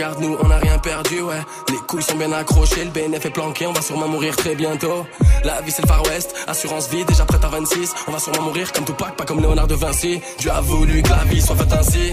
Gagné, 0.00 0.26
mais 0.26 0.36
regarde-nous, 0.36 0.36
on 0.42 0.50
a 0.50 0.56
rien 0.56 0.78
perdu, 0.78 1.22
ouais. 1.22 1.40
Les 1.68 1.76
couilles 1.86 2.02
sont 2.02 2.16
bien 2.16 2.32
accrochées, 2.32 2.84
le 2.84 2.90
BNF 2.90 3.26
est 3.26 3.30
planqué, 3.30 3.66
on 3.66 3.72
va 3.72 3.82
sûrement 3.82 4.08
mourir 4.08 4.36
très 4.36 4.54
bientôt. 4.54 5.06
La 5.44 5.60
vie 5.60 5.70
c'est 5.70 5.82
le 5.82 5.88
Far 5.88 6.02
West, 6.04 6.34
assurance 6.46 6.88
vie, 6.88 7.04
déjà 7.04 7.24
prête 7.24 7.44
à 7.44 7.48
26. 7.48 7.94
On 8.08 8.12
va 8.12 8.18
sûrement 8.18 8.42
mourir 8.42 8.72
comme 8.72 8.84
Tupac, 8.84 9.16
pas 9.16 9.24
comme 9.24 9.40
Léonard 9.40 9.66
de 9.66 9.74
Vinci. 9.74 10.20
Dieu 10.38 10.50
a 10.50 10.60
voulu 10.60 11.02
que 11.02 11.10
la 11.10 11.24
vie 11.24 11.40
soit 11.40 11.56
faite 11.56 11.72
ainsi. 11.72 12.12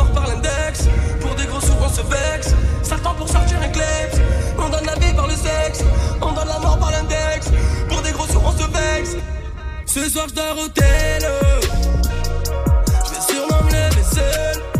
Certains 2.83 3.13
pour 3.13 3.27
sortir 3.27 3.57
un. 3.61 3.71
On 4.57 4.69
donne 4.69 4.85
la 4.85 4.95
vie 4.95 5.13
par 5.13 5.27
le 5.27 5.33
sexe, 5.35 5.83
on 6.21 6.31
donne 6.33 6.47
la 6.47 6.59
mort 6.59 6.77
par 6.77 6.91
l'index. 6.91 7.49
Pour 7.89 8.01
des 8.01 8.11
gros 8.11 8.27
sous, 8.27 8.41
on 8.43 8.51
se 8.51 8.63
vexe. 8.63 9.15
Ce 9.85 10.09
soir, 10.09 10.27
je 10.29 10.35
dors 10.35 10.57
au 10.57 10.67
tel. 10.67 11.25
Je 13.05 13.33
sûrement 13.33 13.63
me 13.63 14.03
seul. 14.03 14.70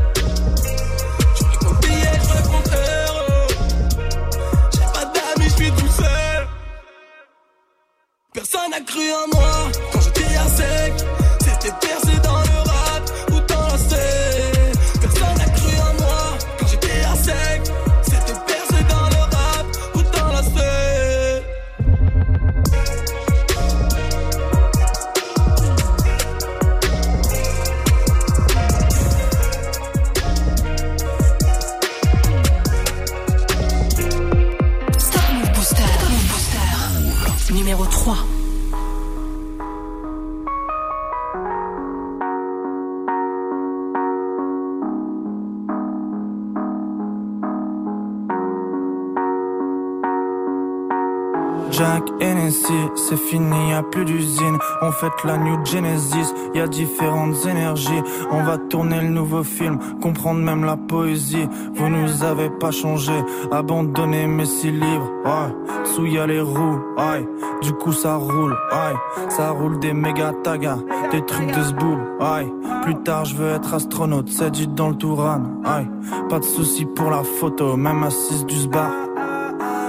Plus 53.84 54.06
d'usine. 54.06 54.58
On 54.82 54.92
fête 54.92 55.24
la 55.24 55.38
New 55.38 55.66
Genesis, 55.66 56.34
y 56.54 56.60
a 56.60 56.68
différentes 56.68 57.46
énergies. 57.46 58.02
On 58.32 58.44
va 58.44 58.58
tourner 58.58 59.02
le 59.02 59.10
nouveau 59.10 59.44
film, 59.44 59.80
comprendre 60.02 60.42
même 60.42 60.66
la 60.66 60.78
poésie. 60.78 61.48
Vous 61.76 61.90
nous 61.90 62.24
avez 62.24 62.50
pas 62.50 62.72
changé, 62.72 63.14
abandonné 63.52 64.28
mes 64.28 64.46
six 64.46 64.72
livres. 64.72 65.12
Ouais, 65.26 65.86
sous 65.86 66.06
y 66.06 66.20
les 66.28 66.42
roues, 66.42 66.80
ouais. 66.98 67.28
Du 67.62 67.74
coup 67.74 67.92
ça 67.92 68.16
roule, 68.16 68.54
ouais. 68.72 69.30
Ça 69.30 69.50
roule 69.52 69.80
des 69.80 69.94
méga 69.94 70.34
tagas, 70.44 70.80
des 71.12 71.24
trucs 71.26 71.52
de 71.52 71.62
zboob, 71.62 72.00
ouais. 72.20 72.52
Plus 72.84 72.96
tard 73.04 73.26
je 73.26 73.36
veux 73.36 73.52
être 73.52 73.74
astronaute, 73.74 74.30
c'est 74.30 74.52
dit 74.52 74.68
dans 74.68 74.90
le 74.90 74.96
Touran, 74.96 75.42
ouais. 75.64 75.88
Pas 76.30 76.40
de 76.40 76.44
soucis 76.44 76.86
pour 76.86 77.10
la 77.10 77.24
photo, 77.24 77.78
même 77.78 78.04
assise 78.04 78.46
du 78.46 78.58
sbar. 78.58 78.92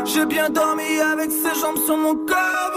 J'ai 0.05 0.26
bien 0.26 0.51
dormi 0.51 0.99
avec 1.12 1.30
ses 1.30 1.61
jambes 1.61 1.78
sur 1.86 1.97
mon 1.97 2.14
corps 2.14 2.72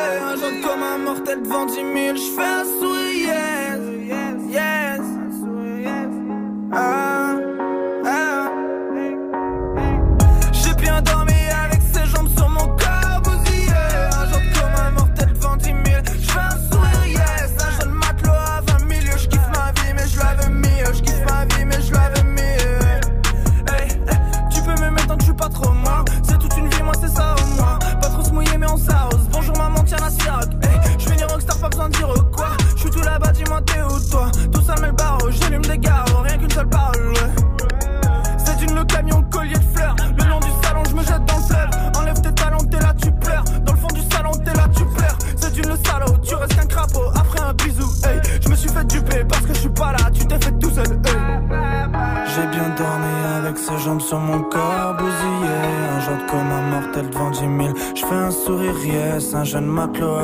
Un 0.00 0.36
jour 0.36 0.50
comme 0.62 0.82
un 0.82 0.98
mortel 0.98 1.42
devant 1.42 1.66
10 1.66 1.74
000 1.74 1.86
J'fais 2.16 2.42
un 2.42 2.64
sourire 2.64 3.34
yes 4.08 4.38
Yes 4.48 5.00
ah. 6.72 7.29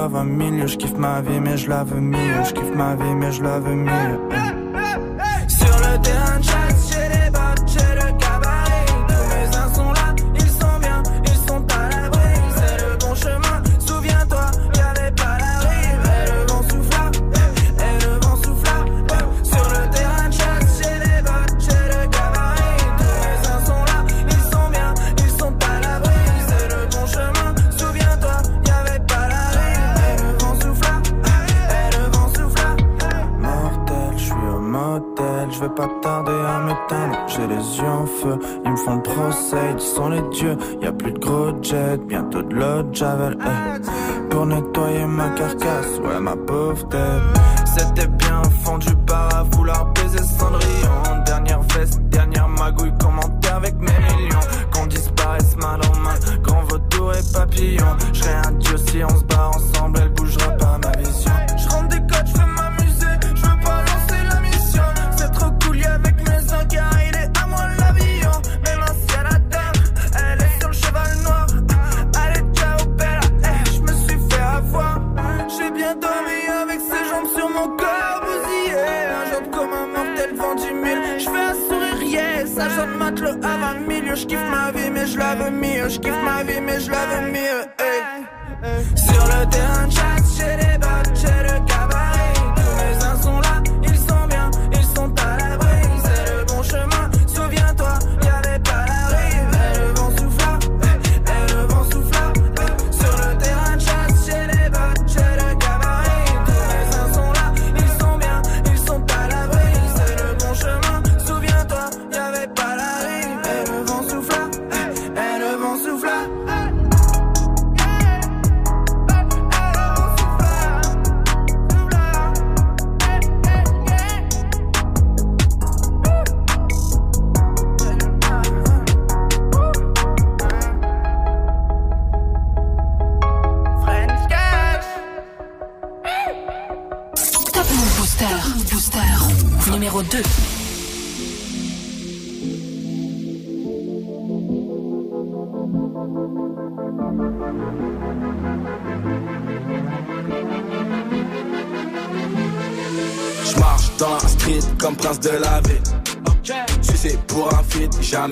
À 0.06 0.08
20 0.08 0.58
000 0.60 0.66
Je 0.68 0.76
kiffe 0.76 0.96
ma 0.96 1.20
vie 1.20 1.40
mais 1.40 1.56
je 1.56 1.68
la 1.68 1.82
veux 1.82 2.00
mieux 2.00 2.44
Je 2.44 2.52
kiffe 2.52 2.74
ma 2.74 2.94
vie 2.94 3.14
je 3.32 3.42
mieux 3.74 4.25
mon 77.68 78.20
bousillé. 78.24 78.86
Un 79.16 79.30
genre 79.30 79.50
comme 79.50 79.72
un 79.72 79.86
mortel 79.86 80.32
devant 80.32 80.54
10 80.54 80.62
000. 80.62 80.74
Je 81.18 81.24
fais 81.24 81.30
un 81.30 81.54
sourire, 81.54 82.02
yes, 82.02 82.54
genre 82.54 82.86
de 82.86 82.98
matelot 82.98 83.44
à 83.44 83.56
20 83.74 83.86
milieux. 83.88 84.14
Je 84.14 84.26
kiffe 84.26 84.48
ma 84.50 84.70
vie, 84.72 84.90
mais 84.90 85.06
je 85.06 85.18
la 85.18 85.34
veux 85.34 85.50
mieux. 85.50 85.88
Je 85.88 85.98
kiffe 85.98 86.22
ma 86.24 86.42
vie, 86.42 86.60
mais 86.60 86.80
je 86.80 86.90
la 86.90 87.06
veux 87.06 87.30
mieux. 87.30 87.62
Sur 88.96 89.24
le 89.26 89.46
terrain 89.50 89.86
de 89.86 90.65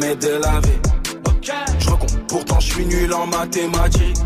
jamais 0.05 0.17
de 0.17 0.41
la 0.43 0.61
vie. 0.61 0.81
Je 1.79 1.91
recompte, 1.91 2.19
pourtant 2.29 2.61
je 2.61 2.73
suis 2.73 2.87
nul 2.87 3.13
en 3.13 3.27
mathématiques. 3.27 4.17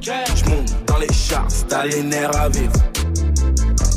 Je 0.00 0.50
monte 0.50 0.86
dans 0.86 0.98
les 0.98 1.12
chars, 1.12 1.46
t'as 1.68 1.86
les 1.86 2.02
nerfs 2.02 2.36
à 2.36 2.48
vivre. 2.48 2.72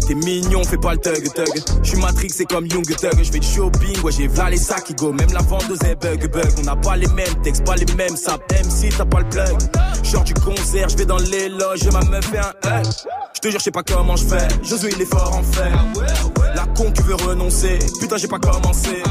T'es 0.08 0.14
mignon, 0.14 0.64
fais 0.64 0.78
pas 0.78 0.94
le 0.94 1.00
thug 1.00 1.34
thug. 1.34 1.64
J'suis 1.82 2.00
Matrix, 2.00 2.30
c'est 2.30 2.46
comme 2.46 2.68
Young 2.68 2.86
Thug. 2.86 3.24
J'fais 3.24 3.40
du 3.40 3.48
shopping, 3.48 4.00
ouais, 4.04 4.12
j'ai 4.12 4.28
v'là 4.28 4.52
les 4.52 4.58
sacs 4.58 4.84
qui 4.84 4.94
go. 4.94 5.12
Même 5.12 5.32
la 5.34 5.42
vendeuse 5.42 5.82
est 5.84 5.96
bug 5.96 6.32
bug. 6.32 6.52
On 6.60 6.62
n'a 6.62 6.76
pas 6.76 6.96
les 6.96 7.08
mêmes 7.08 7.42
textes, 7.44 7.66
pas 7.66 7.76
les 7.76 7.92
mêmes 7.96 8.16
saps. 8.16 8.44
MC, 8.52 8.94
t'as 8.96 9.06
pas 9.06 9.20
le 9.20 9.30
plug. 9.30 9.58
Genre 10.04 10.24
du 10.24 10.36
concert, 10.36 10.90
j'vais 10.90 11.06
dans 11.06 11.18
les 11.18 11.50
loges, 11.50 11.86
ma 11.92 12.02
meuf 12.02 12.26
fait 12.26 12.38
un 12.38 12.82
hug. 12.82 12.86
J'te 13.34 13.50
jure, 13.50 13.60
j'sais 13.60 13.72
pas 13.72 13.84
comment 13.84 14.16
j'fais. 14.16 14.48
Josué, 14.64 14.92
il 14.96 15.02
est 15.02 15.06
fort 15.06 15.36
en 15.36 15.44
fait. 15.44 16.45
Con 16.76 16.92
qui 16.92 17.02
veut 17.04 17.16
renoncer. 17.16 17.80
Putain, 18.00 18.18
j'ai 18.18 18.28
pas 18.28 18.40
commencé. 18.40 19.02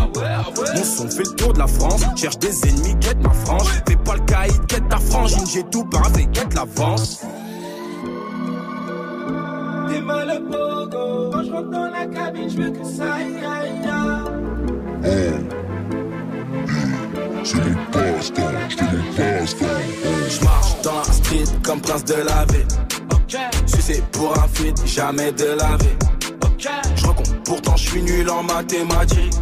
Mon 0.74 0.84
son 0.84 1.08
fait 1.08 1.24
le 1.24 1.34
tour 1.34 1.52
de 1.54 1.58
la 1.58 1.66
France. 1.66 2.02
Cherche 2.14 2.38
des 2.38 2.68
ennemis, 2.68 2.96
quête 3.00 3.22
ma 3.22 3.30
frange. 3.30 3.68
Fais 3.88 3.96
pas 3.96 4.14
le 4.14 4.20
caïd, 4.20 4.66
quête 4.66 4.88
ta 4.88 4.98
frangine. 4.98 5.46
J'ai 5.46 5.64
tout 5.64 5.84
paravé, 5.84 6.26
quête 6.32 6.52
l'avance. 6.54 7.20
T'es 9.88 10.00
mal 10.00 10.30
au 10.30 10.40
pogo. 10.50 11.30
Quand 11.32 11.44
je 11.44 11.50
rentre 11.52 11.70
dans 11.70 11.90
la 11.90 12.06
cabine, 12.06 12.50
je 12.50 12.56
veux 12.56 12.70
que 12.70 12.84
ça 12.84 13.14
aille, 13.14 13.36
aille, 13.36 13.88
aille. 13.88 14.24
C'est 17.44 17.56
mon 17.56 17.74
passe-temps, 17.92 18.42
c'est 18.70 18.82
mon 18.82 19.02
passe-temps. 19.16 19.66
Je 20.28 20.44
marche 20.44 20.82
dans 20.82 20.98
la 20.98 21.04
street 21.04 21.44
comme 21.62 21.80
prince 21.80 22.04
de 22.04 22.14
la 22.14 22.44
vie. 22.46 22.66
Sucé 23.66 24.02
pour 24.12 24.38
un 24.38 24.48
feat, 24.48 24.86
jamais 24.86 25.32
de 25.32 25.56
la 25.58 25.76
vie. 25.76 26.13
Je 27.44 27.50
pourtant 27.50 27.76
je 27.76 27.88
suis 27.90 28.02
nul 28.02 28.28
en 28.30 28.42
mathématiques. 28.42 29.34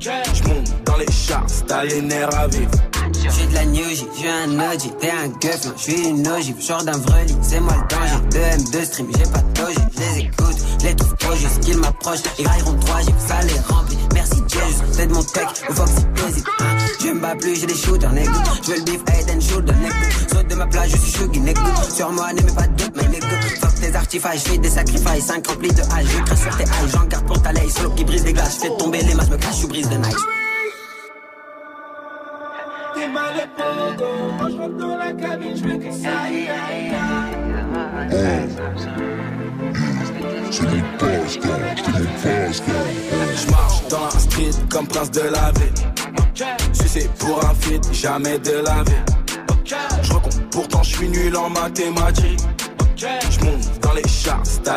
Je 0.00 0.10
monte 0.48 0.84
dans 0.84 0.96
les 0.96 1.10
charts, 1.10 1.46
t'as 1.66 1.84
les 1.84 2.02
nerfs 2.02 2.34
à 2.36 2.48
vivre. 2.48 2.70
J'suis 3.12 3.46
de 3.46 3.54
la 3.54 3.64
new 3.64 3.88
J, 3.88 4.06
j'suis 4.16 4.28
un 4.28 4.58
OG, 4.58 4.98
t'es 4.98 5.10
un 5.10 5.28
guff, 5.28 5.64
non, 5.64 5.72
j'suis 5.76 6.08
une 6.08 6.28
ogive, 6.28 6.60
genre 6.60 6.82
d'un 6.84 6.98
vrai 6.98 7.26
c'est 7.42 7.60
moi 7.60 7.74
le 7.74 7.94
danger. 7.94 8.20
2 8.30 8.38
M2 8.38 8.84
stream, 8.84 9.06
j'ai 9.16 9.30
pas 9.30 9.38
de 9.38 9.52
doji, 9.52 9.78
j'les 9.96 10.24
écoute, 10.24 10.56
j'les 10.80 10.96
trouve 10.96 11.16
trop 11.16 11.34
juste 11.36 11.60
qu'ils 11.60 11.78
m'approchent, 11.78 12.22
ils 12.38 12.46
railleront 12.46 12.74
3 12.74 13.00
J, 13.00 13.06
ça 13.26 13.42
les 13.42 13.60
remplit. 13.72 13.98
Merci 14.12 14.42
Jésus, 14.48 14.84
c'est 14.92 15.06
de 15.06 15.12
mon 15.12 15.22
tech, 15.22 15.46
au 15.68 16.26
hésite, 16.28 16.46
hein. 16.60 16.64
Je 17.00 17.08
me 17.08 17.20
bats 17.20 17.36
plus, 17.36 17.60
j'ai 17.60 17.66
des 17.66 17.74
shooters, 17.74 18.12
nigga. 18.12 18.32
J'veux 18.64 18.76
le 18.76 18.82
beef, 18.82 19.00
head 19.08 19.30
and 19.30 19.40
shoulder, 19.40 19.72
nigga. 19.74 19.94
Saute 20.32 20.48
de 20.48 20.54
ma 20.54 20.66
plage, 20.66 20.90
je 20.90 20.96
suis 20.96 21.12
chuggy, 21.12 21.40
nigga. 21.40 21.60
Sur 21.94 22.10
moi, 22.10 22.32
n'aimez 22.32 22.52
pas 22.52 22.66
de 22.66 22.82
doute, 22.82 22.92
mais 22.96 23.08
nigga. 23.08 23.63
Tes 23.94 23.98
artifices, 23.98 24.44
j'fais 24.44 24.58
des 24.58 24.70
sacrifices, 24.70 25.26
5 25.26 25.46
remplis 25.46 25.68
de 25.68 25.82
hache, 25.82 26.06
j'écris 26.10 26.36
sur 26.36 26.56
tes 26.56 26.64
haches, 26.64 26.90
j'en 26.92 27.04
garde 27.04 27.26
pour 27.26 27.40
ta 27.40 27.52
laisse, 27.52 27.74
slow 27.74 27.90
qui 27.90 28.04
brise 28.04 28.24
des 28.24 28.32
glaces, 28.32 28.58
j'fais 28.58 28.76
tomber 28.76 29.00
les 29.02 29.14
masses, 29.14 29.30
me 29.30 29.36
cache, 29.36 29.60
je 29.62 29.66
brise 29.68 29.88
de 29.88 29.96
night. 29.96 30.16
T'es 32.96 33.08
mal 33.08 33.48
pogo, 33.56 34.50
je 34.50 34.56
rentre 34.56 34.76
dans 34.78 34.96
la 34.96 35.12
cabine, 35.12 35.56
je 35.56 35.62
veux 35.62 35.78
que 35.78 35.92
ça 35.92 36.08
aïe, 36.24 36.48
Je 43.36 43.50
marche 43.52 43.88
dans 43.88 44.04
la 44.06 44.10
street 44.10 44.50
comme 44.70 44.88
prince 44.88 45.10
de 45.12 45.20
la 45.20 45.52
vie. 45.52 45.70
Sucé 46.72 47.08
pour 47.20 47.44
un 47.44 47.54
feat, 47.54 47.92
jamais 47.92 48.40
de 48.40 48.54
la 48.54 48.82
vie. 48.82 48.92
Je 50.02 50.12
recompte, 50.12 50.40
pourtant 50.50 50.82
je 50.82 50.96
suis 50.96 51.08
nul 51.08 51.36
en 51.36 51.48
mathématiques. 51.48 52.40
Je 52.96 53.44
monte 53.44 53.80
dans 53.80 53.92
les 53.92 54.08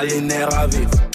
les 0.03 0.21
nerfs 0.21 0.53
à 0.57 0.65
vivre. 0.67 1.06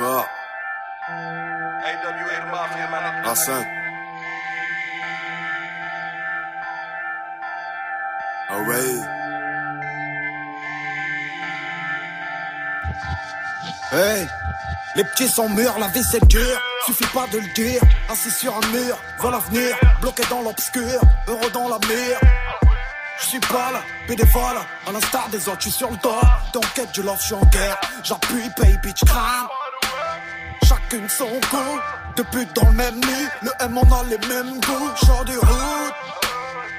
Quoi 0.00 0.26
AWA 1.84 2.36
the 2.40 2.50
Mafia, 2.50 2.88
man. 2.90 3.04
A5. 3.26 3.66
Alright. 8.48 9.04
Hey, 13.92 14.26
les 14.96 15.04
petits 15.04 15.28
sont 15.28 15.50
mûrs, 15.50 15.78
la 15.78 15.88
vie 15.88 16.02
c'est 16.10 16.24
dur. 16.28 16.58
Suffit 16.86 17.04
pas 17.12 17.26
de 17.26 17.38
le 17.38 17.52
dire. 17.54 17.82
Assis 18.08 18.30
sur 18.30 18.56
un 18.56 18.66
mur, 18.68 18.96
vois 19.18 19.32
l'avenir. 19.32 19.76
Bloqué 20.00 20.22
dans 20.30 20.40
l'obscur, 20.40 21.00
heureux 21.28 21.50
dans 21.52 21.68
la 21.68 21.78
mire. 21.86 22.18
Je 23.18 23.26
suis 23.26 23.40
pas 23.40 23.70
là, 23.70 23.82
bénévole, 24.08 24.56
à 24.86 24.92
l'instar 24.92 25.28
des 25.28 25.46
autres, 25.46 25.58
je 25.58 25.68
suis 25.68 25.78
sur 25.78 25.90
le 25.90 25.96
dos. 25.98 26.20
Dans 26.54 26.60
quête, 26.74 26.88
je 26.94 27.02
love, 27.02 27.18
je 27.20 27.26
suis 27.26 27.34
en 27.34 27.44
guerre. 27.46 27.78
J'appuie, 28.02 28.48
pay, 28.56 28.78
bitch, 28.82 29.04
crame. 29.04 29.48
Chacune 30.90 31.08
son 31.08 31.26
goût. 31.26 31.80
Deux 32.16 32.24
putes 32.24 32.54
dans 32.56 32.68
le 32.68 32.74
même 32.74 32.96
lit, 32.96 33.28
le 33.42 33.50
M 33.60 33.78
on 33.78 33.92
a 33.92 34.02
les 34.04 34.18
mêmes 34.26 34.60
goûts. 34.60 35.06
Genre 35.06 35.24
de 35.24 35.36
route. 35.36 35.94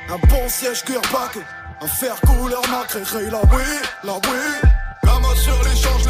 Un 0.10 0.28
bon 0.28 0.50
siège 0.50 0.84
cuir 0.84 1.02
baqué, 1.14 1.40
un 1.82 1.88
fer 1.88 2.20
couleur 2.22 2.62
nacré, 2.70 3.02
la 3.30 3.40
oui, 3.40 3.64
la 4.04 4.14
oui. 4.14 4.70
Gamin 5.04 5.36
sur 5.36 5.64
les 5.64 5.76
champs, 5.76 5.98
je 6.00 6.10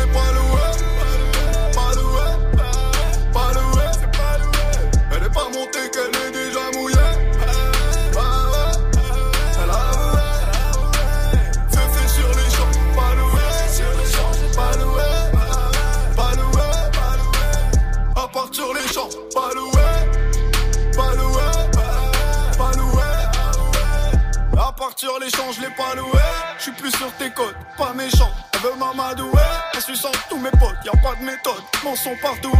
je 25.51 25.61
l'ai 25.61 25.69
pas 25.75 25.95
loué. 25.95 26.19
Je 26.57 26.63
suis 26.63 26.71
plus 26.71 26.91
sur 26.91 27.11
tes 27.13 27.29
côtes, 27.31 27.55
pas 27.77 27.93
méchant. 27.93 28.29
Elle 28.53 28.59
veut 28.61 28.75
m'amadouer. 28.77 29.31
En 29.75 29.81
suçant 29.81 30.11
tous 30.29 30.37
mes 30.37 30.51
potes, 30.51 30.77
y 30.85 30.89
a 30.89 31.01
pas 31.01 31.15
de 31.15 31.23
méthode. 31.23 31.61
Mon 31.83 31.95
son 31.95 32.15
partout. 32.21 32.51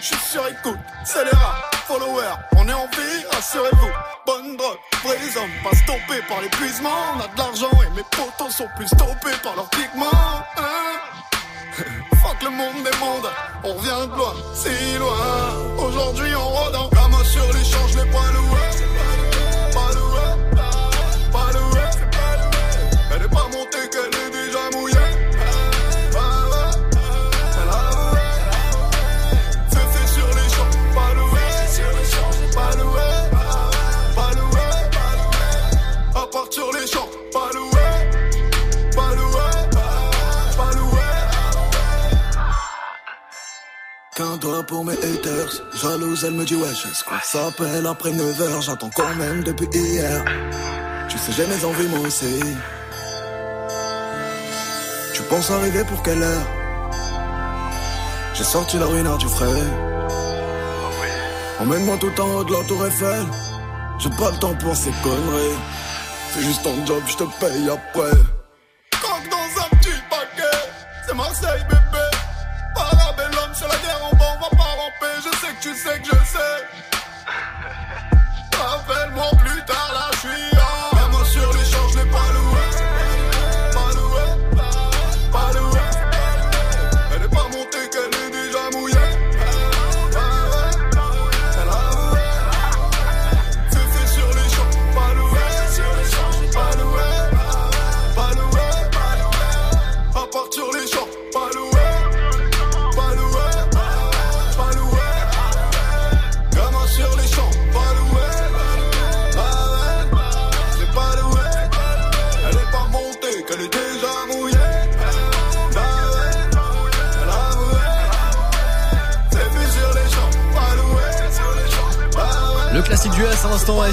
Je 0.00 0.06
suis 0.06 0.16
sur 0.16 0.46
écoute, 0.46 0.78
c'est 1.04 1.24
les 1.24 1.30
rats, 1.30 1.70
followers. 1.86 2.36
On 2.56 2.68
est 2.68 2.72
en 2.72 2.86
vie, 2.86 3.24
rassurez-vous. 3.32 3.90
Bonne 4.26 4.56
drogue, 4.56 4.78
vrais 5.04 5.36
hommes, 5.36 5.50
pas 5.62 5.76
stoppés 5.76 6.22
par 6.28 6.40
l'épuisement. 6.40 6.90
On 7.16 7.20
a 7.20 7.26
de 7.26 7.38
l'argent 7.38 7.70
et 7.86 7.90
mes 7.96 8.04
potos 8.04 8.50
sont 8.50 8.68
plus 8.76 8.86
stoppés 8.86 9.36
par 9.42 9.56
leurs 9.56 9.68
pigments. 9.70 10.06
Hein 10.56 11.00
Fuck 12.22 12.42
le 12.42 12.50
monde 12.50 12.82
des 12.84 12.96
mondes, 12.98 13.30
on 13.64 13.74
revient 13.74 14.10
de 14.10 14.16
loin, 14.16 14.34
si 14.54 14.98
loin. 14.98 15.86
Aujourd'hui 15.86 16.34
on 16.34 16.48
rôde 16.48 16.76
en 16.76 16.88
gamin 16.88 17.24
sur 17.24 17.46
les 17.52 17.64
champs, 17.64 17.88
je 17.88 18.89
jalouse 45.80 46.24
elle 46.24 46.34
me 46.34 46.44
dit 46.44 46.56
wesh, 46.56 46.86
est-ce 46.86 47.04
qu'on 47.04 47.20
s'appelle 47.22 47.86
après 47.86 48.10
9h, 48.10 48.62
j'attends 48.62 48.90
quand 48.94 49.14
même 49.14 49.42
depuis 49.42 49.68
hier. 49.72 50.24
Tu 51.08 51.16
sais 51.18 51.32
j'ai 51.32 51.46
mes 51.46 51.64
envies 51.64 51.88
moi 51.88 52.00
aussi. 52.00 52.40
Tu 55.14 55.22
penses 55.22 55.50
arriver 55.50 55.84
pour 55.84 56.02
quelle 56.02 56.22
heure? 56.22 56.46
J'ai 58.34 58.44
sorti 58.44 58.78
la 58.78 58.86
ruine 58.86 59.16
du 59.18 59.28
frais. 59.28 59.64
Emmène-moi 61.60 61.96
tout 61.98 62.20
en 62.20 62.28
haut 62.36 62.44
de 62.44 62.52
la 62.52 62.64
tour 62.64 62.86
Eiffel. 62.86 63.26
J'ai 63.98 64.10
pas 64.10 64.30
le 64.30 64.38
temps 64.38 64.54
pour 64.54 64.74
ces 64.74 64.92
conneries. 65.02 65.58
Fais 66.30 66.42
juste 66.42 66.62
ton 66.62 66.86
job, 66.86 67.02
je 67.06 67.16
te 67.16 67.24
paye 67.40 67.68
après. 67.68 68.39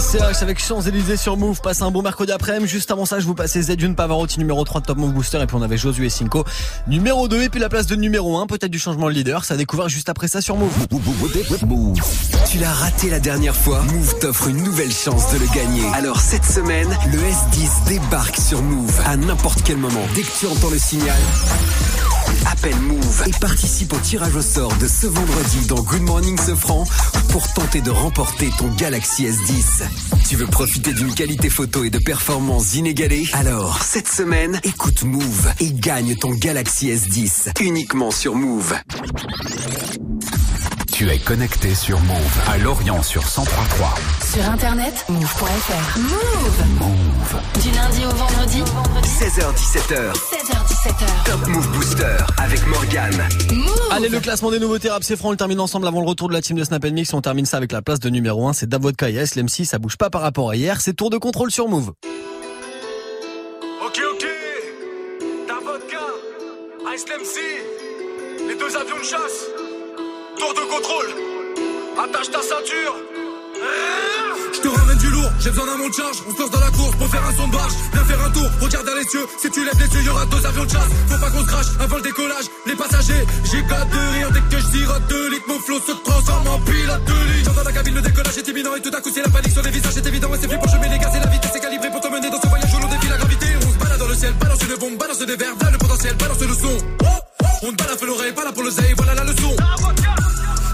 SCH 0.07 0.41
avec 0.41 0.63
Champs-Élysées 0.63 1.17
sur 1.17 1.35
Move. 1.35 1.59
Passe 1.59 1.81
un 1.81 1.91
bon 1.91 2.01
mercredi 2.01 2.31
après-midi. 2.31 2.71
Juste 2.71 2.91
avant 2.91 3.05
ça, 3.05 3.19
je 3.19 3.25
vous 3.25 3.33
passais 3.35 3.61
Zedune 3.61 3.93
Pavarotti 3.93 4.39
numéro 4.39 4.63
3 4.63 4.79
de 4.79 4.85
Top 4.85 4.97
Move 4.97 5.11
Booster. 5.11 5.41
Et 5.41 5.47
puis 5.47 5.57
on 5.57 5.61
avait 5.61 5.77
Josué 5.77 6.05
et 6.05 6.09
Cinco 6.09 6.45
numéro 6.87 7.27
2. 7.27 7.41
Et 7.41 7.49
puis 7.49 7.59
la 7.59 7.67
place 7.67 7.87
de 7.87 7.95
numéro 7.97 8.37
1. 8.37 8.47
Peut-être 8.47 8.71
du 8.71 8.79
changement 8.79 9.07
de 9.07 9.11
leader. 9.11 9.43
Ça 9.43 9.55
a 9.55 9.57
découvert 9.57 9.89
juste 9.89 10.07
après 10.07 10.29
ça 10.29 10.39
sur 10.39 10.55
Move. 10.55 10.71
Move. 11.65 11.99
Tu 12.49 12.57
l'as 12.57 12.71
raté 12.71 13.09
la 13.09 13.19
dernière 13.19 13.55
fois 13.55 13.81
Move 13.81 14.17
t'offre 14.19 14.47
une 14.47 14.63
nouvelle 14.63 14.91
chance 14.91 15.29
de 15.33 15.39
le 15.39 15.47
gagner. 15.53 15.85
Alors 15.93 16.21
cette 16.21 16.45
semaine, 16.45 16.87
le 17.11 17.17
S10 17.17 17.89
débarque 17.89 18.37
sur 18.37 18.61
Move 18.61 19.01
à 19.05 19.17
n'importe 19.17 19.61
quel 19.63 19.77
moment. 19.77 20.05
Dès 20.15 20.21
que 20.21 20.39
tu 20.39 20.47
entends 20.47 20.69
le 20.69 20.79
signal, 20.79 21.17
appelle 22.57 22.79
Move 22.81 23.23
et 23.27 23.31
participe 23.39 23.93
au 23.93 23.97
tirage 23.97 24.35
au 24.35 24.41
sort 24.41 24.75
de 24.77 24.87
ce 24.87 25.05
vendredi 25.07 25.65
dans 25.67 25.81
Good 25.81 26.01
Morning 26.01 26.39
Sofran 26.39 26.85
pour 27.29 27.51
tenter 27.53 27.81
de 27.81 27.91
remporter 27.91 28.49
ton 28.57 28.67
Galaxy 28.69 29.25
S10. 29.25 29.83
Tu 30.27 30.35
veux 30.35 30.47
profiter 30.47 30.93
d'une 30.93 31.13
qualité 31.13 31.49
photo 31.49 31.83
et 31.83 31.89
de 31.89 31.99
performances 31.99 32.73
inégalées? 32.75 33.27
Alors, 33.33 33.83
cette 33.83 34.07
semaine, 34.07 34.59
écoute 34.63 35.03
Move 35.03 35.51
et 35.59 35.71
gagne 35.71 36.15
ton 36.15 36.31
Galaxy 36.31 36.89
S10 36.89 37.61
uniquement 37.61 38.11
sur 38.11 38.35
Move. 38.35 38.73
Tu 40.97 41.07
es 41.11 41.19
connecté 41.19 41.75
sur 41.75 41.99
Move 41.99 42.39
à 42.47 42.57
Lorient 42.57 43.03
sur 43.03 43.21
1033. 43.21 43.93
Sur 44.33 44.49
internet, 44.49 45.05
move.fr. 45.07 45.99
Move 45.99 46.79
Move. 46.79 47.61
Du 47.61 47.69
lundi 47.69 48.03
au 48.03 48.15
vendredi 48.15 48.63
16h17h. 49.03 50.11
16h17h. 50.15 51.23
Top 51.23 51.47
Move 51.49 51.71
Booster 51.73 52.17
avec 52.39 52.65
Morgane. 52.65 53.29
Allez, 53.91 54.09
le 54.09 54.19
classement 54.19 54.49
des 54.49 54.57
nouveautés 54.57 54.89
rap, 54.89 55.03
c'est 55.03 55.15
franc. 55.15 55.27
On 55.27 55.31
le 55.33 55.37
termine 55.37 55.59
ensemble 55.59 55.87
avant 55.87 56.01
le 56.01 56.07
retour 56.07 56.29
de 56.29 56.33
la 56.33 56.41
team 56.41 56.57
de 56.57 56.63
Snap 56.63 56.83
Mix. 56.85 57.13
On 57.13 57.21
termine 57.21 57.45
ça 57.45 57.57
avec 57.57 57.73
la 57.73 57.83
place 57.83 57.99
de 57.99 58.09
numéro 58.09 58.47
1. 58.47 58.53
C'est 58.53 58.67
Davodka 58.67 59.07
et 59.07 59.23
SLM6. 59.23 59.65
Ça 59.65 59.77
bouge 59.77 59.97
pas 59.97 60.09
par 60.09 60.21
rapport 60.21 60.49
à 60.49 60.55
hier. 60.55 60.81
C'est 60.81 60.93
tour 60.93 61.11
de 61.11 61.19
contrôle 61.19 61.51
sur 61.51 61.67
Move. 61.67 61.89
Ok, 63.85 64.01
ok. 64.13 64.25
Ta 65.47 65.53
vodka, 65.63 66.95
Ice 66.95 67.05
MC, 67.05 68.47
les 68.47 68.55
deux 68.55 68.75
avions 68.75 68.97
de 68.97 69.05
chasse. 69.05 69.66
Tour 70.39 70.53
de 70.53 70.61
contrôle. 70.69 71.09
Attache 71.97 72.29
ta 72.29 72.41
ceinture. 72.41 72.93
Je 74.53 74.59
te 74.61 74.67
ramène 74.67 74.97
du 74.97 75.09
lourd, 75.09 75.31
j'ai 75.39 75.49
besoin 75.49 75.65
d'un 75.65 75.77
monte 75.77 75.95
charge. 75.95 76.17
On 76.27 76.35
se 76.35 76.39
lance 76.39 76.51
dans 76.51 76.59
la 76.59 76.69
course 76.69 76.95
pour 76.95 77.07
faire 77.09 77.25
un 77.25 77.33
son 77.33 77.47
de 77.47 77.53
barge. 77.53 77.73
Viens 77.93 78.05
faire 78.05 78.21
un 78.23 78.29
tour, 78.29 78.49
regarde 78.61 78.85
dans 78.85 78.95
les 78.95 79.07
cieux. 79.07 79.25
Si 79.41 79.49
tu 79.49 79.65
lèves 79.65 79.79
les 79.79 79.95
yeux, 79.95 80.03
y'aura 80.05 80.25
deux 80.27 80.45
avions 80.45 80.65
de 80.65 80.69
chasse. 80.69 80.91
Faut 81.09 81.17
pas 81.17 81.31
qu'on 81.31 81.41
se 81.41 81.47
crache 81.47 81.65
avant 81.79 81.95
le 81.95 82.01
décollage. 82.03 82.45
Les 82.67 82.75
passagers, 82.75 83.25
j'ai 83.49 83.63
gâte 83.63 83.89
de 83.89 84.13
rire 84.13 84.29
dès 84.31 84.41
que 84.41 84.61
je 84.61 84.77
sirote 84.77 85.07
deux 85.09 85.29
litres. 85.31 85.45
Mon 85.47 85.59
flot 85.59 85.79
se 85.79 85.91
transforme 85.91 86.47
en 86.47 86.59
pilote 86.59 87.03
de 87.05 87.33
ligne. 87.33 87.45
J'entends 87.45 87.63
la 87.63 87.71
cabine, 87.71 87.95
le 87.95 88.01
décollage 88.01 88.37
est 88.37 88.47
imminent 88.47 88.75
et 88.75 88.81
tout 88.81 88.93
à 88.93 89.01
coup 89.01 89.09
c'est 89.13 89.23
la 89.23 89.29
panique 89.29 89.53
sur 89.53 89.63
les 89.63 89.71
visages. 89.71 89.93
C'est 89.93 90.05
évident, 90.05 90.33
et 90.35 90.37
c'est 90.39 90.47
plus 90.47 90.59
pour 90.59 90.69
chemin 90.69 90.87
les 90.87 90.99
gaz 90.99 91.15
et 91.15 91.19
la 91.19 91.27
vitesse 91.27 91.55
est 91.55 91.59
calibrée 91.59 91.89
pour 91.89 92.01
te 92.01 92.07
mener 92.09 92.29
dans 92.29 92.41
ce 92.41 92.47
voyage 92.47 92.73
où 92.75 92.79
l'on 92.79 92.89
défie 92.89 93.09
la 93.09 93.17
gravité. 93.17 93.47
On 93.65 93.71
se 93.73 93.77
balade 93.77 93.99
dans 93.99 94.07
le 94.07 94.15
ciel, 94.15 94.33
balance 94.33 94.61
une 94.61 94.75
bombe, 94.75 94.97
balance 94.97 95.19
des 95.19 95.35
verres, 95.35 95.55
le 95.71 95.77
potentiel, 95.77 96.15
balance 96.15 96.39
le 96.39 96.53
son. 96.53 97.26
On 97.63 97.71
te 97.71 97.75
balade 97.75 98.01
l'oreille, 98.03 98.33
pas 98.33 98.45
là 98.45 98.51
pour 98.51 98.63
le 98.63 98.69
voilà 98.95 99.15
la 99.15 99.23
leçon. 99.23 99.55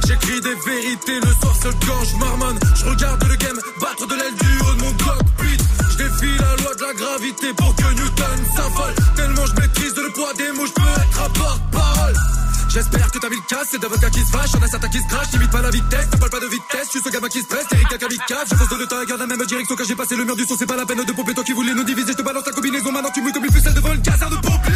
J'écris 0.05 0.41
des 0.41 0.55
vérités 0.65 1.19
le 1.21 1.31
soir 1.39 1.55
seul 1.61 1.73
quand 1.87 2.03
je. 2.03 2.13
Je 2.75 2.89
regarde 2.89 3.23
le 3.23 3.35
game 3.35 3.57
battre 3.79 4.05
de 4.05 4.15
l'aile 4.15 4.35
du 4.35 4.59
haut 4.59 4.75
de 4.75 4.81
mon 4.81 4.91
cockpit. 4.93 5.57
Je 5.91 5.97
défie 5.97 6.37
la 6.37 6.55
loi 6.61 6.75
de 6.75 6.81
la 6.81 6.93
gravité 6.93 7.53
pour 7.55 7.73
que 7.75 7.93
Newton 7.93 8.39
s'affole. 8.55 8.95
Tellement 9.15 9.45
je 9.45 9.61
maîtrise 9.61 9.95
le 9.95 10.11
poids 10.11 10.33
des 10.37 10.51
mots, 10.51 10.65
je 10.65 10.73
peux 10.73 10.81
être 10.81 11.21
à 11.21 11.29
porte-parole. 11.29 12.15
J'espère 12.73 13.11
que 13.11 13.19
t'as 13.19 13.29
mis 13.29 13.35
le 13.35 13.47
casse, 13.47 13.67
c'est 13.71 13.79
d'avocat 13.79 14.09
qui 14.09 14.19
se 14.19 14.31
fâche, 14.31 14.51
y'en 14.53 14.61
a 14.61 14.67
certains 14.67 14.89
qui 14.89 14.99
se 14.99 15.07
crachent, 15.07 15.29
t'imites 15.29 15.51
pas 15.51 15.61
la 15.61 15.69
vitesse, 15.69 16.07
t'as 16.09 16.17
pas 16.17 16.39
de 16.39 16.47
vitesse, 16.47 16.85
je 16.85 16.89
suis 16.89 17.01
ce 17.05 17.09
gamin 17.09 17.29
qui 17.29 17.41
se 17.41 17.45
presse, 17.45 17.65
Eric 17.71 17.87
Kamikaze, 17.87 18.49
je 18.49 18.55
fonce 18.55 18.69
dans 18.69 18.77
le 18.77 19.05
garde 19.05 19.19
la 19.21 19.27
même 19.27 19.45
direction 19.45 19.75
quand 19.75 19.85
j'ai 19.85 19.95
passé 19.95 20.15
le 20.15 20.25
mur 20.25 20.35
du 20.35 20.43
son, 20.43 20.55
c'est 20.57 20.65
pas 20.65 20.75
la 20.75 20.83
peine 20.83 21.05
de 21.05 21.11
pomper, 21.13 21.35
toi 21.35 21.43
qui 21.43 21.53
voulais 21.53 21.75
nous 21.75 21.83
diviser, 21.83 22.13
je 22.13 22.17
te 22.17 22.23
balance 22.23 22.43
la 22.47 22.51
combinaison, 22.51 22.91
maintenant 22.91 23.11
tu 23.13 23.21
mouilles 23.21 23.31
comme 23.31 23.45
une 23.45 23.53
ficelle 23.53 23.75
devant 23.75 23.93
une 23.93 24.01
caserne 24.01 24.31
de 24.31 24.41
pompiers. 24.41 24.73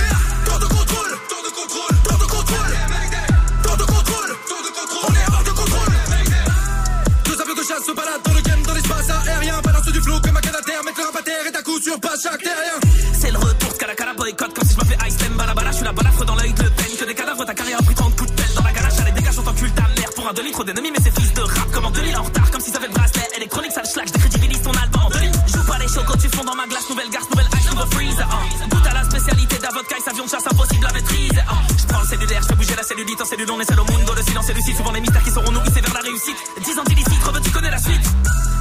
Souvent 34.76 34.91
les 34.91 35.01
mystères 35.01 35.24
qui 35.24 35.32
seront 35.32 35.51
nourris, 35.51 35.70
c'est 35.74 35.82
vers 35.82 35.93
la 35.93 36.01
réussite. 36.01 36.38
10 36.63 36.80
ans 36.80 36.84
d'illicite, 36.84 37.24
Robert, 37.24 37.41
tu 37.41 37.51
connais 37.51 37.72
la 37.72 37.80
suite. 37.80 38.01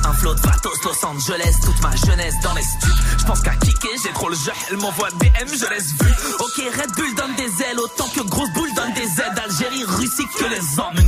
Un 0.04 0.12
flot 0.14 0.34
de 0.34 0.40
pathos, 0.40 0.82
Los 0.84 1.04
Angeles, 1.04 1.54
toute 1.64 1.80
ma 1.82 1.94
jeunesse 1.96 2.34
dans 2.42 2.54
les 2.54 2.62
stups. 2.62 2.94
Je 3.18 3.24
pense 3.24 3.40
qu'à 3.40 3.54
kicker, 3.56 3.90
j'ai 4.02 4.12
trop 4.12 4.28
le 4.28 4.36
jeu, 4.36 4.52
elle 4.70 4.76
m'envoie 4.78 5.08
BM, 5.18 5.48
je 5.48 5.68
laisse 5.68 5.92
vu. 6.00 6.10
Ok, 6.38 6.56
Red 6.56 6.92
Bull 6.96 7.14
donne 7.16 7.34
des 7.34 7.62
ailes, 7.64 7.80
autant 7.80 8.08
que 8.14 8.20
Grosse 8.20 8.52
Boule 8.54 8.72
donne 8.74 8.92
des 8.94 9.02
aides. 9.02 9.38
Algérie, 9.44 9.84
Russie, 9.84 10.26
que 10.38 10.44
les 10.44 10.78
hommes. 10.78 11.05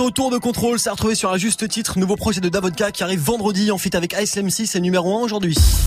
Morceau, 0.00 0.10
Tour 0.10 0.30
de 0.30 0.38
contrôle. 0.38 0.78
C'est 0.78 0.90
retrouvé 0.90 1.14
sur 1.14 1.30
un 1.30 1.36
juste 1.36 1.68
titre. 1.68 1.98
Nouveau 1.98 2.16
projet 2.16 2.40
de 2.40 2.48
Davodka 2.48 2.90
qui 2.90 3.02
arrive 3.02 3.20
vendredi 3.20 3.70
en 3.70 3.78
fit 3.78 3.94
avec 3.94 4.14
Ice 4.20 4.36
MC. 4.36 4.66
C'est 4.66 4.80
numéro 4.80 5.18
1 5.18 5.22
aujourd'hui. 5.22 5.56